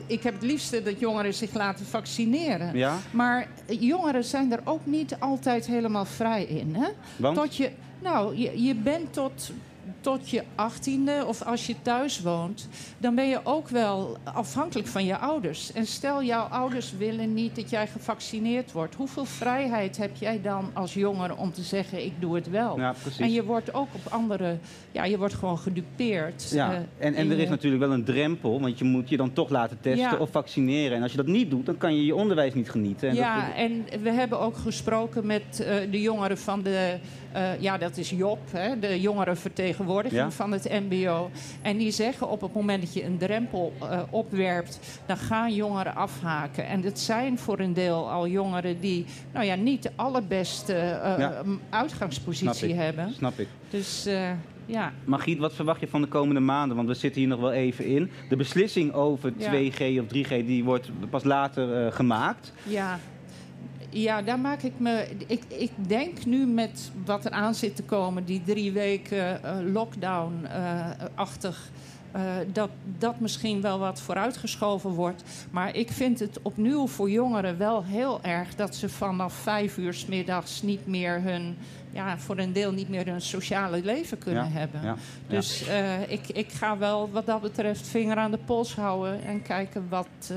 ik 0.07 0.23
heb 0.23 0.35
het 0.35 0.43
liefste 0.43 0.83
dat 0.83 1.01
jongeren 1.01 1.35
zich 1.35 1.55
laten 1.55 1.87
vaccineren. 1.87 2.77
Ja? 2.77 2.97
Maar 3.11 3.49
jongeren 3.67 4.25
zijn 4.25 4.53
er 4.53 4.61
ook 4.65 4.87
niet 4.87 5.17
altijd 5.19 5.67
helemaal 5.67 6.05
vrij 6.05 6.45
in. 6.45 6.75
Hè? 6.75 6.89
Want? 7.17 7.37
Tot 7.37 7.57
je, 7.57 7.71
nou, 8.03 8.37
je, 8.37 8.63
je 8.65 8.75
bent 8.75 9.13
tot 9.13 9.53
tot 10.01 10.31
je 10.31 10.43
achttiende 10.55 11.25
of 11.27 11.43
als 11.43 11.67
je 11.67 11.75
thuis 11.83 12.21
woont, 12.21 12.69
dan 12.99 13.15
ben 13.15 13.29
je 13.29 13.41
ook 13.45 13.69
wel 13.69 14.17
afhankelijk 14.25 14.89
van 14.89 15.05
je 15.05 15.17
ouders. 15.17 15.73
En 15.73 15.87
stel, 15.87 16.23
jouw 16.23 16.45
ouders 16.45 16.93
willen 16.99 17.35
niet 17.35 17.57
dat 17.57 17.71
jij 17.71 17.87
gevaccineerd 17.87 18.73
wordt. 18.73 18.95
Hoeveel 18.95 19.25
vrijheid 19.25 19.97
heb 19.97 20.17
jij 20.17 20.41
dan 20.43 20.71
als 20.73 20.95
jongere 20.95 21.37
om 21.37 21.53
te 21.53 21.63
zeggen: 21.63 22.05
ik 22.05 22.13
doe 22.19 22.35
het 22.35 22.51
wel? 22.51 22.79
Ja, 22.79 22.95
precies. 23.03 23.21
en 23.21 23.33
je 23.33 23.45
wordt 23.45 23.75
ook 23.75 23.89
op 23.95 24.13
andere, 24.13 24.59
ja, 24.93 25.05
je 25.05 25.19
wordt 25.19 25.35
gewoon 25.35 25.59
gedupeerd. 25.59 26.51
Ja, 26.51 26.73
eh, 26.73 27.07
en, 27.07 27.15
en 27.15 27.31
er 27.31 27.39
is 27.39 27.49
natuurlijk 27.49 27.83
wel 27.83 27.93
een 27.93 28.05
drempel, 28.05 28.61
want 28.61 28.79
je 28.79 28.85
moet 28.85 29.09
je 29.09 29.17
dan 29.17 29.33
toch 29.33 29.49
laten 29.49 29.79
testen 29.81 30.11
Ja. 30.11 30.17
of 30.17 30.31
vaccineren. 30.31 30.97
En 30.97 31.03
als 31.03 31.11
je 31.11 31.17
dat 31.17 31.27
niet 31.27 31.51
doet, 31.51 31.67
dan 31.67 31.77
kan 31.77 31.97
je 31.97 32.05
je 32.05 32.15
onderwijs 32.15 32.55
niet 32.55 32.71
genieten. 32.71 33.09
En 33.09 33.15
ja, 33.15 33.47
dat, 33.47 33.57
en 33.57 33.85
we 34.03 34.11
hebben 34.11 34.41
ook 34.41 34.57
gesproken 34.57 35.27
met 35.27 35.61
eh, 35.61 35.75
de 35.91 36.01
jongeren 36.01 36.39
van 36.39 36.63
de... 36.63 36.99
eh, 37.33 37.61
ja, 37.61 37.79
dat 37.79 37.97
is 37.97 38.11
Job, 38.11 38.39
hè, 38.51 38.79
de 38.79 39.01
jongerenvertegenwoordiging 39.01 40.21
Ja. 40.23 40.31
van 40.31 40.53
het 40.53 40.69
mbo. 40.89 41.31
En 41.63 41.77
die 41.77 41.91
zeggen 41.91 42.29
op 42.29 42.41
het 42.41 42.55
moment 42.55 42.83
dat 42.83 42.93
je 42.95 43.05
een 43.05 43.19
drempel 43.19 43.73
eh, 43.81 44.01
opwerpt... 44.11 45.01
dan 45.07 45.17
gaan 45.17 45.55
jongeren 45.55 45.95
afhaken. 45.95 46.67
En 46.67 46.81
dat 46.81 46.99
zijn 46.99 47.39
voor 47.39 47.59
een 47.59 47.73
deel 47.73 48.11
al 48.11 48.27
jongeren 48.29 48.81
die... 48.81 49.05
nou 49.33 49.45
ja, 49.47 49.55
niet 49.55 49.83
de 49.83 49.91
allerbeste 49.97 50.75
eh, 50.75 51.19
Ja. 51.19 51.29
m, 51.45 51.49
snap 51.49 51.59
uitgangspositie 51.71 52.69
ik. 52.69 52.75
hebben. 52.75 53.13
Snap 53.15 53.39
ik. 53.39 53.49
Dus 53.71 54.07
ja... 54.67 54.93
Margriet, 55.05 55.39
wat 55.39 55.53
verwacht 55.55 55.81
je 55.81 55.89
van 55.89 56.01
de 56.03 56.09
komende 56.09 56.41
maanden? 56.41 56.77
Want 56.77 56.89
we 56.89 56.95
zitten 56.95 57.21
hier 57.21 57.31
nog 57.31 57.41
wel 57.41 57.53
even 57.53 57.85
in. 57.87 58.11
De 58.29 58.37
beslissing 58.37 58.93
over 58.93 59.33
Ja. 59.37 59.53
2G 59.53 60.01
of 60.01 60.07
3G 60.07 60.29
die 60.47 60.65
wordt 60.65 60.91
pas 61.11 61.25
later 61.25 61.93
gemaakt. 61.93 62.53
Ja. 62.63 62.99
Ja, 63.91 64.23
daar 64.23 64.39
maak 64.39 64.63
ik 64.63 64.73
me. 64.79 65.09
Ik, 65.27 65.43
ik 65.49 65.71
denk 65.89 66.25
nu 66.25 66.47
met 66.47 66.91
wat 67.05 67.25
er 67.25 67.31
aan 67.31 67.55
zit 67.55 67.77
te 67.77 67.83
komen, 67.83 68.25
die 68.25 68.43
drie 68.45 68.73
weken 68.73 69.43
eh, 69.45 69.57
lockdown-achtig. 69.73 71.71
eh, 72.13 72.23
dat 72.53 72.71
dat 72.99 73.21
misschien 73.21 73.61
wel 73.61 73.79
wat 73.79 74.01
vooruitgeschoven 74.01 74.91
wordt. 74.91 75.23
Maar 75.51 75.75
ik 75.77 75.91
vind 75.91 76.19
het 76.19 76.39
opnieuw 76.43 76.87
voor 76.87 77.11
jongeren 77.11 77.59
wel 77.59 77.85
heel 77.85 78.23
erg 78.23 78.55
dat 78.55 78.75
ze 78.75 78.89
vanaf 78.89 79.33
vijf 79.35 79.77
uur 79.79 79.95
's 79.95 80.07
middags 80.07 80.63
niet 80.63 80.87
meer 80.87 81.23
hun, 81.23 81.57
ja, 81.93 82.19
voor 82.19 82.39
een 82.39 82.53
deel 82.53 82.73
niet 82.73 82.89
meer 82.89 83.07
hun 83.07 83.21
sociale 83.21 83.83
leven 83.85 84.19
kunnen 84.19 84.45
Ja, 84.45 84.51
hebben. 84.51 84.83
ja, 84.83 84.97
Dus 85.27 85.67
eh, 85.67 86.11
ik, 86.11 86.29
ik 86.29 86.53
ga 86.53 86.79
wel 86.79 87.11
wat 87.11 87.27
dat 87.27 87.41
betreft 87.41 87.87
vinger 87.87 88.17
aan 88.17 88.31
de 88.31 88.39
pols 88.45 88.75
houden 88.75 89.23
en 89.25 89.43
kijken 89.43 89.87
wat, 89.89 90.09
eh, 90.31 90.37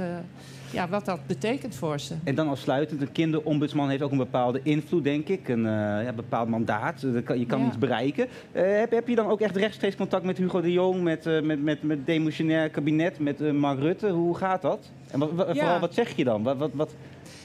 ja, 0.71 0.89
wat 0.89 1.05
dat 1.05 1.19
betekent 1.27 1.75
voor 1.75 1.99
ze. 1.99 2.13
En 2.23 2.36
dan 2.36 2.47
afsluitend, 2.49 3.01
een 3.01 3.12
kinderombudsman 3.12 3.89
heeft 3.89 4.01
ook 4.01 4.12
een 4.12 4.17
bepaalde 4.17 4.60
invloed, 4.63 5.03
denk 5.03 5.27
ik. 5.27 5.47
Een 5.47 5.65
eh, 5.65 6.03
ja, 6.03 6.13
bepaald 6.15 6.49
mandaat. 6.49 7.05
Kan- 7.23 7.39
Je 7.39 7.45
kan 7.45 7.60
Ja. 7.60 7.67
iets 7.67 7.77
bereiken. 7.77 8.27
Eh, 8.51 8.63
heb, 8.79 8.91
heb 8.91 9.07
je 9.07 9.15
dan 9.15 9.27
ook 9.27 9.39
echt 9.41 9.55
rechtstreeks 9.55 9.95
contact 9.95 10.23
met 10.25 10.38
Hugo 10.38 10.62
de 10.62 10.71
Jong, 10.71 11.01
met, 11.03 11.25
eh 11.25 11.41
met, 11.41 11.63
met, 11.63 11.84
met 11.84 11.97
het 11.97 12.05
demissionair 12.05 12.69
kabinet, 12.69 13.19
met 13.19 13.53
Mark 13.53 13.79
Rutte? 13.79 14.10
Hoe 14.10 14.36
gaat 14.38 14.62
dat? 14.62 14.89
En 15.12 15.19
wat, 15.19 15.31
wat- 15.31 15.47
Ja. 15.47 15.53
vooral, 15.53 15.79
wat 15.79 15.93
zeg 15.93 16.15
je 16.15 16.23
dan? 16.23 16.43
Wat, 16.43 16.57
wat, 16.57 16.71
wat, 16.73 16.93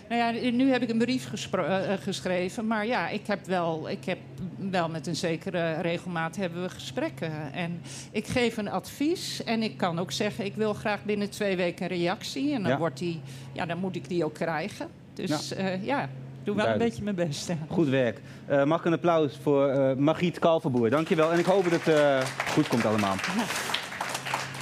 Nou 0.08 0.20
ja, 0.34 0.50
nu 0.50 0.70
heb 0.70 0.82
ik 0.82 0.90
een 0.90 0.98
brief 0.98 1.50
eh, 1.52 1.92
eh, 1.92 2.00
geschreven. 2.00 2.66
Maar 2.66 2.86
ja, 2.86 3.08
ik 3.08 3.26
heb, 3.26 3.46
wel, 3.46 3.88
ik 3.90 4.04
heb 4.04 4.18
wel 4.70 4.88
met 4.88 5.06
een 5.06 5.16
zekere 5.16 5.80
regelmaat 5.80 6.36
hebben 6.36 6.62
we 6.62 6.68
gesprekken. 6.68 7.52
En 7.52 7.80
ik 8.10 8.26
geef 8.26 8.56
een 8.56 8.68
advies. 8.70 9.44
En 9.44 9.62
ik 9.62 9.76
kan 9.76 9.98
ook 9.98 10.12
zeggen, 10.12 10.44
ik 10.44 10.54
wil 10.54 10.74
graag 10.74 11.04
binnen 11.04 11.30
twee 11.30 11.56
weken 11.56 11.82
een 11.90 11.96
reactie. 11.98 12.52
En 12.54 12.62
dan, 12.62 12.70
Ja. 12.72 12.78
wordt 12.78 12.98
die, 12.98 13.20
ja, 13.52 13.66
dan 13.66 13.78
moet 13.78 13.96
ik 13.96 14.08
die 14.08 14.24
ook 14.24 14.34
krijgen. 14.34 14.86
Dus 15.14 15.48
Ja. 15.48 15.64
ja, 15.68 15.78
ja 15.82 16.02
ik 16.02 16.08
doe 16.52 16.54
wel 16.56 16.64
Duidelijk. 16.64 16.98
een 16.98 17.04
beetje 17.04 17.14
mijn 17.14 17.28
best. 17.28 17.50
Goed 17.68 17.88
werk. 17.88 18.20
Eh, 18.46 18.64
mag 18.64 18.78
ik 18.78 18.84
een 18.84 18.92
applaus 18.92 19.38
voor 19.42 19.68
eh 19.68 19.96
Margriet 19.96 20.38
Kalverboer. 20.38 20.90
Dankjewel. 20.90 21.32
En 21.32 21.38
ik 21.38 21.44
hoop 21.44 21.64
dat 21.70 21.72
het 21.84 21.94
eh, 21.94 22.20
goed 22.52 22.68
komt 22.68 22.84
allemaal. 22.84 23.14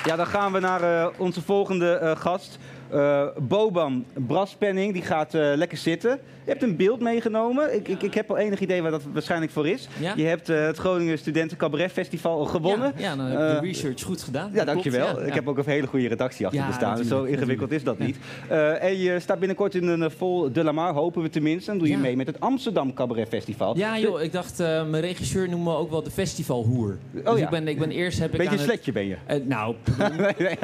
Ja, 0.04 0.16
dan 0.16 0.26
gaan 0.26 0.52
we 0.52 0.60
naar 0.60 0.82
eh, 0.82 1.06
onze 1.18 1.42
volgende 1.42 1.92
eh, 1.94 2.16
gast. 2.16 2.58
Eh, 2.94 3.26
Boban 3.38 4.04
Braspenning, 4.14 4.92
die 4.92 5.02
gaat 5.02 5.34
eh, 5.34 5.52
lekker 5.54 5.78
zitten. 5.78 6.20
Je 6.44 6.50
hebt 6.50 6.62
een 6.62 6.76
beeld 6.76 7.00
meegenomen. 7.00 7.74
Ik, 7.74 7.88
ik, 7.88 8.02
ik 8.02 8.14
heb 8.14 8.30
al 8.30 8.36
enig 8.38 8.60
idee 8.60 8.82
waar 8.82 8.90
dat 8.90 9.02
waarschijnlijk 9.12 9.52
voor 9.52 9.68
is. 9.68 9.88
Je 10.16 10.22
hebt 10.24 10.48
eh, 10.48 10.66
het 10.66 10.76
Groningen 10.78 11.18
Studenten 11.18 11.56
Cabaret 11.56 11.92
Festival 11.92 12.38
al 12.38 12.44
gewonnen. 12.44 12.92
Ja, 12.96 13.08
heb 13.18 13.30
je 13.30 13.36
de 13.36 13.42
Eh, 13.42 13.60
research 13.60 14.02
goed 14.02 14.22
gedaan. 14.22 14.50
Ja, 14.52 14.64
dankjewel. 14.64 15.26
Ik 15.26 15.34
heb 15.34 15.48
ook 15.48 15.58
een 15.58 15.64
hele 15.66 15.86
goede 15.86 16.08
redactie 16.08 16.46
achter 16.46 16.66
me 16.66 16.72
staan. 16.72 16.96
Dus 16.96 17.08
zo 17.08 17.22
ingewikkeld 17.22 17.70
is 17.72 17.84
dat 17.84 17.98
niet. 17.98 18.16
Eh, 18.48 18.82
en 18.82 18.98
je 18.98 19.20
staat 19.20 19.38
binnenkort 19.38 19.74
in 19.74 19.86
een 19.86 20.02
eh, 20.02 20.10
vol 20.16 20.52
de 20.52 20.64
la 20.64 20.72
Mar, 20.72 20.92
hopen 20.94 21.22
we 21.22 21.28
tenminste. 21.28 21.70
Dan 21.70 21.78
doe 21.78 21.88
je 21.88 21.96
mee 21.98 22.16
met 22.16 22.26
het 22.26 22.40
Amsterdam 22.40 22.94
Cabaret 22.94 23.28
Festival. 23.28 23.76
Ja, 23.76 23.98
joh, 23.98 24.22
ik 24.22 24.32
dacht, 24.32 24.60
eh, 24.60 24.66
mijn 24.86 25.02
regisseur 25.02 25.48
noemt 25.48 25.64
me 25.64 25.74
ook 25.76 25.90
wel 25.90 26.02
de 26.02 26.10
festivalhoer. 26.10 26.98
dus 27.10 27.22
Oh 27.24 27.38
ja. 27.38 27.44
ik, 27.44 27.50
ben, 27.50 27.68
ik 27.68 27.78
ben 27.78 27.90
eerst 27.90 28.18
heb 28.18 28.30
ik 28.32 28.36
Beetje 28.38 28.52
aan 28.52 28.58
een 28.58 28.64
sletje 28.64 28.92
ben 28.92 29.06
je. 29.06 29.16
Eh, 29.26 29.40
nou, 29.44 29.74
nee, 29.98 30.34
nee. 30.38 30.56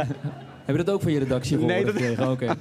heb 0.65 0.77
je 0.77 0.85
dat 0.85 0.91
ook 0.91 1.03
van 1.03 1.13
je 1.13 1.19
redactie 1.19 1.57
gehoord 1.59 1.75
Nee, 1.75 1.85
dat- 1.85 1.95
gekregen? 1.95 2.31
Oké. 2.31 2.47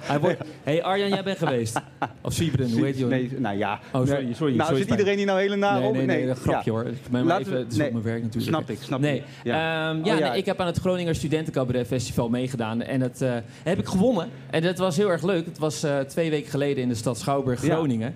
Hij 0.00 0.20
wordt... 0.20 0.40
hey 0.62 0.82
Arjan, 0.82 1.08
jij 1.08 1.22
bent 1.22 1.38
geweest. 1.38 1.80
Of 2.22 2.32
Siebren, 2.32 2.70
hoe 2.72 2.84
heet 2.84 2.98
je? 2.98 3.04
Nee, 3.06 3.30
nou 3.38 3.56
ja. 3.56 3.80
Oh, 3.92 4.06
sorry, 4.06 4.24
Nee. 4.24 4.34
sorry. 4.34 4.54
Nou, 4.56 4.68
sorry, 4.68 4.82
zit 4.82 4.90
iedereen 4.90 5.16
hier 5.16 5.26
nou 5.26 5.40
hele 5.40 5.56
nare 5.56 5.78
Nee, 5.80 5.88
op? 5.88 5.94
nee, 5.96 6.06
nee, 6.06 6.28
een 6.28 6.36
grapje 6.36 6.70
Ja. 6.70 6.76
hoor. 6.76 6.86
Maar 7.10 7.22
Laten 7.22 7.46
even, 7.46 7.58
het 7.58 7.72
is 7.72 7.76
nee. 7.78 7.86
op 7.86 7.92
mijn 7.92 8.04
werk 8.04 8.22
natuurlijk. 8.22 8.52
Snap 8.54 8.70
ik, 8.70 8.78
snap 8.82 9.00
nee. 9.00 9.16
ik. 9.16 9.24
Ja. 9.44 9.88
Ehm, 9.90 10.04
ja, 10.04 10.12
Oh, 10.12 10.18
ja. 10.18 10.28
nee, 10.30 10.38
ik 10.38 10.46
heb 10.46 10.60
aan 10.60 10.66
het 10.66 10.78
Groninger 10.78 11.14
Studentencabaret 11.14 11.86
Festival 11.86 12.28
meegedaan. 12.28 12.82
En 12.82 13.00
dat 13.00 13.20
eh, 13.20 13.34
heb 13.62 13.78
ik 13.78 13.86
gewonnen. 13.86 14.28
En 14.50 14.62
dat 14.62 14.78
was 14.78 14.96
heel 14.96 15.10
erg 15.10 15.22
leuk. 15.22 15.44
Het 15.44 15.58
was 15.58 15.82
eh, 15.82 15.98
twee 15.98 16.30
weken 16.30 16.50
geleden 16.50 16.82
in 16.82 16.88
de 16.88 16.94
stad 16.94 17.18
Schouwburg. 17.18 17.60
Groningen. 17.60 18.14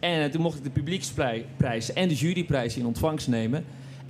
En 0.00 0.22
eh, 0.22 0.30
toen 0.30 0.40
mocht 0.42 0.58
ik 0.58 0.64
de 0.64 0.70
publieksprijs 0.70 1.92
en 1.92 2.08
de 2.08 2.14
juryprijs 2.14 2.76
in 2.76 2.86
ontvangst 2.86 3.28
nemen. 3.28 3.64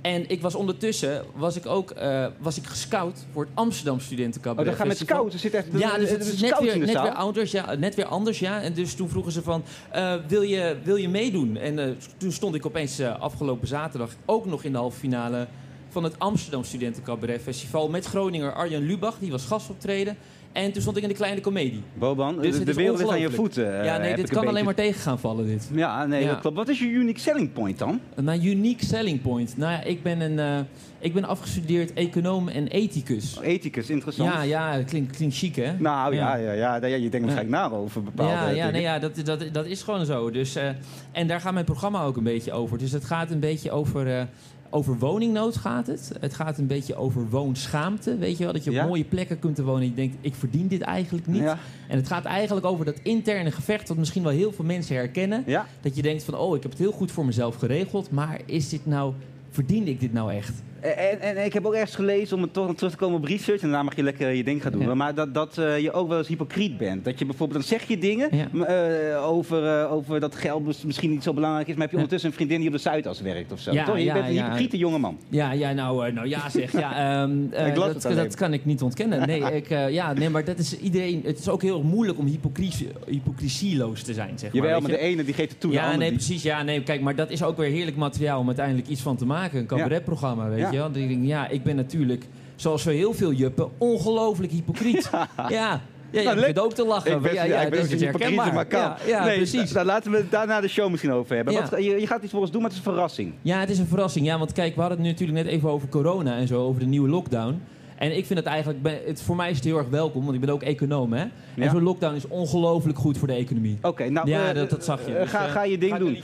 En 0.07 0.29
ik 0.29 0.41
was 0.41 0.55
ondertussen 0.55 1.23
was 1.35 1.55
ik 1.55 1.65
ook 1.65 1.91
eh, 1.91 2.25
was 2.39 2.57
ik 2.57 2.65
gescout 2.65 3.25
voor 3.31 3.43
het 3.43 3.51
Amsterdam 3.53 3.95
Oh, 3.95 4.01
Studentencabaret 4.01 4.65
dat 4.65 4.75
gaat 4.75 4.87
met. 4.87 5.33
Er 5.33 5.39
zit 5.39 5.53
echt 5.53 5.67
Ja, 5.73 5.97
dus 5.97 6.09
het 6.09 6.25
is 6.27 6.41
net 6.41 6.59
weer, 6.59 6.73
in 6.73 6.79
de 6.79 6.85
net 6.85 6.95
zaal. 6.95 7.03
weer 7.03 7.13
anders, 7.13 7.51
ja, 7.51 7.75
net 7.75 7.95
weer 7.95 8.05
anders, 8.05 8.39
ja. 8.39 8.61
En 8.61 8.73
dus 8.73 8.93
toen 8.93 9.09
vroegen 9.09 9.31
ze 9.31 9.41
van, 9.41 9.63
eh, 9.91 10.15
wil, 10.27 10.41
je, 10.41 10.77
wil 10.83 10.95
je 10.95 11.09
meedoen? 11.09 11.57
En 11.57 11.79
eh, 11.79 11.89
toen 12.17 12.31
stond 12.31 12.55
ik 12.55 12.65
opeens 12.65 13.01
afgelopen 13.01 13.67
zaterdag 13.67 14.11
ook 14.25 14.45
nog 14.45 14.63
in 14.63 14.71
de 14.71 14.77
halve 14.77 14.99
finale 14.99 15.47
van 15.89 16.03
het 16.03 16.19
Amsterdam 16.19 16.63
Studentencabaret 16.63 17.41
Festival 17.41 17.89
met 17.89 18.05
Groninger 18.05 18.53
Arjan 18.53 18.85
Lubach, 18.85 19.19
die 19.19 19.31
was 19.31 19.45
gastoptreden. 19.45 20.17
En 20.51 20.71
toen 20.71 20.81
stond 20.81 20.97
ik 20.97 21.03
in 21.03 21.09
de 21.09 21.15
kleine 21.15 21.41
komedie. 21.41 21.81
Boban, 21.93 22.41
Dus 22.41 22.63
de, 22.63 22.73
wereld 22.73 22.99
is 22.99 23.07
aan 23.07 23.19
je 23.19 23.29
voeten. 23.31 23.79
eh, 23.79 23.85
ja, 23.85 23.97
nee, 23.97 24.15
dit 24.15 24.29
kan 24.29 24.47
alleen 24.47 24.65
maar 24.65 24.75
tegen 24.75 25.01
gaan 25.01 25.19
vallen, 25.19 25.45
dit. 25.45 25.69
Ja, 25.73 26.05
nee, 26.05 26.21
Ja. 26.23 26.29
dat 26.29 26.39
klopt. 26.39 26.55
Wat 26.55 26.67
is 26.69 26.79
je 26.79 26.85
unique 26.85 27.19
selling 27.19 27.53
point 27.53 27.77
dan? 27.77 27.99
Mijn 28.21 28.45
unique 28.45 28.85
selling 28.85 29.21
point. 29.21 29.57
Nou 29.57 29.71
ja, 29.71 29.83
ik 29.83 30.03
ben, 30.03 30.21
een, 30.21 30.39
eh, 30.39 30.59
ik 30.99 31.13
ben 31.13 31.23
afgestudeerd 31.25 31.93
econoom 31.93 32.47
en 32.47 32.67
ethicus. 32.67 33.39
Ethicus, 33.41 33.89
interessant. 33.89 34.33
Ja, 34.33 34.41
ja, 34.41 34.83
klinkt, 34.83 35.15
klinkt 35.15 35.35
chic, 35.35 35.55
hè? 35.55 35.73
Nou 35.79 36.15
ja, 36.15 36.35
Ja. 36.35 36.51
ja, 36.51 36.75
ja, 36.75 36.85
ja, 36.87 36.95
je 36.95 37.09
denkt 37.09 37.25
waarschijnlijk 37.27 37.49
na 37.49 37.71
over 37.77 38.03
bepaalde 38.03 38.31
Ja, 38.33 38.49
ja, 38.49 38.69
nee, 38.69 38.81
ja 38.81 38.99
dat, 38.99 39.21
dat, 39.23 39.43
dat 39.51 39.65
is 39.65 39.81
gewoon 39.83 40.05
zo. 40.05 40.31
Dus, 40.31 40.55
eh, 40.55 40.69
en 41.11 41.27
daar 41.27 41.41
gaat 41.41 41.53
mijn 41.53 41.65
programma 41.65 42.03
ook 42.03 42.17
een 42.17 42.23
beetje 42.23 42.51
over. 42.51 42.77
Dus 42.77 42.91
het 42.91 43.05
gaat 43.05 43.31
een 43.31 43.39
beetje 43.39 43.71
over, 43.71 44.27
over 44.69 44.97
woningnood 44.97 45.55
gaat 45.55 45.87
het. 45.87 46.11
Het 46.19 46.33
gaat 46.33 46.57
een 46.57 46.67
beetje 46.67 46.95
over 46.95 47.29
woonschaamte. 47.29 48.17
Weet 48.17 48.37
je 48.37 48.43
wel, 48.43 48.53
dat 48.53 48.63
je 48.63 48.69
op 48.69 48.75
Ja? 48.75 48.85
mooie 48.85 49.03
plekken 49.03 49.39
kunt 49.39 49.57
wonen 49.57 49.81
en 49.81 49.87
je 49.89 49.93
denkt, 49.93 50.15
ik 50.21 50.35
verdien 50.35 50.67
dit 50.67 50.81
eigenlijk 50.81 51.27
niet. 51.27 51.41
Ja, 51.41 51.57
En 51.87 51.97
het 51.97 52.07
gaat 52.07 52.25
eigenlijk 52.25 52.65
over 52.65 52.85
dat 52.85 52.99
interne 53.03 53.51
gevecht 53.51 53.87
wat 53.87 53.97
misschien 53.97 54.23
wel 54.23 54.31
heel 54.31 54.51
veel 54.51 54.65
mensen 54.65 54.95
herkennen. 54.95 55.43
ja. 55.45 55.65
Dat 55.81 55.95
je 55.95 56.01
denkt 56.01 56.23
van, 56.23 56.35
oh, 56.35 56.55
ik 56.55 56.61
heb 56.61 56.71
het 56.71 56.79
heel 56.81 56.91
goed 56.91 57.11
voor 57.11 57.25
mezelf 57.25 57.55
geregeld. 57.55 58.11
Maar 58.11 58.39
is 58.45 58.69
dit 58.69 58.85
nou, 58.85 59.13
verdien 59.49 59.87
ik 59.87 59.99
dit 59.99 60.13
nou 60.13 60.33
echt? 60.33 60.53
En, 60.81 61.21
en, 61.21 61.45
ik 61.45 61.53
heb 61.53 61.65
ook 61.65 61.73
ergens 61.73 61.95
gelezen, 61.95 62.35
om 62.35 62.41
het 62.41 62.53
toch 62.53 62.75
terug 62.75 62.91
te 62.91 62.97
komen 62.97 63.17
op 63.17 63.23
research, 63.25 63.61
en 63.61 63.67
daarna 63.67 63.83
mag 63.83 63.95
je 63.95 64.03
lekker 64.03 64.29
je 64.31 64.43
ding 64.43 64.61
gaan 64.61 64.71
doen, 64.71 64.81
Ja. 64.81 64.93
maar 64.95 65.15
dat, 65.15 65.33
dat 65.33 65.57
eh, 65.57 65.79
je 65.79 65.91
ook 65.91 66.07
wel 66.09 66.17
eens 66.17 66.27
hypocriet 66.27 66.77
bent. 66.77 67.05
Dat 67.05 67.19
je 67.19 67.25
bijvoorbeeld, 67.25 67.59
dan 67.59 67.67
zeg 67.79 67.87
je 67.87 67.97
dingen 67.97 68.29
Ja. 68.31 68.65
eh, 68.65 69.27
over, 69.29 69.79
eh, 69.81 69.91
over 69.93 70.19
dat 70.19 70.35
geld 70.35 70.65
mis- 70.65 70.83
misschien 70.83 71.09
niet 71.09 71.23
zo 71.23 71.33
belangrijk 71.33 71.67
is, 71.67 71.73
maar 71.73 71.81
heb 71.81 71.91
je 71.91 71.95
ondertussen 71.95 72.29
een 72.29 72.35
vriendin 72.35 72.57
die 72.59 72.67
op 72.67 72.73
de 72.73 72.79
Zuidas 72.81 73.21
werkt 73.21 73.51
of 73.51 73.59
zo. 73.59 73.71
Ja, 73.71 73.85
toch? 73.85 73.97
Je 73.99 74.13
bent 74.13 74.25
een 74.27 74.31
hypocriete 74.43 74.77
jongeman. 74.77 75.17
Ja, 75.29 75.51
ja 75.51 75.71
nou, 75.73 76.11
nou 76.11 76.27
ja 76.27 76.49
zeg. 76.49 76.71
Ja, 76.71 76.95
ehm, 77.23 77.31
eh, 77.51 77.67
Ik 77.67 77.75
dat, 77.75 78.01
dat 78.01 78.35
kan 78.35 78.53
ik 78.53 78.65
niet 78.65 78.81
ontkennen. 78.81 79.27
Nee, 79.27 79.41
ik, 79.61 79.69
ja, 79.69 80.13
nee, 80.13 80.29
maar 80.29 80.43
dat 80.45 80.57
is 80.57 80.77
iedereen. 80.79 81.21
Het 81.25 81.39
is 81.39 81.49
ook 81.49 81.61
heel 81.61 81.83
moeilijk 81.83 82.19
om 82.19 82.25
hypocrisie, 82.25 82.87
hypocrisieloos 83.07 84.01
te 84.03 84.13
zijn, 84.13 84.39
zeg 84.39 84.53
maar. 84.53 84.61
Jawel, 84.61 84.81
maar 84.81 84.91
je. 84.91 84.97
de 84.97 85.03
ene 85.03 85.23
die 85.23 85.33
geeft 85.33 85.51
het 85.51 85.59
toe, 85.59 85.71
Ja, 85.71 85.95
nee, 85.95 86.11
precies. 86.11 86.43
Ja, 86.43 86.63
nee, 86.63 86.83
kijk, 86.83 87.01
maar 87.01 87.15
dat 87.15 87.29
is 87.29 87.43
ook 87.43 87.57
weer 87.57 87.69
heerlijk 87.69 87.97
materiaal 87.97 88.39
om 88.39 88.47
uiteindelijk 88.47 88.87
iets 88.87 89.01
van 89.01 89.15
te 89.17 89.25
maken. 89.25 89.59
Een 89.59 89.65
cabaretprogramma, 89.65 90.49
weet 90.49 90.66
Ja. 90.67 90.71
je 90.71 90.77
wel. 90.77 90.91
Denk 90.91 91.25
ja, 91.25 91.47
ik 91.47 91.63
ben 91.63 91.75
natuurlijk, 91.75 92.25
zoals 92.55 92.81
zo 92.81 92.89
heel 92.89 93.13
veel 93.13 93.31
juppen, 93.31 93.69
ongelooflijk 93.77 94.51
hypocriet. 94.51 95.09
ja. 95.49 95.81
Ja, 96.11 96.21
Nou, 96.23 96.29
je 96.35 96.39
begint 96.39 96.59
ook 96.59 96.73
te 96.73 96.85
lachen. 96.85 97.11
Ik 97.11 97.21
ben, 97.21 97.33
ja, 97.33 97.43
ja, 97.43 97.61
ik 97.61 97.69
ben 97.69 97.99
herkenbaar. 97.99 98.53
maar 98.53 98.65
kan. 98.65 98.79
Ja, 98.79 98.97
ja 99.07 99.25
nee, 99.25 99.35
precies. 99.35 99.71
Daar 99.71 99.85
laten 99.85 100.11
we 100.11 100.17
het 100.17 100.31
daarna 100.31 100.61
de 100.61 100.67
show 100.67 100.89
misschien 100.89 101.11
over 101.11 101.35
hebben. 101.35 101.53
Ja. 101.53 101.67
Wat, 101.69 101.83
je, 101.83 101.99
je 101.99 102.07
gaat 102.07 102.23
iets 102.23 102.31
voor 102.31 102.41
ons 102.41 102.51
doen, 102.51 102.61
maar 102.61 102.69
het 102.69 102.79
is 102.79 102.85
een 102.85 102.91
verrassing. 102.93 103.33
Ja, 103.41 103.59
het 103.59 103.69
is 103.69 103.79
een 103.79 103.87
verrassing. 103.87 104.25
Ja, 104.25 104.37
want 104.37 104.51
kijk, 104.51 104.73
we 104.75 104.79
hadden 104.79 104.97
het 104.97 105.07
nu 105.07 105.11
natuurlijk 105.13 105.43
net 105.45 105.53
even 105.55 105.69
over 105.69 105.89
corona 105.89 106.37
en 106.37 106.47
zo, 106.47 106.61
over 106.65 106.79
de 106.79 106.85
nieuwe 106.87 107.09
lockdown. 107.09 107.61
En 107.97 108.17
ik 108.17 108.25
vind 108.25 108.39
het 108.39 108.47
eigenlijk, 108.47 108.79
het, 109.05 109.21
voor 109.21 109.35
mij 109.35 109.49
is 109.49 109.55
het 109.55 109.65
heel 109.65 109.77
erg 109.77 109.87
welkom, 109.89 110.21
want 110.23 110.33
ik 110.35 110.41
ben 110.41 110.49
ook 110.49 110.61
econoom, 110.61 111.13
hè. 111.13 111.21
Ja. 111.21 111.29
En 111.55 111.69
zo'n 111.69 111.83
lockdown 111.83 112.15
is 112.15 112.27
ongelooflijk 112.27 112.97
goed 112.97 113.17
voor 113.17 113.27
de 113.27 113.33
economie. 113.33 113.77
Oké, 113.81 114.09
nou, 114.09 114.29
ja, 114.29 114.49
eh, 114.49 114.55
dat, 114.55 114.69
dat 114.69 114.83
zag 114.85 115.05
je. 115.05 115.13
eh, 115.13 115.21
Dus, 115.21 115.29
ga, 115.29 115.45
eh, 115.45 115.51
ga 115.51 115.63
je 115.63 115.77
ding 115.77 115.91
ga 115.91 115.97
doen. 115.97 116.17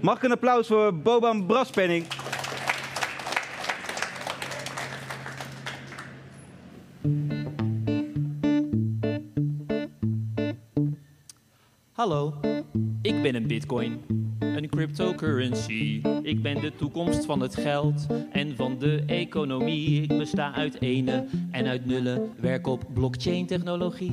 Mag 0.00 0.16
ik 0.16 0.22
een 0.22 0.32
applaus 0.32 0.66
voor 0.66 0.94
Boban 0.94 1.46
Braspenning? 1.46 2.04
Hallo, 11.92 12.34
ik 13.02 13.22
ben 13.22 13.34
een 13.34 13.46
bitcoin, 13.46 14.00
een 14.38 14.68
cryptocurrency. 14.68 16.02
Ik 16.22 16.42
ben 16.42 16.60
de 16.60 16.72
toekomst 16.76 17.24
van 17.24 17.40
het 17.40 17.56
geld 17.56 18.06
en 18.32 18.56
van 18.56 18.78
de 18.78 19.02
economie. 19.06 20.02
Ik 20.02 20.18
besta 20.18 20.54
uit 20.54 20.80
ene 20.80 21.26
en 21.50 21.66
uit 21.66 21.86
nullen, 21.86 22.30
werk 22.40 22.66
op 22.66 22.84
blockchain 22.94 23.46
technologie. 23.46 24.12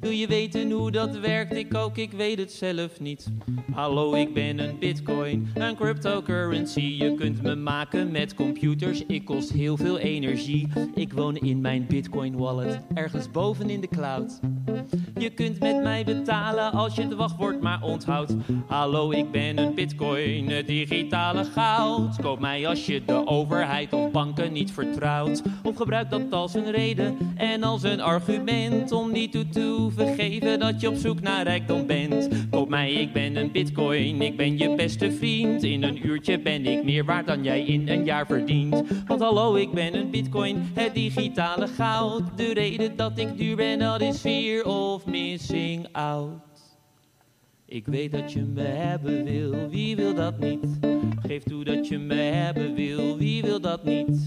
Wil 0.00 0.10
je 0.10 0.26
weten 0.26 0.70
hoe 0.70 0.90
dat 0.90 1.18
werkt? 1.18 1.54
Ik 1.54 1.74
ook, 1.74 1.96
ik 1.96 2.12
weet 2.12 2.38
het 2.38 2.52
zelf 2.52 3.00
niet. 3.00 3.26
Hallo, 3.72 4.14
ik 4.14 4.34
ben 4.34 4.58
een 4.58 4.78
bitcoin, 4.78 5.50
een 5.54 5.76
cryptocurrency. 5.76 6.80
Je 6.80 7.14
kunt 7.14 7.42
me 7.42 7.54
maken 7.54 8.10
met 8.10 8.34
computers, 8.34 9.06
ik 9.06 9.24
kost 9.24 9.52
heel 9.52 9.76
veel 9.76 9.98
energie. 9.98 10.68
Ik 10.94 11.12
woon 11.12 11.36
in 11.36 11.60
mijn 11.60 11.86
bitcoin 11.86 12.36
wallet, 12.36 12.80
ergens 12.94 13.30
boven 13.30 13.70
in 13.70 13.80
de 13.80 13.88
cloud. 13.88 14.40
Je 15.18 15.30
kunt 15.30 15.60
met 15.60 15.82
mij 15.82 16.04
betalen 16.04 16.72
als 16.72 16.94
je 16.94 17.02
het 17.02 17.14
wachtwoord 17.14 17.60
maar 17.60 17.82
onthoudt. 17.82 18.34
Hallo, 18.66 19.10
ik 19.10 19.30
ben 19.30 19.58
een 19.58 19.74
bitcoin, 19.74 20.50
het 20.50 20.66
digitale 20.66 21.44
goud. 21.44 22.16
Koop 22.22 22.40
mij 22.40 22.66
als 22.66 22.86
je 22.86 23.04
de 23.04 23.26
overheid 23.26 23.92
of 23.92 24.10
banken 24.10 24.52
niet 24.52 24.72
vertrouwt. 24.72 25.42
Of 25.62 25.76
gebruik 25.76 26.10
dat 26.10 26.32
als 26.32 26.54
een 26.54 26.70
reden 26.70 27.16
en 27.36 27.62
als 27.62 27.82
een 27.82 28.00
argument 28.00 28.92
om 28.92 29.12
niet 29.12 29.32
toe 29.32 29.48
te 29.48 29.74
hoeven 29.78 30.14
geven 30.14 30.58
dat 30.58 30.80
je 30.80 30.88
op 30.88 30.96
zoek 30.96 31.20
naar 31.20 31.42
rijkdom 31.42 31.86
bent. 31.86 32.28
Koop 32.50 32.68
mij, 32.68 32.92
ik 32.92 33.12
ben 33.12 33.36
een 33.36 33.52
bitcoin, 33.52 34.22
ik 34.22 34.36
ben 34.36 34.58
je 34.58 34.74
beste 34.74 35.12
vriend. 35.12 35.62
In 35.62 35.82
een 35.82 36.06
uurtje 36.06 36.38
ben 36.38 36.66
ik 36.66 36.84
meer 36.84 37.04
waard 37.04 37.26
dan 37.26 37.42
jij 37.42 37.64
in 37.64 37.88
een 37.88 38.04
jaar 38.04 38.26
verdient. 38.26 38.82
Want 39.06 39.20
hallo, 39.20 39.54
ik 39.54 39.72
ben 39.72 39.94
een 39.94 40.10
bitcoin, 40.10 40.70
het 40.74 40.94
digitale 40.94 41.66
goud. 41.66 42.22
De 42.36 42.52
reden 42.52 42.96
dat 42.96 43.18
ik 43.18 43.38
duur 43.38 43.56
ben, 43.56 43.78
dat 43.78 44.00
is 44.00 44.20
of 44.64 45.06
missing 45.06 45.86
out. 45.92 46.38
Ik 47.64 47.86
weet 47.86 48.12
dat 48.12 48.32
je 48.32 48.42
me 48.42 48.62
hebben 48.62 49.24
wil, 49.24 49.68
wie 49.68 49.96
wil 49.96 50.14
dat 50.14 50.38
niet? 50.38 50.78
Geef 51.26 51.42
toe 51.42 51.64
dat 51.64 51.88
je 51.88 51.98
me 51.98 52.14
hebben 52.14 52.74
wil, 52.74 53.16
wie 53.16 53.42
wil 53.42 53.60
dat 53.60 53.84
niet? 53.84 54.24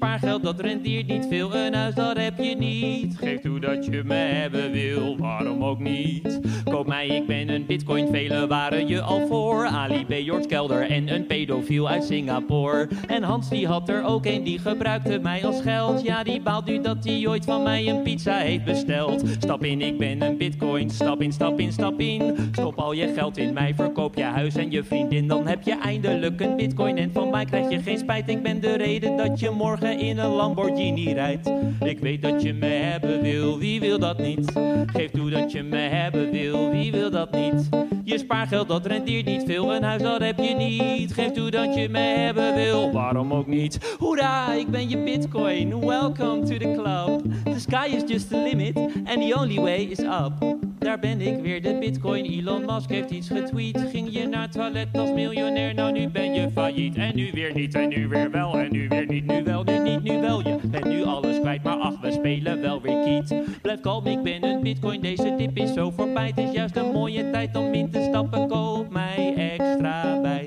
Spaargeld 0.00 0.42
dat 0.42 0.60
rendeert 0.60 1.06
niet 1.06 1.26
veel, 1.28 1.54
een 1.54 1.74
huis 1.74 1.94
dat 1.94 2.16
heb 2.16 2.38
je 2.38 2.56
niet. 2.56 3.16
Geef 3.18 3.40
toe 3.40 3.60
dat 3.60 3.84
je 3.84 4.02
me 4.04 4.14
hebben 4.14 4.72
wil, 4.72 5.16
waarom 5.16 5.64
ook 5.64 5.78
niet? 5.78 6.40
Koop 6.64 6.86
mij, 6.86 7.06
ik 7.06 7.26
ben 7.26 7.48
een 7.48 7.66
bitcoin, 7.66 8.08
velen 8.08 8.48
waren 8.48 8.88
je 8.88 9.00
al 9.00 9.26
voor. 9.26 9.66
Ali 9.66 10.04
B. 10.04 10.46
Kelder 10.48 10.90
en 10.90 11.14
een 11.14 11.26
pedofiel 11.26 11.88
uit 11.88 12.04
Singapore. 12.04 12.88
En 13.06 13.22
Hans 13.22 13.48
die 13.48 13.66
had 13.66 13.88
er 13.88 14.04
ook 14.04 14.26
een, 14.26 14.42
die 14.42 14.58
gebruikte 14.58 15.18
mij 15.18 15.46
als 15.46 15.60
geld. 15.60 16.02
Ja, 16.02 16.22
die 16.22 16.40
baalt 16.40 16.64
nu 16.64 16.80
dat 16.80 17.04
hij 17.04 17.26
ooit 17.28 17.44
van 17.44 17.62
mij 17.62 17.88
een 17.88 18.02
pizza 18.02 18.36
heeft 18.36 18.64
besteld. 18.64 19.22
Stap 19.38 19.64
in, 19.64 19.80
ik 19.80 19.98
ben 19.98 20.22
een 20.22 20.36
bitcoin, 20.36 20.90
stap 20.90 21.22
in, 21.22 21.32
stap 21.32 21.60
in, 21.60 21.72
stap 21.72 22.00
in. 22.00 22.36
Stop 22.52 22.78
al 22.78 22.92
je 22.92 23.12
geld 23.16 23.36
in 23.36 23.52
mij, 23.52 23.74
verkoop 23.74 24.16
je 24.16 24.24
huis 24.24 24.54
en 24.54 24.70
je 24.70 24.84
vriendin. 24.84 25.28
Dan 25.28 25.46
heb 25.46 25.62
je 25.62 25.78
eindelijk 25.78 26.40
een 26.40 26.56
bitcoin 26.56 26.96
en 26.96 27.10
van 27.12 27.30
mij 27.30 27.44
krijg 27.44 27.70
je 27.70 27.82
geen 27.82 27.98
spijt. 27.98 28.28
Ik 28.28 28.42
ben 28.42 28.60
de 28.60 28.76
reden 28.76 29.16
dat 29.16 29.40
je 29.40 29.50
morgen 29.50 29.89
in 29.98 30.18
een 30.18 30.30
Lamborghini 30.30 31.12
rijdt. 31.12 31.52
Ik 31.84 31.98
weet 31.98 32.22
dat 32.22 32.42
je 32.42 32.52
me 32.52 32.66
hebben 32.66 33.22
wil, 33.22 33.58
wie 33.58 33.80
wil 33.80 33.98
dat 33.98 34.18
niet? 34.18 34.52
Geef 34.86 35.10
toe 35.10 35.30
dat 35.30 35.52
je 35.52 35.62
me 35.62 35.76
hebben 35.76 36.30
wil, 36.30 36.70
wie 36.70 36.92
wil 36.92 37.10
dat 37.10 37.32
niet? 37.32 37.68
Je 38.04 38.18
spaargeld 38.18 38.68
dat 38.68 38.86
rendeert 38.86 39.26
niet 39.26 39.42
veel, 39.46 39.74
een 39.74 39.82
huis 39.82 40.02
dat 40.02 40.20
heb 40.20 40.38
je 40.38 40.54
niet. 40.54 41.12
Geef 41.12 41.30
toe 41.30 41.50
dat 41.50 41.74
je 41.74 41.88
me 41.88 41.98
hebben 41.98 42.54
wil, 42.54 42.92
waarom 42.92 43.32
ook 43.32 43.46
niet? 43.46 43.96
Hoera, 43.98 44.52
ik 44.52 44.68
ben 44.68 44.88
je 44.88 44.98
bitcoin, 44.98 45.80
welcome 45.86 46.42
to 46.42 46.56
the 46.56 46.72
club. 46.82 47.22
The 47.44 47.60
sky 47.60 47.88
is 47.96 48.02
just 48.06 48.28
the 48.28 48.36
limit 48.36 48.76
and 49.04 49.28
the 49.28 49.36
only 49.38 49.60
way 49.60 49.82
is 49.82 49.98
up. 49.98 50.58
Daar 50.78 50.98
ben 50.98 51.20
ik 51.20 51.40
weer, 51.42 51.62
de 51.62 51.78
bitcoin. 51.78 52.24
Elon 52.24 52.64
Musk 52.64 52.90
heeft 52.90 53.10
iets 53.10 53.28
getweet. 53.28 53.84
Ging 53.92 54.08
je 54.12 54.26
naar 54.26 54.42
het 54.42 54.52
toilet 54.52 54.88
als 54.92 55.12
miljonair, 55.12 55.74
nou 55.74 55.92
nu 55.92 56.08
ben 56.08 56.34
je 56.34 56.50
failliet. 56.50 56.96
En 56.96 57.16
nu 57.16 57.30
weer 57.32 57.54
niet, 57.54 57.74
en 57.74 57.88
nu 57.88 58.08
weer 58.08 58.30
wel, 58.30 58.58
en 58.58 58.68
nu 58.70 58.88
weer 58.88 59.06
niet, 59.06 59.26
nu 59.26 59.42
wel, 59.44 59.64
nu 59.64 59.79
niet, 59.90 60.02
nu 60.02 60.20
wel. 60.20 60.40
Je 60.46 60.58
bent 60.66 60.84
nu 60.84 61.04
alles 61.04 61.40
kwijt, 61.40 61.62
maar 61.62 61.76
ach, 61.76 62.00
we 62.00 62.12
spelen 62.12 62.60
wel 62.60 62.80
weer 62.80 63.02
kiet. 63.04 63.34
Blijf 63.62 63.80
kalm, 63.80 64.06
ik 64.06 64.22
ben 64.22 64.44
een 64.44 64.60
bitcoin, 64.62 65.00
deze 65.00 65.34
tip 65.38 65.56
is 65.56 65.72
zo 65.72 65.90
voorbij. 65.90 66.26
Het 66.26 66.38
is 66.38 66.52
juist 66.52 66.76
een 66.76 66.92
mooie 66.92 67.30
tijd 67.30 67.56
om 67.56 67.72
in 67.72 67.90
te 67.90 68.06
stappen, 68.08 68.48
koop 68.48 68.90
mij 68.90 69.34
extra 69.36 70.20
bij. 70.20 70.46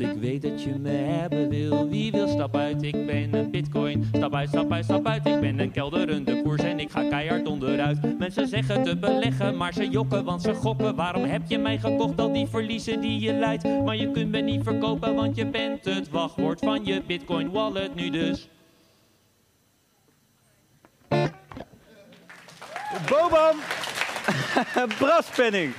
Ik 0.00 0.12
weet 0.20 0.42
dat 0.42 0.62
je 0.62 0.74
me 0.78 0.90
hebben 0.90 1.48
wil. 1.48 1.88
Wie 1.88 2.12
wil 2.12 2.28
stap 2.28 2.56
uit? 2.56 2.82
Ik 2.82 3.06
ben 3.06 3.34
een 3.34 3.50
bitcoin. 3.50 4.08
Stap 4.12 4.34
uit, 4.34 4.48
stap 4.48 4.72
uit, 4.72 4.84
stap 4.84 5.06
uit. 5.06 5.26
Ik 5.26 5.40
ben 5.40 5.58
een 5.58 5.70
kelderende 5.70 6.42
koers 6.42 6.62
en 6.62 6.80
ik 6.80 6.90
ga 6.90 7.08
keihard 7.08 7.46
onderuit. 7.46 8.18
Mensen 8.18 8.48
zeggen 8.48 8.82
te 8.82 8.96
beleggen, 8.96 9.56
maar 9.56 9.72
ze 9.72 9.88
jokken, 9.88 10.24
want 10.24 10.42
ze 10.42 10.54
gokken. 10.54 10.94
Waarom 10.94 11.24
heb 11.24 11.42
je 11.48 11.58
mij 11.58 11.78
gekocht? 11.78 12.20
Al 12.20 12.32
die 12.32 12.46
verliezen 12.46 13.00
die 13.00 13.20
je 13.20 13.32
leidt. 13.32 13.64
Maar 13.84 13.96
je 13.96 14.10
kunt 14.10 14.30
me 14.30 14.38
niet 14.38 14.62
verkopen, 14.62 15.14
want 15.14 15.36
je 15.36 15.46
bent 15.46 15.84
het 15.84 16.08
wachtwoord 16.08 16.58
van 16.58 16.84
je 16.84 17.02
bitcoin 17.06 17.50
wallet 17.50 17.94
nu 17.94 18.10
dus. 18.10 18.48
Boban! 23.08 23.56
Braspenning. 24.98 25.72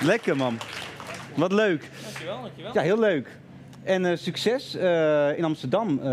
Lekker 0.00 0.36
man. 0.36 0.58
Wat 1.34 1.52
leuk. 1.52 1.90
Dankjewel, 2.26 2.42
dankjewel. 2.42 2.72
Ja, 2.74 2.80
heel 2.80 2.98
leuk. 2.98 3.38
En 3.82 4.04
eh, 4.04 4.16
succes 4.16 4.74
eh, 4.74 5.38
in 5.38 5.44
Amsterdam. 5.44 5.98
eh. 5.98 6.04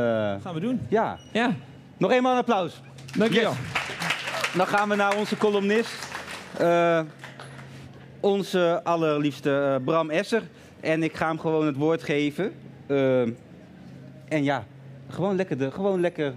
Gaan 0.41 0.53
we 0.53 0.59
doen. 0.59 0.79
ja. 0.87 1.17
Ja, 1.31 1.55
Nog 1.97 2.11
eenmaal 2.11 2.31
een 2.31 2.37
applaus. 2.37 2.81
dankjewel. 3.17 3.51
Yes. 3.51 4.53
Dan 4.55 4.67
gaan 4.67 4.89
we 4.89 4.95
naar 4.95 5.17
onze 5.17 5.37
columnist. 5.37 6.07
eh, 6.57 6.99
onze 8.19 8.81
allerliefste 8.83 9.81
Bram 9.85 10.09
Esser. 10.09 10.43
En 10.79 11.03
ik 11.03 11.15
ga 11.15 11.27
hem 11.27 11.39
gewoon 11.39 11.65
het 11.65 11.75
woord 11.75 12.03
geven. 12.03 12.51
En 14.27 14.43
ja, 14.43 14.63
gewoon 15.09 15.35
lekker 15.35 15.57
de, 15.57 15.71
gewoon 15.71 15.99
lekker 16.01 16.33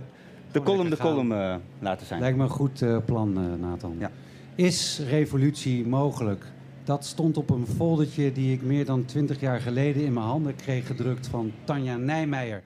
de 0.53 0.63
column 0.63 0.83
de 0.83 0.89
lekker 0.89 1.07
column 1.09 1.33
eh, 1.33 1.55
laten 1.79 2.07
zijn. 2.07 2.21
Lijkt 2.21 2.37
me 2.37 2.43
een 2.43 2.49
goed 2.49 2.83
eh, 2.83 2.97
plan, 3.05 3.37
eh, 3.37 3.69
Nathan. 3.69 3.97
Ja. 3.99 4.11
Is 4.55 5.01
revolutie 5.09 5.87
mogelijk? 5.87 6.45
Dat 6.87 7.05
stond 7.05 7.37
op 7.37 7.51
een 7.51 7.67
foldertje 7.67 8.33
die 8.33 8.53
ik 8.53 8.63
meer 8.63 8.85
dan 8.85 9.05
twintig 9.05 9.41
jaar 9.41 9.61
geleden 9.61 10.05
in 10.05 10.13
mijn 10.13 10.27
handen 10.27 10.57
kreeg 10.57 10.87
gedrukt 10.87 11.27
van 11.27 11.53
Tanja 11.65 11.97
Nijmeijer. 11.97 12.63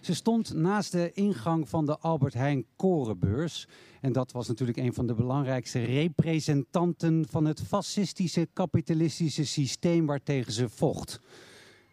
Ze 0.00 0.14
stond 0.14 0.54
naast 0.54 0.92
de 0.92 1.10
ingang 1.12 1.68
van 1.68 1.86
de 1.86 1.98
Albert 1.98 2.34
Heijn 2.34 2.64
Korenbeurs. 2.76 3.68
En 4.00 4.12
dat 4.12 4.32
was 4.32 4.48
natuurlijk 4.48 4.78
een 4.78 4.94
van 4.94 5.06
de 5.06 5.14
belangrijkste 5.14 5.84
representanten 5.84 7.26
van 7.30 7.44
het 7.44 7.62
fascistische 7.62 8.48
kapitalistische 8.52 9.44
systeem 9.44 10.06
waartegen 10.06 10.52
ze 10.52 10.68
vocht. 10.68 11.20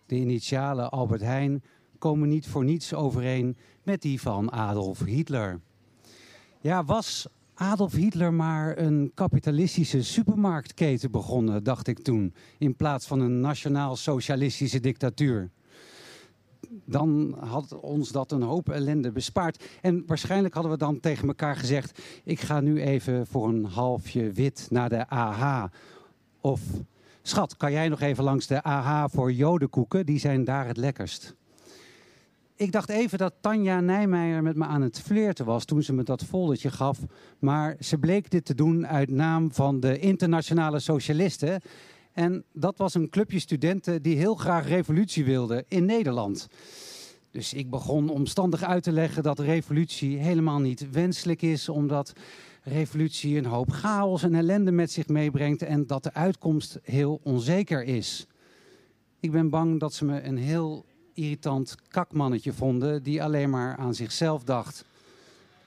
De 0.05 0.15
initialen 0.15 0.91
Albert 0.91 1.21
Heijn 1.21 1.63
komen 1.97 2.29
niet 2.29 2.47
voor 2.47 2.63
niets 2.63 2.93
overeen 2.93 3.57
met 3.83 4.01
die 4.01 4.21
van 4.21 4.51
Adolf 4.51 5.05
Hitler. 5.05 5.59
Ja, 6.59 6.83
was 6.83 7.27
Adolf 7.61 7.93
Hitler 7.93 8.33
maar 8.33 8.77
een 8.77 9.11
kapitalistische 9.13 10.03
supermarktketen 10.03 11.11
begonnen, 11.11 11.63
dacht 11.63 11.87
ik 11.87 11.99
toen, 11.99 12.33
in 12.57 12.75
plaats 12.75 13.07
van 13.07 13.19
een 13.19 13.39
nationaal-socialistische 13.39 14.79
dictatuur? 14.79 15.49
Dan 16.85 17.37
had 17.39 17.79
ons 17.79 18.11
dat 18.11 18.31
een 18.31 18.41
hoop 18.41 18.69
ellende 18.69 19.11
bespaard. 19.11 19.63
En 19.81 20.03
waarschijnlijk 20.05 20.53
hadden 20.53 20.71
we 20.71 20.77
dan 20.77 20.99
tegen 20.99 21.27
elkaar 21.27 21.55
gezegd: 21.55 22.01
Ik 22.23 22.39
ga 22.39 22.59
nu 22.59 22.81
even 22.81 23.27
voor 23.27 23.47
een 23.47 23.65
halfje 23.65 24.31
wit 24.31 24.67
naar 24.69 24.89
de 24.89 25.07
AH. 25.07 25.63
Of 26.39 26.61
schat, 27.21 27.57
kan 27.57 27.71
jij 27.71 27.89
nog 27.89 28.01
even 28.01 28.23
langs 28.23 28.47
de 28.47 28.63
AH 28.63 29.05
voor 29.09 29.31
jodenkoeken? 29.31 30.05
Die 30.05 30.19
zijn 30.19 30.43
daar 30.43 30.67
het 30.67 30.77
lekkerst. 30.77 31.35
Ik 32.61 32.71
dacht 32.71 32.89
even 32.89 33.17
dat 33.17 33.33
Tanja 33.39 33.79
Nijmeijer 33.79 34.43
met 34.43 34.55
me 34.55 34.65
aan 34.65 34.81
het 34.81 34.99
flirten 34.99 35.45
was 35.45 35.65
toen 35.65 35.83
ze 35.83 35.93
me 35.93 36.03
dat 36.03 36.23
foldertje 36.23 36.71
gaf. 36.71 36.99
Maar 37.39 37.75
ze 37.79 37.97
bleek 37.97 38.29
dit 38.29 38.45
te 38.45 38.55
doen 38.55 38.87
uit 38.87 39.09
naam 39.09 39.51
van 39.51 39.79
de 39.79 39.99
internationale 39.99 40.79
socialisten. 40.79 41.61
En 42.13 42.43
dat 42.53 42.77
was 42.77 42.93
een 42.93 43.09
clubje 43.09 43.39
studenten 43.39 44.01
die 44.01 44.17
heel 44.17 44.35
graag 44.35 44.67
revolutie 44.67 45.25
wilden 45.25 45.65
in 45.67 45.85
Nederland. 45.85 46.47
Dus 47.31 47.53
ik 47.53 47.69
begon 47.69 48.09
omstandig 48.09 48.63
uit 48.63 48.83
te 48.83 48.91
leggen 48.91 49.23
dat 49.23 49.39
revolutie 49.39 50.17
helemaal 50.17 50.59
niet 50.59 50.91
wenselijk 50.91 51.41
is, 51.41 51.69
omdat 51.69 52.13
revolutie 52.63 53.37
een 53.37 53.45
hoop 53.45 53.71
chaos 53.71 54.23
en 54.23 54.35
ellende 54.35 54.71
met 54.71 54.91
zich 54.91 55.07
meebrengt 55.07 55.61
en 55.61 55.87
dat 55.87 56.03
de 56.03 56.13
uitkomst 56.13 56.79
heel 56.83 57.19
onzeker 57.23 57.83
is. 57.83 58.27
Ik 59.19 59.31
ben 59.31 59.49
bang 59.49 59.79
dat 59.79 59.93
ze 59.93 60.05
me 60.05 60.21
een 60.23 60.37
heel 60.37 60.85
irritant 61.13 61.75
kakmannetje 61.87 62.53
vonden 62.53 63.03
die 63.03 63.23
alleen 63.23 63.49
maar 63.49 63.77
aan 63.77 63.95
zichzelf 63.95 64.43
dacht. 64.43 64.85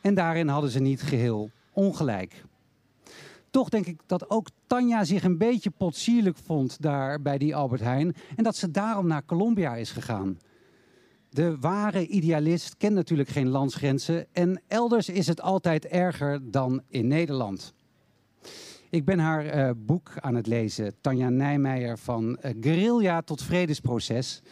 En 0.00 0.14
daarin 0.14 0.48
hadden 0.48 0.70
ze 0.70 0.80
niet 0.80 1.02
geheel 1.02 1.50
ongelijk. 1.72 2.44
Toch 3.50 3.68
denk 3.68 3.86
ik 3.86 4.00
dat 4.06 4.30
ook 4.30 4.48
Tanja 4.66 5.04
zich 5.04 5.24
een 5.24 5.38
beetje 5.38 5.70
potsierlijk 5.70 6.36
vond 6.36 6.82
daar 6.82 7.22
bij 7.22 7.38
die 7.38 7.56
Albert 7.56 7.80
Heijn 7.80 8.14
en 8.36 8.44
dat 8.44 8.56
ze 8.56 8.70
daarom 8.70 9.06
naar 9.06 9.24
Colombia 9.24 9.76
is 9.76 9.90
gegaan. 9.90 10.38
De 11.30 11.58
ware 11.58 12.06
idealist 12.06 12.76
kent 12.76 12.94
natuurlijk 12.94 13.28
geen 13.28 13.48
landsgrenzen 13.48 14.26
en 14.32 14.62
elders 14.66 15.08
is 15.08 15.26
het 15.26 15.40
altijd 15.40 15.86
erger 15.86 16.50
dan 16.50 16.82
in 16.88 17.06
Nederland. 17.06 17.74
Ik 18.90 19.04
ben 19.04 19.18
haar 19.18 19.46
eh, 19.46 19.70
boek 19.76 20.12
aan 20.20 20.34
het 20.34 20.46
lezen, 20.46 20.94
Tanja 21.00 21.28
Nijmeijer, 21.28 21.98
van 21.98 22.38
guerrilla 22.60 23.22
tot 23.22 23.42
vredesproces. 23.42 24.42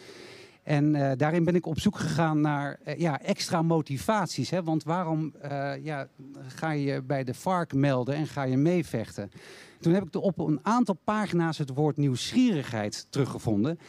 En 0.63 0.95
eh, 0.95 1.17
daarin 1.17 1.43
ben 1.43 1.55
ik 1.55 1.65
op 1.65 1.79
zoek 1.79 1.97
gegaan 1.97 2.41
naar 2.41 2.79
eh, 2.83 2.99
ja, 2.99 3.21
extra 3.21 3.61
motivaties. 3.61 4.49
Hè? 4.49 4.63
Want 4.63 4.83
waarom 4.83 5.33
eh, 5.41 5.73
ja, 5.83 6.07
ga 6.47 6.71
je 6.71 7.01
bij 7.01 7.23
de 7.23 7.33
FARC 7.33 7.73
melden 7.73 8.15
en 8.15 8.27
ga 8.27 8.43
je 8.43 8.57
meevechten? 8.57 9.31
Toen 9.79 9.93
heb 9.93 10.03
ik 10.03 10.15
op 10.15 10.39
een 10.39 10.59
aantal 10.61 10.97
pagina's 11.03 11.57
het 11.57 11.69
woord 11.69 11.97
nieuwsgierigheid 11.97 13.07
teruggevonden. 13.09 13.79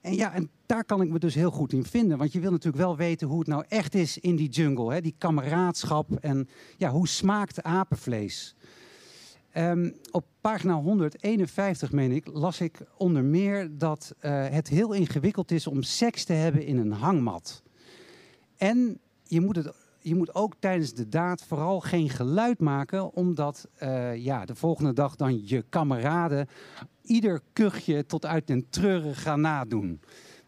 En 0.00 0.14
ja, 0.14 0.32
en 0.32 0.50
daar 0.66 0.84
kan 0.84 1.00
ik 1.00 1.08
me 1.08 1.18
dus 1.18 1.34
heel 1.34 1.50
goed 1.50 1.72
in 1.72 1.84
vinden. 1.84 2.18
Want 2.18 2.32
je 2.32 2.40
wil 2.40 2.50
natuurlijk 2.50 2.82
wel 2.82 2.96
weten 2.96 3.28
hoe 3.28 3.38
het 3.38 3.48
nou 3.48 3.64
echt 3.68 3.94
is 3.94 4.18
in 4.18 4.36
die 4.36 4.48
jungle. 4.48 4.92
Hè? 4.92 5.00
Die 5.00 5.14
kameraadschap 5.18 6.12
en 6.20 6.48
ja, 6.76 6.90
hoe 6.90 7.08
smaakt 7.08 7.62
apenvlees? 7.62 8.54
Ehm, 9.56 9.90
op 10.10 10.26
pagina 10.40 10.74
151, 10.74 11.92
meen 11.92 12.12
ik, 12.12 12.26
las 12.32 12.60
ik 12.60 12.80
onder 12.96 13.24
meer 13.24 13.78
dat 13.78 14.14
eh, 14.18 14.48
het 14.48 14.68
heel 14.68 14.92
ingewikkeld 14.92 15.50
is 15.50 15.66
om 15.66 15.82
seks 15.82 16.24
te 16.24 16.32
hebben 16.32 16.66
in 16.66 16.78
een 16.78 16.92
hangmat. 16.92 17.62
En 18.56 18.98
je 19.22 19.40
moet, 19.40 19.56
het, 19.56 19.72
je 20.00 20.14
moet 20.14 20.34
ook 20.34 20.54
tijdens 20.58 20.94
de 20.94 21.08
daad 21.08 21.42
vooral 21.42 21.80
geen 21.80 22.10
geluid 22.10 22.60
maken, 22.60 23.14
omdat 23.14 23.68
eh, 23.74 24.16
ja, 24.16 24.44
de 24.44 24.54
volgende 24.54 24.92
dag 24.92 25.16
dan 25.16 25.46
je 25.46 25.64
kameraden 25.68 26.48
ieder 27.02 27.40
kuchje 27.52 28.06
tot 28.06 28.26
uit 28.26 28.46
den 28.46 28.66
treuren 28.68 29.14
gaan 29.14 29.40
nadoen. 29.40 30.00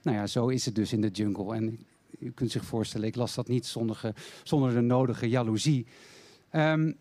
Nou 0.02 0.16
ja, 0.16 0.26
zo 0.26 0.48
is 0.48 0.64
het 0.64 0.74
dus 0.74 0.92
in 0.92 1.00
de 1.00 1.10
jungle. 1.10 1.54
En 1.54 1.86
u 2.18 2.30
kunt 2.30 2.50
zich 2.50 2.64
voorstellen, 2.64 3.06
ik 3.06 3.16
las 3.16 3.34
dat 3.34 3.48
niet 3.48 3.66
zonder, 3.66 4.14
zonder 4.42 4.74
de 4.74 4.80
nodige 4.80 5.28
jaloezie. 5.28 5.86
Ehm, 6.50 6.92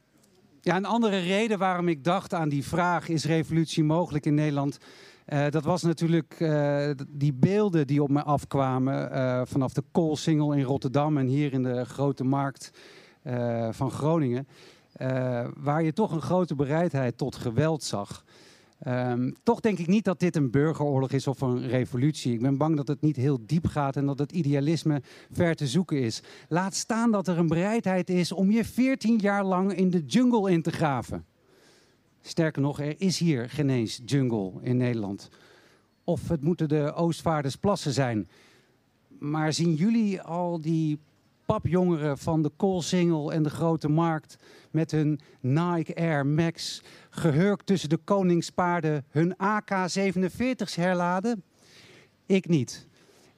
ja, 0.67 0.75
een 0.75 0.85
andere 0.85 1.17
reden 1.17 1.57
waarom 1.57 1.87
ik 1.87 2.03
dacht 2.03 2.33
aan 2.33 2.49
die 2.49 2.65
vraag: 2.65 3.09
is 3.09 3.25
revolutie 3.25 3.83
mogelijk 3.83 4.25
in 4.25 4.33
Nederland? 4.33 4.77
Eh, 5.25 5.49
dat 5.49 5.63
was 5.63 5.81
natuurlijk 5.81 6.35
eh, 6.39 6.89
die 7.07 7.33
beelden 7.33 7.87
die 7.87 8.03
op 8.03 8.09
me 8.09 8.23
afkwamen 8.23 9.11
eh, 9.11 9.41
vanaf 9.45 9.73
de 9.73 9.83
Koolsingel 9.91 10.53
in 10.53 10.63
Rotterdam 10.63 11.17
en 11.17 11.27
hier 11.27 11.53
in 11.53 11.63
de 11.63 11.85
grote 11.85 12.23
markt 12.23 12.71
van 13.69 13.91
Groningen. 13.91 14.47
waar 15.57 15.83
je 15.83 15.93
toch 15.93 16.11
een 16.11 16.21
grote 16.21 16.55
bereidheid 16.55 17.17
tot 17.17 17.35
geweld 17.35 17.83
zag. 17.83 18.23
Ehm, 18.79 19.31
toch 19.43 19.59
denk 19.59 19.79
ik 19.79 19.87
niet 19.87 20.05
dat 20.05 20.19
dit 20.19 20.35
een 20.35 20.51
burgeroorlog 20.51 21.11
is 21.11 21.27
of 21.27 21.41
een 21.41 21.67
revolutie. 21.67 22.33
Ik 22.33 22.41
ben 22.41 22.57
bang 22.57 22.75
dat 22.75 22.87
het 22.87 23.01
niet 23.01 23.15
heel 23.15 23.39
diep 23.45 23.67
gaat 23.67 23.95
en 23.95 24.05
dat 24.05 24.19
het 24.19 24.31
idealisme 24.31 25.01
ver 25.31 25.55
te 25.55 25.67
zoeken 25.67 26.01
is. 26.01 26.21
Laat 26.49 26.75
staan 26.75 27.11
dat 27.11 27.27
er 27.27 27.37
een 27.37 27.47
bereidheid 27.47 28.09
is 28.09 28.31
om 28.31 28.51
je 28.51 28.65
14 28.65 29.17
jaar 29.17 29.43
lang 29.43 29.73
in 29.73 29.89
de 29.89 30.05
jungle 30.05 30.51
in 30.51 30.61
te 30.61 30.71
graven. 30.71 31.25
Sterker 32.21 32.61
nog, 32.61 32.79
er 32.79 32.95
is 32.97 33.19
hier 33.19 33.49
geen 33.49 33.69
eens 33.69 34.01
jungle 34.05 34.51
in 34.61 34.77
Nederland. 34.77 35.29
Of 36.03 36.27
het 36.27 36.41
moeten 36.41 36.69
de 36.69 36.93
Oostvaardersplassen 36.93 37.91
zijn. 37.91 38.29
Maar 39.19 39.53
zien 39.53 39.73
jullie 39.73 40.21
al 40.21 40.61
die 40.61 40.99
papjongeren 41.47 42.17
van 42.17 42.41
de 42.41 42.51
Koolsingel 42.55 43.33
en 43.33 43.43
de 43.43 43.49
Grote 43.49 43.89
Markt 43.89 44.37
met 44.71 44.91
hun 44.91 45.19
Nike 45.39 45.95
Air 45.95 46.25
Max 46.25 46.83
gehurkt 47.09 47.65
tussen 47.65 47.89
de 47.89 47.97
koningspaarden 47.97 49.05
hun 49.09 49.35
AK-47's 49.37 50.75
herladen? 50.75 51.43
Ik 52.25 52.47
niet. 52.47 52.87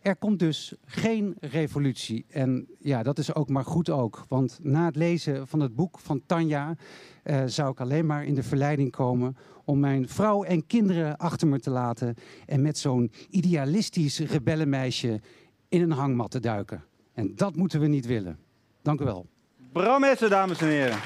Er 0.02 0.16
komt 0.16 0.40
dus 0.40 0.74
geen 0.86 1.36
revolutie. 1.40 2.26
En 2.30 2.68
ja, 2.80 3.04
dat 3.04 3.18
is 3.18 3.36
ook 3.36 3.50
maar 3.50 3.66
goed 3.66 3.90
ook. 3.90 4.26
Want 4.28 4.60
na 4.62 4.86
het 4.86 4.96
lezen 4.96 5.48
van 5.48 5.60
het 5.60 5.76
boek 5.76 6.00
van 6.00 6.22
Tanja 6.26 6.76
eh, 7.24 7.44
zou 7.46 7.72
ik 7.72 7.80
alleen 7.80 8.06
maar 8.06 8.26
in 8.26 8.36
de 8.36 8.44
verleiding 8.44 8.92
komen 8.92 9.38
om 9.66 9.80
mijn 9.80 10.08
vrouw 10.08 10.44
en 10.44 10.66
kinderen 10.66 11.18
achter 11.18 11.48
me 11.48 11.60
te 11.60 11.70
laten 11.70 12.16
en 12.46 12.62
met 12.62 12.78
zo'n 12.78 13.12
idealistisch 13.30 14.20
rebellenmeisje 14.20 15.22
in 15.68 15.82
een 15.82 15.92
hangmat 15.92 16.32
te 16.32 16.40
duiken. 16.40 16.89
En 17.20 17.32
dat 17.36 17.56
moeten 17.56 17.80
we 17.80 17.88
niet 17.88 18.06
willen. 18.06 18.38
Dank 18.82 19.02
u 19.02 19.06
wel. 19.06 19.26
Bram 19.72 20.04
Essen, 20.04 20.30
dames 20.30 20.62
en 20.62 20.68
heren. 20.68 20.98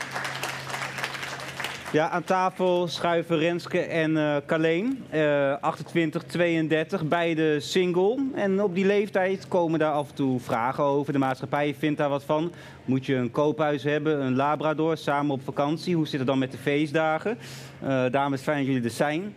Ja, 1.91 2.09
aan 2.09 2.23
tafel 2.23 2.87
schuiven 2.87 3.37
Renske 3.37 3.79
en 3.79 4.17
eh 4.17 4.35
Carleen. 4.45 5.03
Eh 5.09 5.61
28, 5.61 6.23
32, 6.23 7.07
beide 7.07 7.59
single. 7.59 8.25
En 8.33 8.61
op 8.61 8.75
die 8.75 8.85
leeftijd 8.85 9.47
komen 9.47 9.79
daar 9.79 9.91
af 9.91 10.09
en 10.09 10.15
toe 10.15 10.39
vragen 10.39 10.83
over. 10.83 11.13
De 11.13 11.19
maatschappij 11.19 11.75
vindt 11.75 11.97
daar 11.97 12.09
wat 12.09 12.23
van. 12.23 12.51
Moet 12.85 13.05
je 13.05 13.15
een 13.15 13.31
koophuis 13.31 13.83
hebben, 13.83 14.21
een 14.21 14.35
labrador, 14.35 14.97
samen 14.97 15.31
op 15.31 15.41
vakantie? 15.43 15.95
Hoe 15.95 16.07
zit 16.07 16.19
het 16.19 16.27
dan 16.27 16.39
met 16.39 16.51
de 16.51 16.57
feestdagen? 16.57 17.37
Eh 17.81 18.05
dames, 18.11 18.41
fijn 18.41 18.57
dat 18.57 18.65
jullie 18.65 18.83
er 18.83 18.89
zijn. 18.89 19.33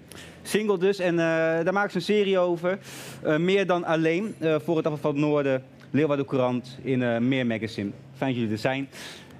Single 0.47 0.79
dus, 0.79 0.99
en 0.99 1.19
eh, 1.19 1.65
daar 1.65 1.73
maken 1.73 1.91
ze 1.91 1.97
een 1.97 2.17
serie 2.17 2.39
over. 2.39 2.79
Eh, 3.23 3.37
meer 3.37 3.67
dan 3.67 3.85
alleen, 3.85 4.35
eh, 4.39 4.55
voor 4.59 4.77
het 4.77 4.87
afval 4.87 5.01
van 5.01 5.11
het 5.11 5.21
Noorden, 5.21 5.63
Leeuwarden 5.91 6.27
Courant 6.27 6.79
in 6.83 7.03
eh, 7.03 7.19
Meer 7.19 7.47
Magazine. 7.47 7.91
Fijn 8.17 8.31
dat 8.31 8.39
jullie 8.41 8.53
er 8.53 8.59
zijn. 8.61 8.89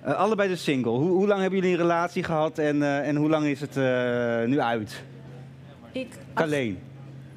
Eh, 0.03 0.15
allebei 0.15 0.49
de 0.49 0.57
single. 0.57 0.91
Hoe, 0.91 1.11
hoe 1.11 1.27
lang 1.27 1.41
hebben 1.41 1.59
jullie 1.59 1.75
een 1.75 1.81
relatie 1.83 2.23
gehad 2.23 2.59
en, 2.59 2.83
eh, 2.83 3.09
en 3.09 3.17
hoe 3.17 3.29
lang 3.29 3.47
is 3.47 3.61
het 3.61 3.77
eh, 3.77 4.45
nu 4.45 4.61
uit? 4.61 5.03
Ik 5.93 6.09
acht, 6.13 6.19
Carleen. 6.35 6.79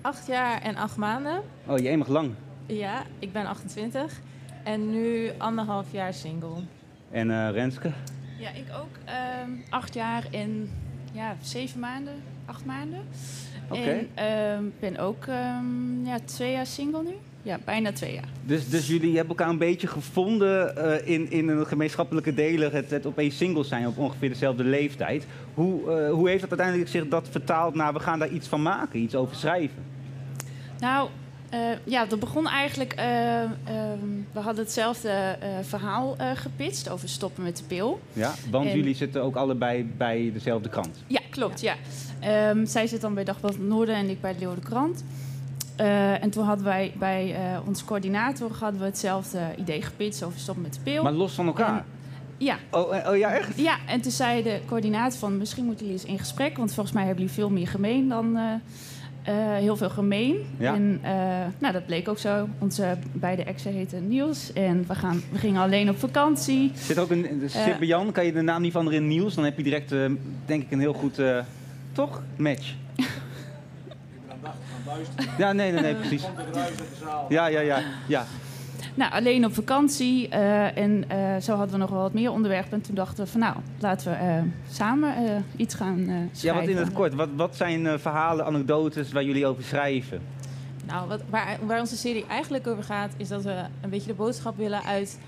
acht 0.01 0.27
jaar 0.27 0.61
en 0.61 0.75
acht 0.75 0.97
maanden. 0.97 1.41
Oh, 1.65 1.77
je 1.77 1.97
mag 1.97 2.07
lang. 2.07 2.31
Ja, 2.65 3.03
ik 3.19 3.31
ben 3.31 3.45
28. 3.45 4.19
En 4.63 4.91
nu 4.91 5.29
anderhalf 5.37 5.91
jaar 5.91 6.13
single. 6.13 6.55
En 7.11 7.31
eh, 7.31 7.51
Renske? 7.51 7.91
Ja, 8.39 8.49
ik 8.49 8.65
ook. 8.81 8.97
ehm, 9.05 9.49
acht 9.69 9.93
jaar 9.93 10.23
en 10.31 10.69
ja, 11.13 11.35
zeven 11.41 11.79
maanden, 11.79 12.13
acht 12.45 12.65
maanden. 12.65 13.01
Oké. 13.69 13.81
En 13.81 14.07
ehm, 14.13 14.63
ben 14.79 14.97
ook 14.97 15.25
ehm, 15.25 16.05
ja, 16.05 16.17
twee 16.25 16.51
jaar 16.51 16.65
single 16.65 17.03
nu. 17.03 17.13
Ja, 17.41 17.59
bijna 17.65 17.91
twee 17.91 18.13
jaar. 18.13 18.27
Dus, 18.45 18.69
dus 18.69 18.87
jullie 18.87 19.15
hebben 19.15 19.37
elkaar 19.37 19.49
een 19.49 19.57
beetje 19.57 19.87
gevonden 19.87 20.77
eh, 20.77 21.13
in, 21.13 21.31
in 21.31 21.47
een 21.47 21.65
gemeenschappelijke 21.65 22.33
delen, 22.33 22.71
het, 22.71 22.89
het 22.91 23.05
opeens 23.05 23.37
single 23.37 23.63
zijn 23.63 23.87
op 23.87 23.97
ongeveer 23.97 24.29
dezelfde 24.29 24.63
leeftijd. 24.63 25.25
Hoe, 25.53 25.91
eh, 25.91 26.11
hoe 26.11 26.29
heeft 26.29 26.41
dat 26.41 26.49
uiteindelijk 26.49 26.89
zich 26.89 27.07
dat 27.07 27.27
vertaald 27.31 27.75
naar 27.75 27.93
we 27.93 27.99
gaan 27.99 28.19
daar 28.19 28.29
iets 28.29 28.47
van 28.47 28.61
maken, 28.61 28.99
iets 28.99 29.15
over 29.15 29.35
schrijven? 29.35 29.83
Nou, 30.79 31.09
eh, 31.49 31.59
ja, 31.83 32.05
dat 32.05 32.19
begon 32.19 32.47
eigenlijk... 32.47 32.93
eh, 32.93 33.41
ehm, 33.43 33.49
we 34.31 34.39
hadden 34.39 34.63
hetzelfde 34.63 35.37
verhaal 35.61 36.15
gepitcht 36.35 36.89
over 36.89 37.09
stoppen 37.09 37.43
met 37.43 37.57
de 37.57 37.63
pil. 37.63 37.99
Ja, 38.13 38.33
want 38.51 38.69
En- 38.69 38.75
jullie 38.77 38.95
zitten 38.95 39.23
ook 39.23 39.35
allebei 39.35 39.83
bij 39.97 40.29
dezelfde 40.33 40.69
krant. 40.69 41.03
Ja, 41.07 41.21
klopt, 41.29 41.61
ja. 41.61 41.75
Ehm, 42.19 42.65
zij 42.65 42.87
zit 42.87 43.01
dan 43.01 43.13
bij 43.13 43.23
Dagblad 43.23 43.57
Noorden 43.57 43.95
en 43.95 44.09
ik 44.09 44.21
bij 44.21 44.33
de 44.33 44.39
Leeuwarden 44.39 44.65
Krant. 44.65 45.03
Eh, 45.79 46.23
en 46.23 46.29
toen 46.29 46.43
hadden 46.45 46.65
wij 46.65 46.93
bij 46.97 47.35
eh, 47.35 47.67
onze 47.67 47.85
coördinator 47.85 48.51
hadden 48.59 48.79
we 48.79 48.85
hetzelfde 48.85 49.39
idee 49.57 49.81
gepitcht 49.81 50.23
over 50.23 50.39
stoppen 50.39 50.63
met 50.63 50.73
de 50.73 50.79
pil. 50.83 51.03
Maar 51.03 51.11
los 51.11 51.33
van 51.33 51.45
elkaar? 51.47 51.77
En- 51.77 51.83
ja. 52.37 52.57
Oh, 52.71 52.97
eh, 52.97 53.09
oh 53.11 53.17
ja, 53.17 53.33
echt? 53.33 53.57
Ja, 53.59 53.77
en 53.87 54.01
toen 54.01 54.11
zei 54.11 54.43
de 54.43 54.59
coördinator 54.65 55.19
van 55.19 55.37
misschien 55.37 55.65
moeten 55.65 55.85
jullie 55.85 56.01
eens 56.01 56.09
in 56.11 56.19
gesprek, 56.19 56.57
want 56.57 56.73
volgens 56.73 56.95
mij 56.95 57.05
hebben 57.05 57.21
jullie 57.23 57.39
veel 57.39 57.49
meer 57.49 57.67
gemeen 57.67 58.07
dan 58.07 58.37
heel 59.59 59.77
veel 59.77 59.89
gemeen. 59.89 60.35
Ja. 60.57 60.73
En 60.73 61.01
nou, 61.59 61.73
dat 61.73 61.85
bleek 61.85 62.07
ook 62.07 62.17
zo. 62.17 62.47
Onze 62.59 62.97
beide 63.11 63.43
exen 63.43 63.73
heten 63.73 64.07
Niels 64.07 64.53
en 64.53 64.85
we, 64.87 64.95
gaan, 64.95 65.21
we 65.31 65.37
gingen 65.37 65.61
alleen 65.61 65.89
op 65.89 65.99
vakantie. 65.99 66.71
Zit 66.75 66.97
ook 66.99 67.09
een 67.09 67.21
de 67.21 67.45
Eh, 67.53 67.63
Sibbe-Jan, 67.63 68.11
kan 68.11 68.25
je 68.25 68.33
de 68.33 68.41
naam 68.41 68.61
niet 68.61 68.71
veranderen 68.71 69.01
in 69.01 69.07
Niels? 69.07 69.35
Dan 69.35 69.43
heb 69.43 69.57
je 69.57 69.63
direct, 69.63 69.89
denk 70.45 70.61
ik, 70.63 70.71
een 70.71 70.79
heel 70.79 70.93
goed, 70.93 71.21
toch, 71.91 72.23
match. 72.37 72.73
Ja, 75.37 75.51
nee, 75.53 75.71
nee, 75.71 75.81
nee, 75.81 75.95
precies. 75.95 76.23
Ja, 77.29 77.47
ja, 77.47 77.59
ja, 77.59 77.79
ja. 78.07 78.25
Nou, 78.93 79.11
alleen 79.11 79.45
op 79.45 79.53
vakantie. 79.53 80.27
eh, 80.29 80.77
en 80.77 81.03
eh, 81.07 81.17
zo 81.41 81.51
hadden 81.55 81.71
we 81.71 81.77
nog 81.77 81.89
wel 81.89 82.01
wat 82.01 82.13
meer 82.13 82.31
onderwerpen. 82.31 82.71
En 82.71 82.81
toen 82.81 82.95
dachten 82.95 83.23
we 83.23 83.29
van 83.31 83.39
nou, 83.39 83.55
laten 83.79 84.11
we 84.11 84.17
eh, 84.17 84.41
samen 84.71 85.15
eh, 85.15 85.35
iets 85.55 85.75
gaan 85.75 85.99
eh, 85.99 86.07
Ja, 86.07 86.27
schrijven. 86.31 86.59
wat 86.61 86.69
in 86.69 86.77
het 86.77 86.93
kort. 86.93 87.13
Wat, 87.13 87.29
wat 87.35 87.55
zijn 87.55 87.87
eh, 87.87 87.93
verhalen, 87.97 88.45
anekdotes 88.45 89.11
waar 89.11 89.23
jullie 89.23 89.45
over 89.45 89.63
schrijven? 89.63 90.21
Nou, 90.85 91.07
wat, 91.07 91.21
waar, 91.29 91.57
waar 91.65 91.79
onze 91.79 91.97
serie 91.97 92.25
eigenlijk 92.27 92.67
over 92.67 92.83
gaat, 92.83 93.13
is 93.17 93.27
dat 93.27 93.43
we 93.43 93.55
een 93.81 93.89
beetje 93.89 94.07
de 94.07 94.13
boodschap 94.13 94.57
willen 94.57 94.83
uit, 94.83 95.19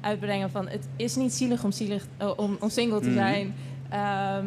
uitbrengen 0.00 0.50
van 0.50 0.68
het 0.68 0.86
is 0.96 1.16
niet 1.16 1.32
zielig 1.32 1.64
om, 1.64 1.72
zielig, 1.72 2.06
om, 2.36 2.56
om 2.60 2.68
single 2.70 3.00
te 3.00 3.06
Mhm. 3.08 3.16
zijn. 3.16 3.54
Ehm, 3.90 4.46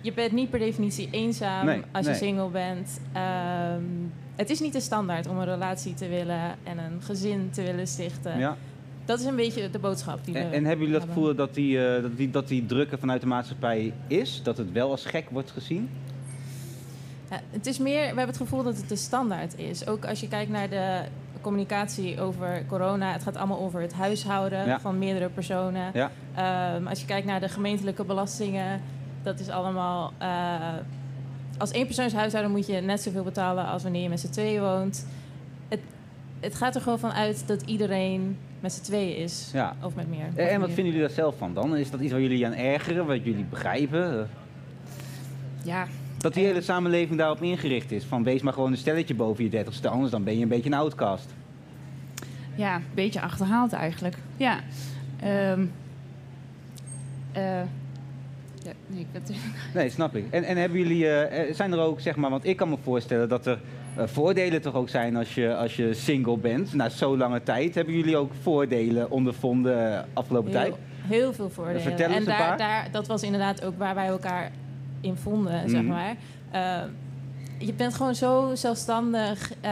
je 0.00 0.12
bent 0.12 0.32
niet 0.32 0.50
per 0.50 0.58
definitie 0.58 1.08
eenzaam 1.10 1.66
Nee, 1.66 1.82
als 1.92 2.06
je 2.06 2.14
single 2.14 2.48
bent. 2.48 3.00
Ehm, 3.12 3.82
het 4.36 4.50
is 4.50 4.60
niet 4.60 4.72
de 4.72 4.80
standaard 4.80 5.26
om 5.26 5.38
een 5.38 5.44
relatie 5.44 5.94
te 5.94 6.08
willen 6.08 6.40
en 6.62 6.78
een 6.78 7.02
gezin 7.02 7.50
te 7.50 7.62
willen 7.62 7.86
stichten. 7.86 8.38
Ja. 8.38 8.56
Dat 9.04 9.20
is 9.20 9.24
een 9.24 9.36
beetje 9.36 9.70
de 9.70 9.78
boodschap 9.78 10.24
die 10.24 10.34
we 10.34 10.40
En, 10.40 10.52
en 10.52 10.64
hebben 10.64 10.86
jullie 10.86 10.92
dat 10.92 11.00
hebben. 11.02 11.14
gevoel 11.22 11.34
dat 11.34 11.54
die, 11.54 11.86
eh, 11.86 12.02
dat, 12.02 12.16
die, 12.16 12.30
dat 12.30 12.48
die 12.48 12.66
drukken 12.66 12.98
vanuit 12.98 13.20
de 13.20 13.26
maatschappij 13.26 13.92
is? 14.06 14.40
Dat 14.42 14.56
het 14.56 14.72
wel 14.72 14.90
als 14.90 15.04
gek 15.04 15.30
wordt 15.30 15.50
gezien? 15.50 15.88
Ja, 17.30 17.40
het 17.50 17.66
is 17.66 17.78
meer, 17.78 18.00
we 18.00 18.06
hebben 18.06 18.26
het 18.26 18.36
gevoel 18.36 18.62
dat 18.62 18.76
het 18.76 18.88
de 18.88 18.96
standaard 18.96 19.58
is. 19.58 19.86
Ook 19.86 20.04
als 20.04 20.20
je 20.20 20.28
kijkt 20.28 20.50
naar 20.50 20.68
de 20.68 21.00
communicatie 21.40 22.20
over 22.20 22.64
corona. 22.68 23.12
Het 23.12 23.22
gaat 23.22 23.36
allemaal 23.36 23.58
over 23.60 23.80
het 23.80 23.92
huishouden 23.92 24.66
Ja. 24.66 24.80
van 24.80 24.98
meerdere 24.98 25.28
personen. 25.28 25.90
Ja. 25.94 26.10
Ehm, 26.34 26.86
als 26.86 27.00
je 27.00 27.06
kijkt 27.06 27.26
naar 27.26 27.40
de 27.40 27.48
gemeentelijke 27.48 28.04
belastingen, 28.04 28.80
dat 29.22 29.40
is 29.40 29.48
allemaal. 29.48 30.12
eh, 30.18 30.58
als 31.58 31.70
één 31.70 31.84
persoonshuishouden 31.86 32.52
moet 32.52 32.66
je 32.66 32.80
net 32.80 33.00
zoveel 33.00 33.22
betalen 33.24 33.66
als 33.66 33.82
wanneer 33.82 34.02
je 34.02 34.08
met 34.08 34.20
z'n 34.20 34.28
tweeën 34.30 34.60
woont. 34.60 35.06
Het, 35.68 35.80
het 36.40 36.54
gaat 36.54 36.74
er 36.74 36.80
gewoon 36.80 36.98
van 36.98 37.12
uit 37.12 37.46
dat 37.46 37.62
iedereen 37.62 38.38
met 38.60 38.72
z'n 38.72 38.82
tweeën 38.82 39.16
is. 39.16 39.50
Ja. 39.52 39.74
Of 39.82 39.94
met 39.94 40.08
meer. 40.08 40.20
En, 40.24 40.30
Of 40.32 40.36
en 40.38 40.58
wat 40.58 40.66
meer. 40.66 40.74
vinden 40.76 40.84
jullie 40.92 41.00
daar 41.00 41.10
zelf 41.16 41.36
van 41.38 41.54
dan? 41.54 41.76
Is 41.76 41.90
dat 41.90 42.00
iets 42.00 42.12
waar 42.12 42.20
jullie 42.20 42.46
aan 42.46 42.52
ergeren, 42.54 43.06
wat 43.06 43.24
jullie 43.24 43.44
begrijpen? 43.44 44.28
Ja, 45.64 45.86
Dat 46.20 46.34
die 46.34 46.44
hele 46.44 46.60
samenleving 46.60 47.18
daarop 47.18 47.42
ingericht 47.42 47.92
is. 47.92 48.04
Van 48.04 48.24
wees 48.24 48.42
maar 48.42 48.52
gewoon 48.52 48.70
een 48.70 48.78
stelletje 48.78 49.14
boven 49.14 49.44
je 49.44 49.50
dertigste, 49.50 49.88
anders 49.88 50.10
dan 50.10 50.24
ben 50.24 50.36
je 50.36 50.42
een 50.42 50.48
beetje 50.48 50.70
een 50.70 50.76
outcast. 50.76 51.34
ja, 52.54 52.76
een 52.76 52.82
beetje 52.94 53.20
achterhaald 53.20 53.72
eigenlijk. 53.72 54.16
Ja. 54.36 54.60
Ehm 55.20 55.60
eh, 57.32 57.42
ja 58.62 58.72
nee, 58.86 59.06
ik 59.12 59.36
Nee, 59.74 59.90
snap 59.90 60.16
ik. 60.16 60.24
En, 60.30 60.44
en 60.44 60.56
hebben 60.56 60.78
jullie, 60.78 61.08
eh, 61.08 61.54
zijn 61.54 61.72
er 61.72 61.78
ook, 61.78 62.00
zeg 62.00 62.16
maar, 62.16 62.30
want 62.30 62.46
ik 62.46 62.56
kan 62.56 62.68
me 62.68 62.76
voorstellen 62.82 63.28
dat 63.28 63.46
er 63.46 63.58
eh, 63.96 64.06
voordelen 64.06 64.62
toch 64.62 64.74
ook 64.74 64.88
zijn 64.88 65.16
als 65.16 65.34
je, 65.34 65.56
als 65.56 65.76
je 65.76 65.94
single 65.94 66.36
bent, 66.36 66.74
na 66.74 66.88
zo 66.88 67.16
lange 67.16 67.42
tijd. 67.42 67.74
Hebben 67.74 67.94
jullie 67.94 68.16
ook 68.16 68.32
voordelen 68.42 69.10
ondervonden 69.10 70.06
afgelopen 70.12 70.50
tijd? 70.50 70.74
Heel, 71.00 71.32
veel 71.32 71.50
voordelen. 71.50 71.82
Vertel 71.82 72.06
eens 72.06 72.14
en 72.14 72.20
een 72.20 72.26
daar, 72.26 72.48
paar. 72.48 72.58
daar, 72.58 72.88
dat 72.90 73.06
was 73.06 73.22
inderdaad 73.22 73.64
ook 73.64 73.78
waar 73.78 73.94
wij 73.94 74.06
elkaar 74.06 74.50
in 75.00 75.16
vonden, 75.16 75.70
zeg 75.70 75.80
Mhm. 75.82 75.90
maar. 75.90 76.16
Eh, 76.50 76.82
je 77.58 77.72
bent 77.72 77.94
gewoon 77.94 78.14
zo 78.14 78.50
zelfstandig. 78.54 79.52
eh, 79.60 79.70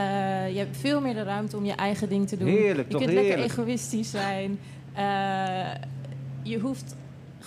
je 0.52 0.58
hebt 0.58 0.76
veel 0.76 1.00
meer 1.00 1.14
de 1.14 1.22
ruimte 1.22 1.56
om 1.56 1.64
je 1.64 1.72
eigen 1.72 2.08
ding 2.08 2.28
te 2.28 2.36
doen. 2.36 2.48
Heerlijk, 2.48 2.92
je 2.92 2.98
kunt 2.98 3.12
lekker 3.12 3.38
egoïstisch 3.38 4.10
zijn. 4.10 4.58
Eh, 4.94 5.74
je 6.42 6.58
hoeft 6.58 6.96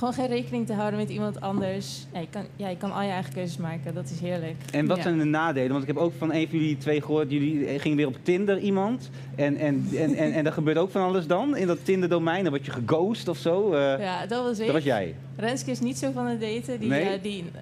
gewoon 0.01 0.13
geen 0.27 0.27
rekening 0.27 0.65
te 0.67 0.73
houden 0.73 0.99
met 0.99 1.09
iemand 1.09 1.41
anders. 1.41 2.05
Ja, 2.13 2.19
je, 2.19 2.27
kan, 2.29 2.45
ja, 2.55 2.69
je 2.69 2.77
kan 2.77 2.91
al 2.93 3.01
je 3.01 3.09
eigen 3.09 3.33
keuzes 3.33 3.57
maken. 3.57 3.93
Dat 3.93 4.09
is 4.09 4.19
heerlijk. 4.19 4.55
En 4.71 4.87
wat 4.87 4.97
Ja. 4.97 5.03
zijn 5.03 5.17
de 5.17 5.23
nadelen? 5.23 5.69
Want 5.69 5.81
ik 5.81 5.87
heb 5.87 5.97
ook 5.97 6.13
van 6.17 6.33
een 6.33 6.47
van 6.49 6.59
jullie 6.59 6.77
twee 6.77 7.01
gehoord, 7.01 7.31
jullie 7.31 7.79
gingen 7.79 7.97
weer 7.97 8.07
op 8.07 8.15
Tinder 8.23 8.59
iemand. 8.59 9.09
En, 9.35 9.57
en, 9.57 9.87
en, 9.97 10.13
en, 10.15 10.31
en 10.33 10.45
er 10.45 10.53
gebeurt 10.53 10.77
ook 10.77 10.91
van 10.91 11.01
alles 11.01 11.27
dan 11.27 11.57
in 11.57 11.67
dat 11.67 11.85
Tinder-domein. 11.85 12.43
Dan 12.43 12.51
word 12.53 12.65
je 12.65 12.71
geghost 12.71 13.27
of 13.27 13.37
zo. 13.37 13.73
eh, 13.73 13.99
Ja, 13.99 14.25
dat 14.25 14.43
was 14.43 14.59
ik. 14.59 14.65
Dat 14.65 14.75
was 14.75 14.83
jij. 14.83 15.15
Renske 15.35 15.71
is 15.71 15.79
niet 15.79 15.97
zo 15.97 16.11
van 16.11 16.25
het 16.27 16.41
daten. 16.41 16.79
Die, 16.79 16.89
Nee? 16.89 17.03
eh, 17.05 17.21
die 17.23 17.43
eh, 17.53 17.61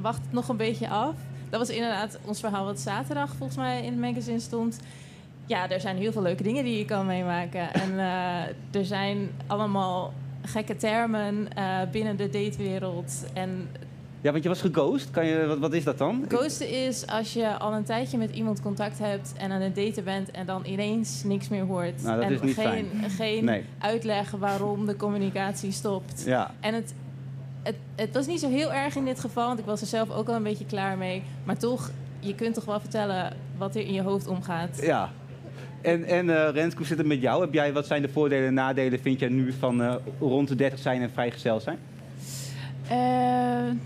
wacht 0.00 0.20
nog 0.30 0.48
een 0.48 0.56
beetje 0.56 0.88
af. 0.88 1.14
Dat 1.50 1.60
was 1.60 1.68
inderdaad 1.70 2.18
ons 2.24 2.40
verhaal 2.40 2.64
wat 2.64 2.80
zaterdag 2.80 3.34
volgens 3.36 3.58
mij 3.58 3.78
in 3.82 3.90
het 3.92 4.00
magazine 4.00 4.40
stond. 4.40 4.80
Ja, 5.46 5.70
er 5.70 5.80
zijn 5.80 5.96
heel 5.96 6.12
veel 6.12 6.22
leuke 6.22 6.42
dingen 6.42 6.64
die 6.64 6.78
je 6.78 6.84
kan 6.84 7.06
meemaken. 7.06 7.72
En 7.72 7.98
eh, 7.98 8.78
er 8.80 8.84
zijn 8.84 9.30
allemaal 9.46 10.12
gekke 10.46 10.76
termen 10.76 11.48
eh, 11.54 11.78
binnen 11.92 12.16
de 12.16 12.28
datewereld. 12.30 13.24
En 13.32 13.68
Ja, 14.20 14.30
want 14.32 14.42
je 14.42 14.48
was 14.48 14.60
geghost. 14.60 15.10
Kan 15.10 15.26
je, 15.26 15.46
wat, 15.46 15.58
wat 15.58 15.72
is 15.72 15.84
dat 15.84 15.98
dan? 15.98 16.24
ghosten 16.28 16.68
is 16.68 17.06
als 17.06 17.32
je 17.32 17.58
al 17.58 17.72
een 17.72 17.84
tijdje 17.84 18.18
met 18.18 18.30
iemand 18.30 18.62
contact 18.62 18.98
hebt 18.98 19.32
en 19.36 19.50
aan 19.50 19.60
het 19.60 19.74
daten 19.76 20.04
bent 20.04 20.30
en 20.30 20.46
dan 20.46 20.64
ineens 20.66 21.22
niks 21.24 21.48
meer 21.48 21.64
hoort. 21.64 22.02
Nou, 22.02 22.16
dat 22.16 22.24
en 22.24 22.32
is 22.32 22.40
niet 22.40 22.54
geen, 22.54 22.64
fijn. 22.64 23.10
geen 23.10 23.44
Nee. 23.44 23.64
uitleg 23.78 24.30
waarom 24.30 24.86
de 24.86 24.96
communicatie 24.96 25.72
stopt. 25.72 26.22
Ja. 26.26 26.50
En 26.60 26.74
het, 26.74 26.94
het, 27.62 27.76
het 27.94 28.14
was 28.14 28.26
niet 28.26 28.40
zo 28.40 28.48
heel 28.48 28.72
erg 28.72 28.96
in 28.96 29.04
dit 29.04 29.20
geval, 29.20 29.46
want 29.46 29.58
ik 29.58 29.64
was 29.64 29.80
er 29.80 29.86
zelf 29.86 30.10
ook 30.10 30.28
al 30.28 30.34
een 30.34 30.42
beetje 30.42 30.66
klaar 30.66 30.98
mee. 30.98 31.22
Maar 31.44 31.56
toch, 31.58 31.90
je 32.20 32.34
kunt 32.34 32.54
toch 32.54 32.64
wel 32.64 32.80
vertellen 32.80 33.36
wat 33.58 33.74
er 33.74 33.80
in 33.86 33.92
je 33.92 34.02
hoofd 34.02 34.26
omgaat. 34.26 34.78
Ja. 34.82 35.10
En, 35.86 36.04
en 36.04 36.30
eh 36.30 36.52
Renske, 36.52 36.84
zit 36.84 36.98
het 36.98 37.06
met 37.06 37.20
jou? 37.20 37.40
Heb 37.40 37.52
jij, 37.52 37.72
wat 37.72 37.86
zijn 37.86 38.02
de 38.02 38.08
voordelen 38.08 38.46
en 38.46 38.54
nadelen, 38.54 39.00
vind 39.00 39.20
jij 39.20 39.28
nu 39.28 39.52
van 39.52 39.82
eh, 39.82 39.94
rond 40.18 40.48
de 40.48 40.54
30 40.54 40.78
zijn 40.78 41.02
en 41.02 41.10
vrijgezel 41.10 41.60
zijn? 41.60 41.78
Eh, 42.88 42.96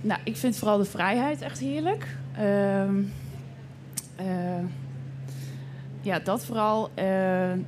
nou, 0.00 0.20
ik 0.24 0.36
vind 0.36 0.56
vooral 0.56 0.78
de 0.78 0.84
vrijheid 0.84 1.42
echt 1.42 1.58
heerlijk. 1.58 2.06
Ehm, 2.36 3.02
eh, 4.16 4.64
ja, 6.00 6.18
dat 6.18 6.44
vooral. 6.44 6.90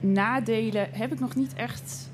Nadelen 0.01 0.89
heb 0.91 1.13
ik 1.13 1.21
nog 1.21 1.35
niet 1.35 1.55
echt. 1.55 2.11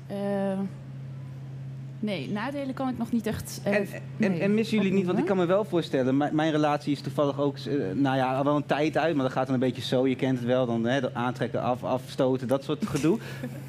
Nee, 1.99 2.29
nadelen 2.29 2.73
kan 2.73 2.89
ik 2.89 2.97
nog 2.97 3.11
niet 3.11 3.27
echt. 3.27 3.61
eh, 3.63 3.75
En, 3.75 3.87
en, 3.91 4.01
nee, 4.31 4.39
en 4.39 4.53
missen 4.53 4.77
jullie 4.77 4.93
niet, 4.93 5.05
want 5.05 5.19
ik 5.19 5.25
kan 5.25 5.37
me 5.37 5.45
wel 5.45 5.63
voorstellen, 5.65 6.17
mijn, 6.17 6.35
mijn 6.35 6.51
relatie 6.51 6.91
is 6.91 7.01
toevallig 7.01 7.39
ook, 7.39 7.57
eh, 7.57 7.73
nou 7.93 8.17
ja, 8.17 8.35
al 8.35 8.43
wel 8.43 8.55
een 8.55 8.65
tijd 8.65 8.97
uit, 8.97 9.15
maar 9.15 9.23
dat 9.23 9.33
gaat 9.33 9.45
dan 9.45 9.53
een 9.53 9.59
beetje 9.59 9.81
zo, 9.81 10.07
je 10.07 10.15
kent 10.15 10.37
het 10.37 10.47
wel, 10.47 10.65
dan 10.65 10.85
hè, 10.85 11.13
aantrekken, 11.13 11.61
af, 11.61 11.83
afstoten, 11.83 12.47
dat 12.47 12.63
soort 12.63 12.85
gedoe. 12.87 13.17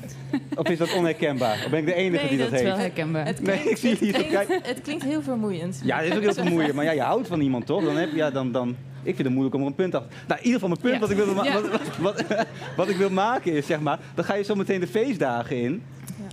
of 0.57 0.69
is 0.69 0.79
dat 0.79 0.95
onherkenbaar? 0.95 1.63
Of 1.65 1.71
ben 1.71 1.79
ik 1.79 1.87
de 1.87 1.95
enige 1.95 2.23
Nee, 2.25 2.29
die 2.29 2.39
dat, 2.39 2.51
dat 2.51 2.59
is 2.59 2.65
heeft? 2.65 2.77
wel 2.77 2.85
herkenbaar. 2.87 3.27
Het 3.27 3.43
Nee, 3.47 3.59
ik 3.71 3.77
zie 3.77 3.97
klinkt, 3.97 4.29
kijken. 4.29 4.61
het 4.63 4.81
klinkt 4.81 5.05
heel 5.05 5.23
vermoeiend. 5.23 5.81
Ja, 5.85 5.97
dat 5.99 6.07
is 6.07 6.15
ook 6.17 6.23
heel 6.23 6.33
vermoeiend, 6.35 6.75
maar 6.75 6.85
ja, 6.85 6.91
je 6.93 7.01
houdt 7.01 7.29
van 7.29 7.41
iemand 7.41 7.67
toch? 7.67 7.85
Dan 7.85 7.97
heb 7.97 8.11
je, 8.11 8.17
ja, 8.17 8.31
dan, 8.31 8.53
dan, 8.53 8.69
ik 9.03 9.15
vind 9.15 9.19
het 9.19 9.31
moeilijk 9.31 9.55
om 9.55 9.61
er 9.61 9.67
een 9.67 9.75
punt 9.75 9.95
achter. 9.95 10.11
Nou, 10.29 10.41
in 10.41 10.47
ieder 10.47 10.61
geval 10.61 10.69
mijn 10.69 10.81
punt 10.81 10.95
Ja. 10.95 11.01
wat, 11.01 11.11
ik 11.11 11.17
wil, 11.17 11.35
ma- 11.35 11.45
Ja. 11.45 11.53
wat, 11.53 11.69
wat, 11.99 12.25
wat, 12.29 12.47
wat 12.77 12.89
ik 12.89 12.97
wil 12.97 13.11
maken 13.11 13.53
is, 13.53 13.67
zeg 13.67 13.81
maar, 13.81 13.99
dan 14.15 14.25
ga 14.25 14.35
je 14.35 14.43
zo 14.45 14.55
meteen 14.55 14.81
de 14.81 14.87
feestdagen 14.87 15.57
in. 15.63 15.83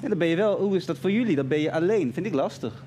En 0.03 0.09
dan 0.09 0.17
ben 0.17 0.27
je 0.27 0.35
wel, 0.35 0.59
hoe 0.59 0.75
is 0.75 0.85
dat 0.85 0.97
voor 0.97 1.11
jullie? 1.11 1.35
Dan 1.35 1.47
ben 1.47 1.59
je 1.59 1.71
alleen, 1.71 2.13
vind 2.13 2.25
ik 2.25 2.33
lastig. 2.33 2.83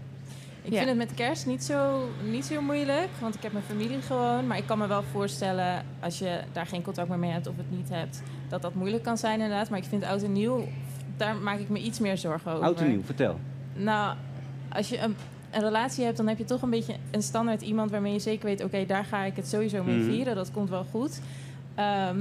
Ik 0.63 0.73
Ja. 0.73 0.77
vind 0.77 0.89
het 0.89 0.99
met 0.99 1.15
kerst 1.15 1.47
niet 1.47 1.65
zo, 1.65 2.09
niet 2.31 2.45
zo 2.45 2.61
moeilijk, 2.61 3.09
want 3.21 3.35
ik 3.35 3.43
heb 3.43 3.53
mijn 3.53 3.65
familie 3.65 4.01
gewoon. 4.01 4.47
Maar 4.47 4.57
ik 4.59 4.67
kan 4.67 4.79
me 4.79 4.87
wel 4.87 5.03
voorstellen, 5.13 5.85
als 6.01 6.19
je 6.19 6.41
daar 6.53 6.67
geen 6.67 6.83
contact 6.83 7.09
meer 7.09 7.19
mee 7.19 7.31
hebt 7.31 7.47
of 7.47 7.57
het 7.57 7.71
niet 7.71 7.89
hebt, 7.89 8.23
dat 8.49 8.63
dat 8.63 8.75
moeilijk 8.75 9.03
kan 9.03 9.19
zijn 9.19 9.41
inderdaad. 9.41 9.71
Maar 9.71 9.79
ik 9.79 9.85
vind 9.85 10.05
oud 10.05 10.23
en 10.23 10.33
nieuw, 10.33 10.69
daar 11.17 11.37
maak 11.37 11.59
ik 11.59 11.69
me 11.69 11.79
iets 11.79 11.99
meer 11.99 12.19
zorgen 12.19 12.53
over. 12.53 12.65
Oud 12.65 12.81
en 12.81 12.89
nieuw, 12.89 13.03
vertel. 13.05 13.39
Nou, 13.75 14.17
als 14.73 14.89
je 14.89 14.99
een, 14.99 15.17
een 15.51 15.61
relatie 15.61 16.05
hebt, 16.05 16.17
dan 16.17 16.27
heb 16.29 16.39
je 16.39 16.45
toch 16.45 16.63
een 16.63 16.71
beetje 16.71 16.95
een 17.11 17.23
standaard 17.23 17.63
iemand 17.63 17.91
waarmee 17.91 18.13
je 18.13 18.19
zeker 18.19 18.45
weet, 18.47 18.65
oké, 18.65 18.87
daar 18.87 19.05
ga 19.05 19.23
ik 19.25 19.37
het 19.37 19.49
sowieso 19.49 19.83
mee 19.85 19.97
Mhm. 19.97 20.11
vieren. 20.11 20.35
Dat 20.35 20.51
komt 20.51 20.69
wel 20.71 20.85
goed. 20.91 21.21
Ehm, 21.75 22.17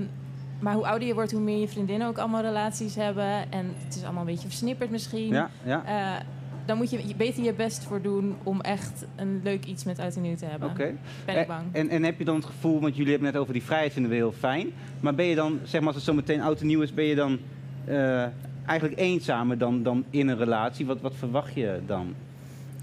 maar 0.60 0.74
hoe 0.74 0.88
ouder 0.88 1.08
je 1.08 1.14
wordt, 1.14 1.32
hoe 1.32 1.42
meer 1.42 1.60
je 1.60 1.68
vriendinnen 1.68 2.08
ook 2.08 2.18
allemaal 2.18 2.42
relaties 2.42 2.96
hebben. 2.96 3.52
En 3.52 3.74
het 3.86 3.96
is 3.96 4.04
allemaal 4.04 4.22
een 4.22 4.28
beetje 4.32 4.48
versnipperd 4.48 4.90
misschien. 4.90 5.28
Ja, 5.28 5.50
ja. 5.64 5.84
Eh, 5.86 6.26
dan 6.66 6.78
moet 6.78 6.90
je 6.90 7.16
beter 7.18 7.44
je 7.44 7.54
best 7.54 7.84
voor 7.84 8.02
doen 8.02 8.36
om 8.44 8.62
echt 8.62 9.06
een 9.16 9.40
leuk 9.44 9.66
iets 9.66 9.84
met 9.84 10.00
oud 10.00 10.16
en 10.16 10.22
nieuw 10.22 10.36
te 10.36 10.46
hebben. 10.46 10.70
Oké. 10.70 10.94
Ben 11.26 11.36
En- 11.36 11.42
ik 11.42 11.48
bang. 11.48 11.64
En, 11.72 11.90
en 11.90 12.04
heb 12.04 12.18
je 12.20 12.26
dan 12.26 12.36
het 12.36 12.46
gevoel, 12.46 12.80
want 12.80 12.96
jullie 12.96 13.12
hebben 13.12 13.32
net 13.32 13.42
over 13.42 13.54
die 13.54 13.64
vrijheid 13.64 13.94
vinden 13.94 14.12
we 14.12 14.18
heel 14.18 14.32
fijn. 14.32 14.68
Maar 15.00 15.16
ben 15.16 15.26
je 15.26 15.36
dan, 15.36 15.60
zeg 15.64 15.80
maar 15.80 15.88
als 15.88 15.96
het 15.96 16.06
zo 16.06 16.14
meteen 16.14 16.42
oud 16.42 16.62
en 16.62 16.68
nieuw 16.68 16.82
is, 16.82 16.94
ben 16.94 17.06
je 17.06 17.16
dan 17.16 17.40
eh, 17.86 18.24
eigenlijk 18.66 19.00
eenzamer 19.00 19.58
dan, 19.58 19.84
dan 19.84 20.04
in 20.10 20.28
een 20.28 20.38
relatie? 20.38 20.86
Wat, 20.86 21.02
wat 21.02 21.16
verwacht 21.16 21.54
je 21.54 21.80
dan? 21.86 22.14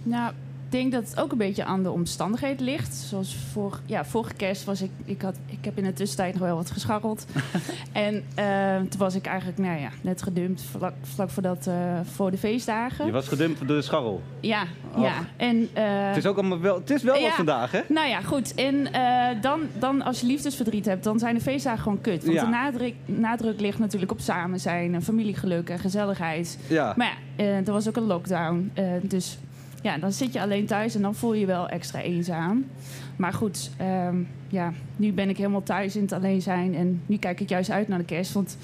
Nou, 0.02 0.32
denk 0.68 0.92
dat 0.92 1.08
het 1.08 1.20
ook 1.20 1.32
een 1.32 1.38
beetje 1.38 1.64
aan 1.64 1.82
de 1.82 1.90
omstandigheden 1.90 2.64
ligt. 2.64 2.94
Zoals 2.94 3.36
vor, 3.52 3.80
ja, 3.86 4.04
vorige 4.04 4.34
kerst 4.34 4.64
was 4.64 4.82
ik... 4.82 4.90
Ik, 5.04 5.22
had, 5.22 5.36
ik 5.46 5.64
heb 5.64 5.78
in 5.78 5.84
de 5.84 5.92
tussentijd 5.92 6.34
nog 6.34 6.42
wel 6.42 6.56
wat 6.56 6.70
gescharreld. 6.70 7.26
en 7.92 8.24
eh, 8.34 8.76
toen 8.76 8.98
was 8.98 9.14
ik 9.14 9.26
eigenlijk 9.26 9.58
nou 9.58 9.80
ja, 9.80 9.88
net 10.00 10.22
gedumpt 10.22 10.62
vlak, 10.62 10.92
vlak 11.02 11.30
voordat, 11.30 11.66
eh, 11.66 11.74
voor 12.14 12.30
de 12.30 12.38
feestdagen. 12.38 13.06
Je 13.06 13.12
was 13.12 13.28
gedumpt 13.28 13.58
door 13.58 13.76
de 13.76 13.82
scharrel. 13.82 14.22
Ja, 14.40 14.64
ja. 14.96 15.12
En, 15.36 15.68
eh, 15.72 15.84
Het 15.86 16.16
is 16.16 16.26
ook 16.26 16.36
allemaal 16.38 16.60
wel, 16.60 16.74
het 16.74 16.90
is 16.90 17.02
wel 17.02 17.20
wat 17.20 17.32
vandaag, 17.32 17.70
hè? 17.70 17.80
Nou 17.88 18.08
ja, 18.08 18.20
goed. 18.20 18.54
En 18.54 18.88
dan, 19.40 19.60
dan 19.78 20.02
als 20.02 20.20
je 20.20 20.26
liefdesverdriet 20.26 20.84
hebt, 20.84 21.04
dan 21.04 21.18
zijn 21.18 21.34
de 21.34 21.40
feestdagen 21.40 21.82
gewoon 21.82 22.00
kut. 22.00 22.24
Want 22.24 22.36
Ja. 22.36 22.44
de 22.44 22.50
nadruk, 22.50 22.94
nadruk 23.04 23.60
ligt 23.60 23.78
natuurlijk 23.78 24.12
op 24.12 24.20
samen 24.20 24.60
zijn, 24.60 24.94
en 24.94 25.02
familiegeluk 25.02 25.68
en 25.68 25.78
gezelligheid. 25.78 26.58
Ja. 26.68 26.94
Maar 26.96 27.18
ja, 27.36 27.44
er 27.44 27.72
was 27.72 27.88
ook 27.88 27.96
een 27.96 28.06
lockdown. 28.06 28.72
dus 29.02 29.38
ja, 29.82 29.98
dan 29.98 30.12
zit 30.12 30.32
je 30.32 30.40
alleen 30.40 30.66
thuis 30.66 30.94
en 30.94 31.02
dan 31.02 31.14
voel 31.14 31.34
je 31.34 31.40
je 31.40 31.46
wel 31.46 31.68
extra 31.68 32.00
eenzaam. 32.00 32.64
Maar 33.16 33.32
goed, 33.32 33.70
ehm, 33.76 34.16
ja, 34.48 34.72
nu 34.96 35.12
ben 35.12 35.28
ik 35.28 35.36
helemaal 35.36 35.62
thuis 35.62 35.96
in 35.96 36.02
het 36.02 36.12
alleen 36.12 36.42
zijn. 36.42 36.74
En 36.74 37.02
nu 37.06 37.16
kijk 37.16 37.40
ik 37.40 37.48
juist 37.48 37.70
uit 37.70 37.88
naar 37.88 37.98
de 37.98 38.04
kerst. 38.04 38.32
Want 38.32 38.56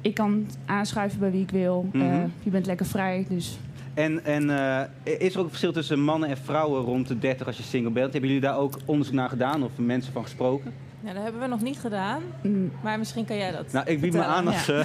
ik 0.00 0.14
kan 0.14 0.46
aanschuiven 0.66 1.18
bij 1.18 1.30
wie 1.30 1.42
ik 1.42 1.50
wil. 1.50 1.88
Mhm. 1.92 2.04
Eh, 2.04 2.22
je 2.42 2.50
bent 2.50 2.66
lekker 2.66 2.86
vrij, 2.86 3.26
dus... 3.28 3.58
En, 3.94 4.24
en 4.24 4.50
eh, 4.50 5.18
is 5.18 5.32
er 5.32 5.38
ook 5.38 5.44
een 5.44 5.50
verschil 5.50 5.72
tussen 5.72 6.00
mannen 6.00 6.28
en 6.28 6.36
vrouwen 6.36 6.82
rond 6.82 7.08
de 7.08 7.18
30 7.18 7.46
als 7.46 7.56
je 7.56 7.62
single 7.62 7.90
bent? 7.90 8.12
Hebben 8.12 8.30
jullie 8.30 8.44
daar 8.44 8.58
ook 8.58 8.78
onderzoek 8.84 9.14
naar 9.14 9.28
gedaan 9.28 9.62
of 9.62 9.70
mensen 9.76 10.12
van 10.12 10.22
gesproken? 10.22 10.72
Ja, 11.04 11.12
dat 11.12 11.22
hebben 11.22 11.40
we 11.40 11.46
nog 11.46 11.60
niet 11.62 11.78
gedaan. 11.78 12.22
Mm. 12.42 12.70
Maar 12.82 12.98
misschien 12.98 13.24
kan 13.24 13.36
jij 13.36 13.50
dat 13.52 13.72
Nou, 13.72 13.86
ik 13.90 14.00
bied 14.00 14.12
me 14.12 14.24
aan 14.24 14.46
als, 14.46 14.66
Ja. 14.66 14.84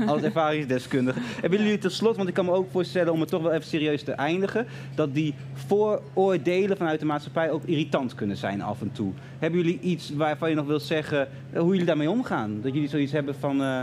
eh, 0.00 0.08
als 0.12 0.22
ervaringsdeskundige. 0.22 1.18
Hebben 1.40 1.58
jullie 1.62 1.78
tot 1.78 1.92
slot, 1.92 2.16
want 2.16 2.28
ik 2.28 2.34
kan 2.34 2.44
me 2.44 2.52
ook 2.52 2.70
voorstellen 2.70 3.12
om 3.12 3.20
het 3.20 3.28
toch 3.28 3.42
wel 3.42 3.52
even 3.52 3.66
serieus 3.66 4.02
te 4.02 4.12
eindigen, 4.12 4.66
dat 4.94 5.14
die 5.14 5.34
vooroordelen 5.52 6.76
vanuit 6.76 7.00
de 7.00 7.06
maatschappij 7.06 7.50
ook 7.50 7.64
irritant 7.64 8.14
kunnen 8.14 8.36
zijn 8.36 8.62
af 8.62 8.80
en 8.80 8.92
toe. 8.92 9.12
Hebben 9.38 9.60
jullie 9.60 9.80
iets 9.80 10.10
waarvan 10.14 10.48
je 10.50 10.54
nog 10.56 10.66
wilt 10.66 10.82
zeggen 10.82 11.28
eh, 11.52 11.60
hoe 11.60 11.70
jullie 11.70 11.86
daarmee 11.86 12.10
omgaan? 12.10 12.60
Dat 12.62 12.72
jullie 12.74 12.88
zoiets 12.88 13.12
hebben 13.12 13.34
van. 13.34 13.62
eh, 13.62 13.80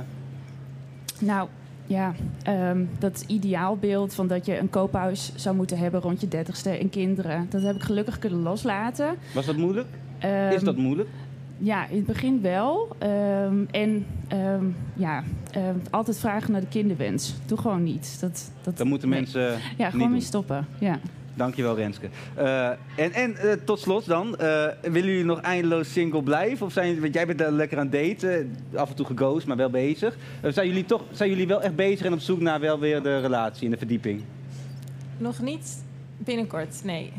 Nou, 1.19 1.47
ja, 1.85 2.13
ehm, 2.43 2.83
dat 2.99 3.23
ideaalbeeld 3.27 4.13
van 4.13 4.27
dat 4.27 4.45
je 4.45 4.57
een 4.59 4.69
koophuis 4.69 5.31
zou 5.35 5.55
moeten 5.55 5.77
hebben 5.77 6.01
rond 6.01 6.21
je 6.21 6.27
dertigste 6.27 6.69
en 6.69 6.89
kinderen. 6.89 7.45
Dat 7.49 7.61
heb 7.61 7.75
ik 7.75 7.83
gelukkig 7.83 8.19
kunnen 8.19 8.39
loslaten. 8.39 9.15
was 9.33 9.45
dat 9.45 9.57
moeilijk? 9.57 9.87
Ehm, 10.19 10.51
Is 10.51 10.61
dat 10.63 10.77
moeilijk? 10.77 11.09
Ja, 11.57 11.87
in 11.87 11.95
het 11.95 12.05
begin 12.05 12.41
wel. 12.41 12.95
Ehm, 12.97 13.63
en 13.71 14.05
ehm, 14.27 14.65
ja, 14.93 15.23
ehm, 15.51 15.75
altijd 15.89 16.19
vragen 16.19 16.51
naar 16.51 16.61
de 16.61 16.67
kinderwens. 16.67 17.35
Doe 17.45 17.57
gewoon 17.57 17.83
niet. 17.83 18.17
Dat, 18.19 18.51
dat, 18.61 18.77
Dan 18.77 18.87
moeten 18.87 19.09
nee. 19.09 19.19
mensen 19.19 19.41
Ja, 19.41 19.57
niet 19.77 19.91
gewoon 19.91 20.11
mee 20.11 20.21
stoppen. 20.21 20.67
Ja. 20.79 20.99
Dankjewel 21.33 21.75
Renske. 21.75 22.09
Eh, 22.35 22.69
en 22.95 23.13
en 23.13 23.37
eh, 23.37 23.51
tot 23.63 23.79
slot 23.79 24.05
dan, 24.05 24.37
eh, 24.37 24.65
willen 24.81 25.09
jullie 25.09 25.25
nog 25.25 25.41
eindeloos 25.41 25.91
single 25.91 26.23
blijven? 26.23 26.65
Of 26.65 26.73
zijn, 26.73 27.01
want 27.01 27.13
jij 27.13 27.25
bent 27.25 27.37
daar 27.37 27.51
lekker 27.51 27.77
aan 27.77 27.89
het 27.91 28.19
daten, 28.19 28.55
af 28.75 28.89
en 28.89 28.95
toe 28.95 29.05
geghost, 29.05 29.47
maar 29.47 29.57
wel 29.57 29.69
bezig. 29.69 30.17
Eh, 30.41 30.51
zijn, 30.51 30.67
jullie 30.67 30.85
toch, 30.85 31.01
zijn 31.11 31.29
jullie 31.29 31.47
wel 31.47 31.61
echt 31.61 31.75
bezig 31.75 32.05
en 32.05 32.13
op 32.13 32.19
zoek 32.19 32.39
naar 32.39 32.59
wel 32.59 32.79
weer 32.79 33.03
de 33.03 33.19
relatie 33.19 33.65
en 33.65 33.71
de 33.71 33.77
verdieping? 33.77 34.21
Nog 35.17 35.41
niet 35.41 35.83
binnenkort, 36.17 36.81
nee. 36.83 37.11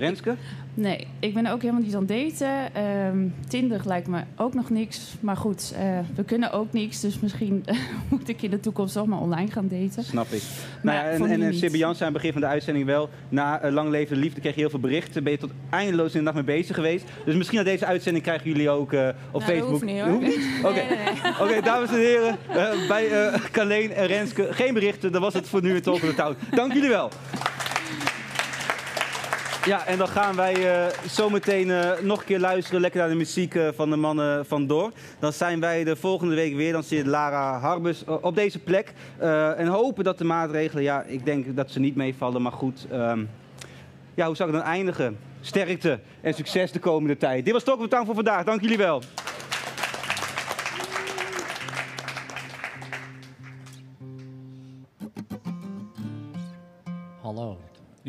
Renske? 0.00 0.34
Nee, 0.74 1.06
ik 1.18 1.34
ben 1.34 1.46
ook 1.46 1.60
helemaal 1.62 1.82
niet 1.82 1.94
aan 1.94 2.06
het 2.08 2.38
daten. 2.38 2.74
Ehm, 2.74 3.18
Tinder 3.48 3.80
lijkt 3.84 4.08
me 4.08 4.20
ook 4.36 4.54
nog 4.54 4.70
niks. 4.70 5.14
Maar 5.20 5.36
goed, 5.36 5.74
eh, 5.78 5.98
we 6.14 6.24
kunnen 6.24 6.52
ook 6.52 6.72
niks. 6.72 7.00
Dus 7.00 7.20
misschien 7.20 7.64
moet 8.10 8.28
ik 8.28 8.42
in 8.42 8.50
de 8.50 8.60
toekomst 8.60 8.94
toch 8.94 9.06
maar 9.06 9.20
online 9.20 9.50
gaan 9.50 9.68
daten. 9.68 10.04
Snap 10.04 10.30
ik. 10.30 10.42
Maar 10.82 10.94
nou 10.94 11.06
ja, 11.06 11.12
en 11.12 11.42
en, 11.42 11.54
zei 11.54 11.82
aan 11.82 11.94
het 11.98 12.12
begin 12.12 12.32
van 12.32 12.40
de 12.40 12.46
uitzending 12.46 12.86
wel... 12.86 13.08
na 13.28 13.64
uh, 13.64 13.72
lang 13.72 13.90
leven 13.90 14.14
de 14.14 14.20
liefde 14.20 14.40
kreeg 14.40 14.54
je 14.54 14.60
heel 14.60 14.70
veel 14.70 14.80
berichten. 14.80 15.22
Ben 15.22 15.32
je 15.32 15.38
tot 15.38 15.50
eindeloos 15.70 16.12
in 16.12 16.18
de 16.18 16.24
nacht 16.24 16.34
mee 16.46 16.56
bezig 16.56 16.74
geweest. 16.74 17.04
Dus 17.24 17.34
misschien 17.34 17.58
na 17.58 17.64
deze 17.64 17.86
uitzending 17.86 18.24
krijgen 18.24 18.50
jullie 18.50 18.70
ook 18.70 18.92
eh, 18.92 19.08
op 19.08 19.14
Nou, 19.14 19.32
dat 19.32 19.42
Facebook... 19.42 19.70
hoeft 19.70 19.84
niet, 19.84 20.00
hoor. 20.00 20.14
Oké, 20.70 20.82
nee, 20.82 21.48
nee. 21.50 21.62
Dames 21.62 21.90
en 21.90 21.96
heren. 21.96 22.36
eh, 22.48 22.88
bij 22.88 23.08
eh 23.10 23.40
Carleen 23.50 23.92
en 23.92 24.06
Renske 24.06 24.48
geen 24.50 24.74
berichten. 24.74 25.12
Dat 25.12 25.20
was 25.20 25.34
het 25.34 25.48
voor 25.48 25.62
nu 25.62 25.80
Talk 25.80 25.94
of 25.94 26.00
the 26.00 26.14
Town. 26.14 26.36
Dank 26.50 26.72
jullie 26.72 26.88
wel. 26.88 27.10
Ja, 29.64 29.86
en 29.86 29.98
dan 29.98 30.08
gaan 30.08 30.36
wij 30.36 30.54
eh, 30.54 30.92
zometeen 31.08 31.70
eh, 31.70 31.90
nog 32.02 32.18
een 32.18 32.24
keer 32.24 32.38
luisteren 32.38 32.80
lekker 32.80 33.00
naar 33.00 33.08
de 33.08 33.14
muziek 33.14 33.54
eh, 33.54 33.68
van 33.74 33.90
de 33.90 33.96
mannen 33.96 34.46
van 34.46 34.66
Door. 34.66 34.92
Dan 35.18 35.32
zijn 35.32 35.60
wij 35.60 35.84
de 35.84 35.96
volgende 35.96 36.34
week 36.34 36.54
weer. 36.54 36.72
Dan 36.72 36.82
zit 36.82 37.06
Lara 37.06 37.58
Harbus 37.58 38.04
op 38.04 38.34
deze 38.34 38.58
plek. 38.58 38.92
En 39.56 39.66
hopen 39.66 40.04
dat 40.04 40.18
de 40.18 40.24
maatregelen, 40.24 40.82
ja, 40.82 41.02
ik 41.02 41.24
denk 41.24 41.56
dat 41.56 41.70
ze 41.70 41.80
niet 41.80 41.96
meevallen. 41.96 42.42
Maar 42.42 42.52
goed, 42.52 42.86
ehm, 42.90 43.24
ja, 44.14 44.26
hoe 44.26 44.36
zou 44.36 44.50
ik 44.50 44.54
dan 44.54 44.64
eindigen? 44.64 45.18
Sterkte 45.40 46.00
en 46.20 46.34
succes 46.34 46.72
de 46.72 46.78
komende 46.78 47.16
tijd. 47.16 47.44
Dit 47.44 47.52
was 47.52 47.64
Talk 47.64 47.80
of 47.80 47.88
Town 47.88 48.06
voor 48.06 48.14
vandaag. 48.14 48.44
Dank 48.44 48.60
jullie 48.60 48.78
wel. 48.78 49.02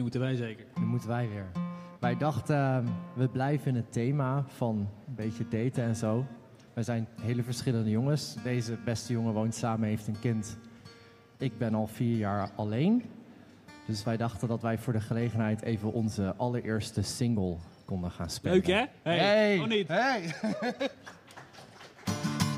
Nu 0.01 0.07
moeten 0.07 0.25
wij 0.25 0.35
zeker. 0.35 0.65
Nu 0.79 0.85
moeten 0.85 1.09
wij 1.09 1.29
weer. 1.29 1.51
Wij 1.99 2.17
dachten, 2.17 2.55
ehm, 2.55 2.85
we 3.15 3.27
blijven 3.27 3.67
in 3.67 3.75
het 3.75 3.91
thema 3.91 4.43
van 4.47 4.89
een 5.07 5.15
beetje 5.15 5.47
daten 5.47 5.83
en 5.83 5.95
zo. 5.95 6.25
Wij 6.73 6.83
zijn 6.83 7.07
hele 7.21 7.43
verschillende 7.43 7.89
jongens. 7.89 8.35
Deze 8.43 8.77
beste 8.85 9.13
jongen 9.13 9.33
woont 9.33 9.55
samen, 9.55 9.87
heeft 9.87 10.07
een 10.07 10.19
kind. 10.19 10.57
Ik 11.37 11.57
ben 11.57 11.73
al 11.73 11.87
vier 11.87 12.17
jaar 12.17 12.49
alleen. 12.55 13.03
Dus 13.87 14.03
wij 14.03 14.17
dachten 14.17 14.47
dat 14.47 14.61
wij 14.61 14.77
voor 14.77 14.93
de 14.93 15.01
gelegenheid 15.01 15.61
even 15.61 15.93
onze 15.93 16.33
allereerste 16.37 17.01
single 17.01 17.55
konden 17.85 18.11
gaan 18.11 18.29
spelen. 18.29 18.57
Leuk 18.57 18.67
hè? 18.67 18.85
Hey. 19.01 19.17
Hey. 19.17 19.65
Niet? 19.65 19.87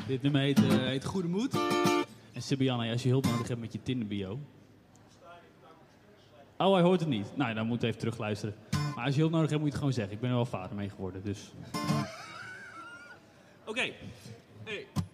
Dit 0.07 0.21
nummer 0.21 0.41
heet, 0.41 0.57
eh, 0.57 0.69
heet 0.69 1.05
Goede 1.05 1.27
Moed. 1.27 1.53
En 2.33 2.41
Sibianne, 2.41 2.91
als 2.91 3.03
je 3.03 3.09
hulp 3.09 3.25
nodig 3.25 3.47
hebt 3.47 3.59
met 3.59 3.73
je 3.73 3.83
Tinder 3.83 4.07
bio. 4.07 4.39
Oh, 6.63 6.73
hij 6.73 6.81
hoort 6.81 6.99
het 6.99 7.09
niet. 7.09 7.27
Nou, 7.35 7.53
dan 7.53 7.67
moet 7.67 7.81
je 7.81 7.87
even 7.87 7.99
terugluisteren. 7.99 8.55
Maar 8.95 9.05
als 9.05 9.15
je 9.15 9.19
hulp 9.19 9.31
nodig 9.31 9.49
hebt, 9.49 9.61
moet 9.61 9.71
je 9.71 9.77
het 9.77 9.83
gewoon 9.83 9.93
zeggen. 9.93 10.13
Ik 10.13 10.19
ben 10.19 10.29
er 10.29 10.35
wel 10.35 10.45
vader 10.45 10.75
mee 10.75 10.89
geworden, 10.89 11.23
dus... 11.23 11.53
Oké. 13.65 13.81
1, 13.81 13.93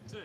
2, 0.06 0.22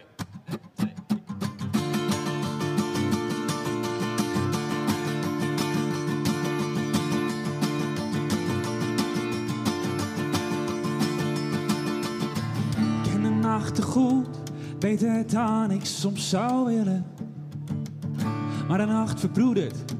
ken 13.02 13.22
de 13.22 13.28
nachten 13.28 13.84
goed, 13.84 14.26
beter 14.78 15.26
dan 15.26 15.70
ik 15.70 15.84
soms 15.84 16.28
zou 16.28 16.76
willen. 16.76 17.06
Maar 18.68 18.78
de 18.78 18.84
nacht 18.84 19.20
verbroedert, 19.20 19.94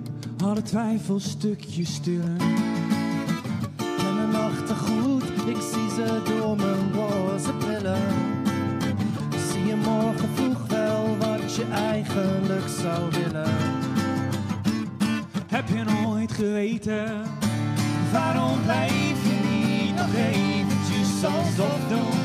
alle 0.45 0.63
twijfels 0.63 1.31
stukjes 1.31 1.95
stillen. 1.95 2.37
ken 3.77 4.17
de 4.17 4.29
nachten 4.33 4.77
goed, 4.77 5.23
ik 5.23 5.57
zie 5.73 5.89
ze 5.95 6.23
door 6.25 6.57
mijn 6.57 6.93
roze 6.93 7.53
brillen. 7.53 8.03
Zie 9.51 9.67
je 9.67 9.77
morgen 9.77 10.29
vroeg 10.35 10.67
wel 10.69 11.17
wat 11.19 11.55
je 11.55 11.65
eigenlijk 11.65 12.69
zou 12.69 13.11
willen? 13.11 13.53
Heb 15.47 15.69
je 15.69 15.85
nooit 16.03 16.33
geweten, 16.33 17.23
waarom 18.13 18.63
blijf 18.63 19.19
je 19.23 19.39
niet 19.49 19.95
nog 19.95 20.15
eventjes 20.15 21.25
alsof 21.25 21.79
doen? 21.89 22.21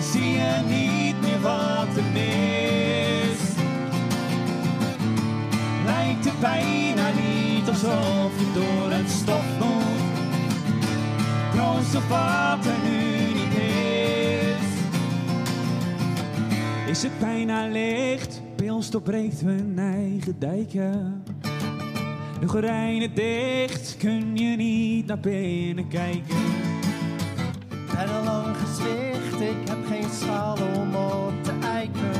Zie 0.00 0.30
je 0.30 0.62
niet 0.68 1.20
meer 1.20 1.40
wat 1.40 1.96
er 1.96 2.12
mist? 2.12 2.67
Het 6.30 6.40
bijna 6.40 7.10
niet 7.10 7.68
alsof 7.68 8.32
je 8.38 8.52
door 8.54 8.90
het 8.90 9.10
stof 9.10 9.44
moet. 9.58 10.06
Troost 11.52 11.94
op 11.94 12.08
wat 12.08 12.66
er 12.66 12.90
nu 12.90 13.32
niet 13.38 13.54
is. 13.54 14.66
Is 16.90 17.02
het 17.02 17.18
bijna 17.18 17.66
licht, 17.66 18.42
bij 18.56 18.70
ons 18.70 18.90
doorbreekt 18.90 19.42
mijn 19.42 19.78
eigen 19.78 20.38
dijken. 20.38 21.22
De 22.40 22.48
gordijnen 22.48 23.14
dicht, 23.14 23.96
kun 23.98 24.36
je 24.36 24.56
niet 24.56 25.06
naar 25.06 25.20
binnen 25.20 25.88
kijken. 25.88 26.36
Ben 27.68 28.08
al 28.16 28.24
lang 28.24 28.56
gezwicht, 28.56 29.40
ik 29.40 29.68
heb 29.68 29.86
geen 29.86 30.10
schaal 30.20 30.58
om 30.76 30.94
op 30.94 31.32
te 31.42 31.52
eiken. 31.62 32.10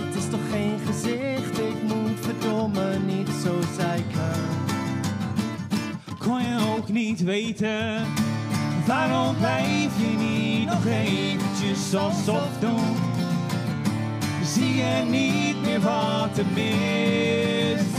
Het 0.00 0.14
is 0.16 0.28
toch 0.30 0.50
geen 0.50 0.78
gezicht, 0.86 1.41
niet 3.06 3.28
zo. 3.42 3.62
Kon 6.18 6.42
je 6.42 6.74
ook 6.76 6.88
niet 6.88 7.22
weten, 7.22 8.06
waarom 8.86 9.36
blijf 9.36 9.90
je 9.98 10.16
niet 10.18 10.66
nog 10.66 10.86
eventjes 10.86 11.94
alsof 11.94 12.48
doen? 12.60 12.96
Zie 14.44 14.74
je 14.74 15.04
niet 15.10 15.62
meer 15.62 15.80
wat 15.80 16.38
er 16.38 16.44
mist? 16.54 17.96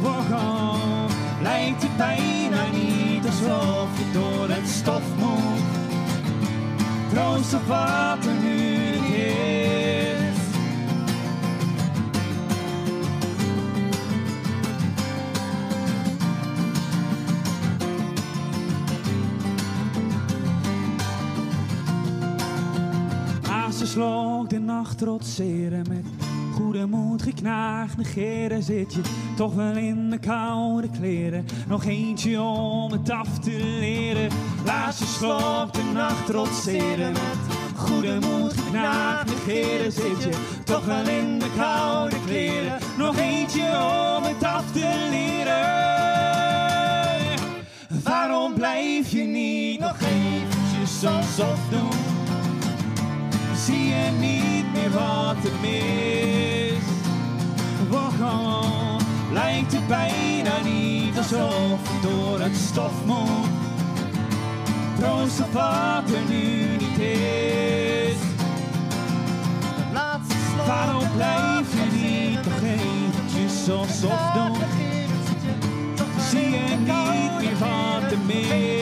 Waarom 0.00 1.06
lijkt 1.42 1.82
het 1.82 1.96
bijna 1.96 2.64
niet 2.72 3.26
alsof 3.26 3.88
je 3.98 4.10
door 4.12 4.48
het 4.48 4.68
stof 4.68 5.02
moet? 5.18 5.62
Troost 7.12 7.54
op 7.54 7.66
wat 7.66 8.24
nu 8.42 8.71
De 23.82 23.88
slok 23.88 24.50
de 24.50 24.58
nacht 24.58 24.98
trotseren 24.98 25.84
met 25.88 26.04
goede 26.54 26.86
moed 26.86 27.22
geknaagd 27.22 27.96
negeren 27.96 28.62
zit 28.62 28.94
je 28.94 29.00
toch 29.36 29.54
wel 29.54 29.76
in 29.76 30.10
de 30.10 30.18
koude 30.18 30.88
kleren. 30.90 31.46
Nog 31.68 31.84
eentje 31.84 32.40
om 32.40 32.92
het 32.92 33.10
af 33.10 33.38
te 33.38 33.76
leren. 33.78 34.28
Laat 34.64 34.98
je 34.98 35.04
slok 35.04 35.72
de 35.72 35.90
nacht 35.94 36.26
trotseren 36.26 37.12
met 37.12 37.56
goede 37.76 38.18
moed 38.20 38.52
geknaagd 38.52 39.26
negeren 39.26 39.92
zit 39.92 40.22
je 40.22 40.60
toch 40.64 40.84
wel 40.84 41.08
in 41.08 41.38
de 41.38 41.50
koude 41.56 42.16
kleren. 42.26 42.78
Nog 42.98 43.16
eentje 43.16 43.68
om 44.16 44.22
het 44.22 44.44
af 44.44 44.72
te 44.72 45.08
leren. 45.10 45.80
Waarom 48.02 48.54
blijf 48.54 49.08
je 49.08 49.22
niet 49.22 49.80
nog 49.80 49.96
eventjes 50.00 51.04
alsof 51.04 51.68
doen? 51.70 52.11
Zie 53.64 53.86
je 53.86 54.10
niet 54.18 54.72
meer 54.72 54.90
wat 54.90 55.44
er 55.44 55.52
mis? 55.60 56.84
Waarom 57.88 59.00
lijkt 59.32 59.72
het 59.72 59.86
bijna 59.86 60.60
niet 60.64 61.16
alsof 61.16 61.80
je 61.82 62.08
door 62.08 62.40
het 62.40 62.56
stof 62.56 63.04
moet? 63.04 63.50
Troost 64.98 65.40
op 65.40 65.52
wat 65.52 66.10
er 66.14 66.22
nu 66.28 66.76
niet 66.78 66.98
is. 66.98 68.16
Waarom 70.66 71.12
blijf 71.16 71.74
je 71.74 71.96
niet 71.96 72.44
nog 72.44 72.62
eventjes 72.62 73.70
alsof 73.70 74.32
doen? 74.34 74.56
Zie 76.30 76.50
je 76.50 76.76
niet 76.78 77.40
meer 77.40 77.58
wat 77.58 78.12
er 78.12 78.18
mis? 78.26 78.81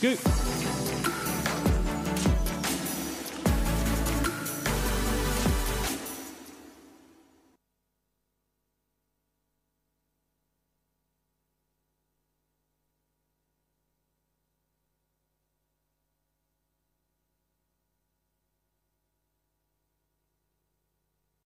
100 0.00 0.79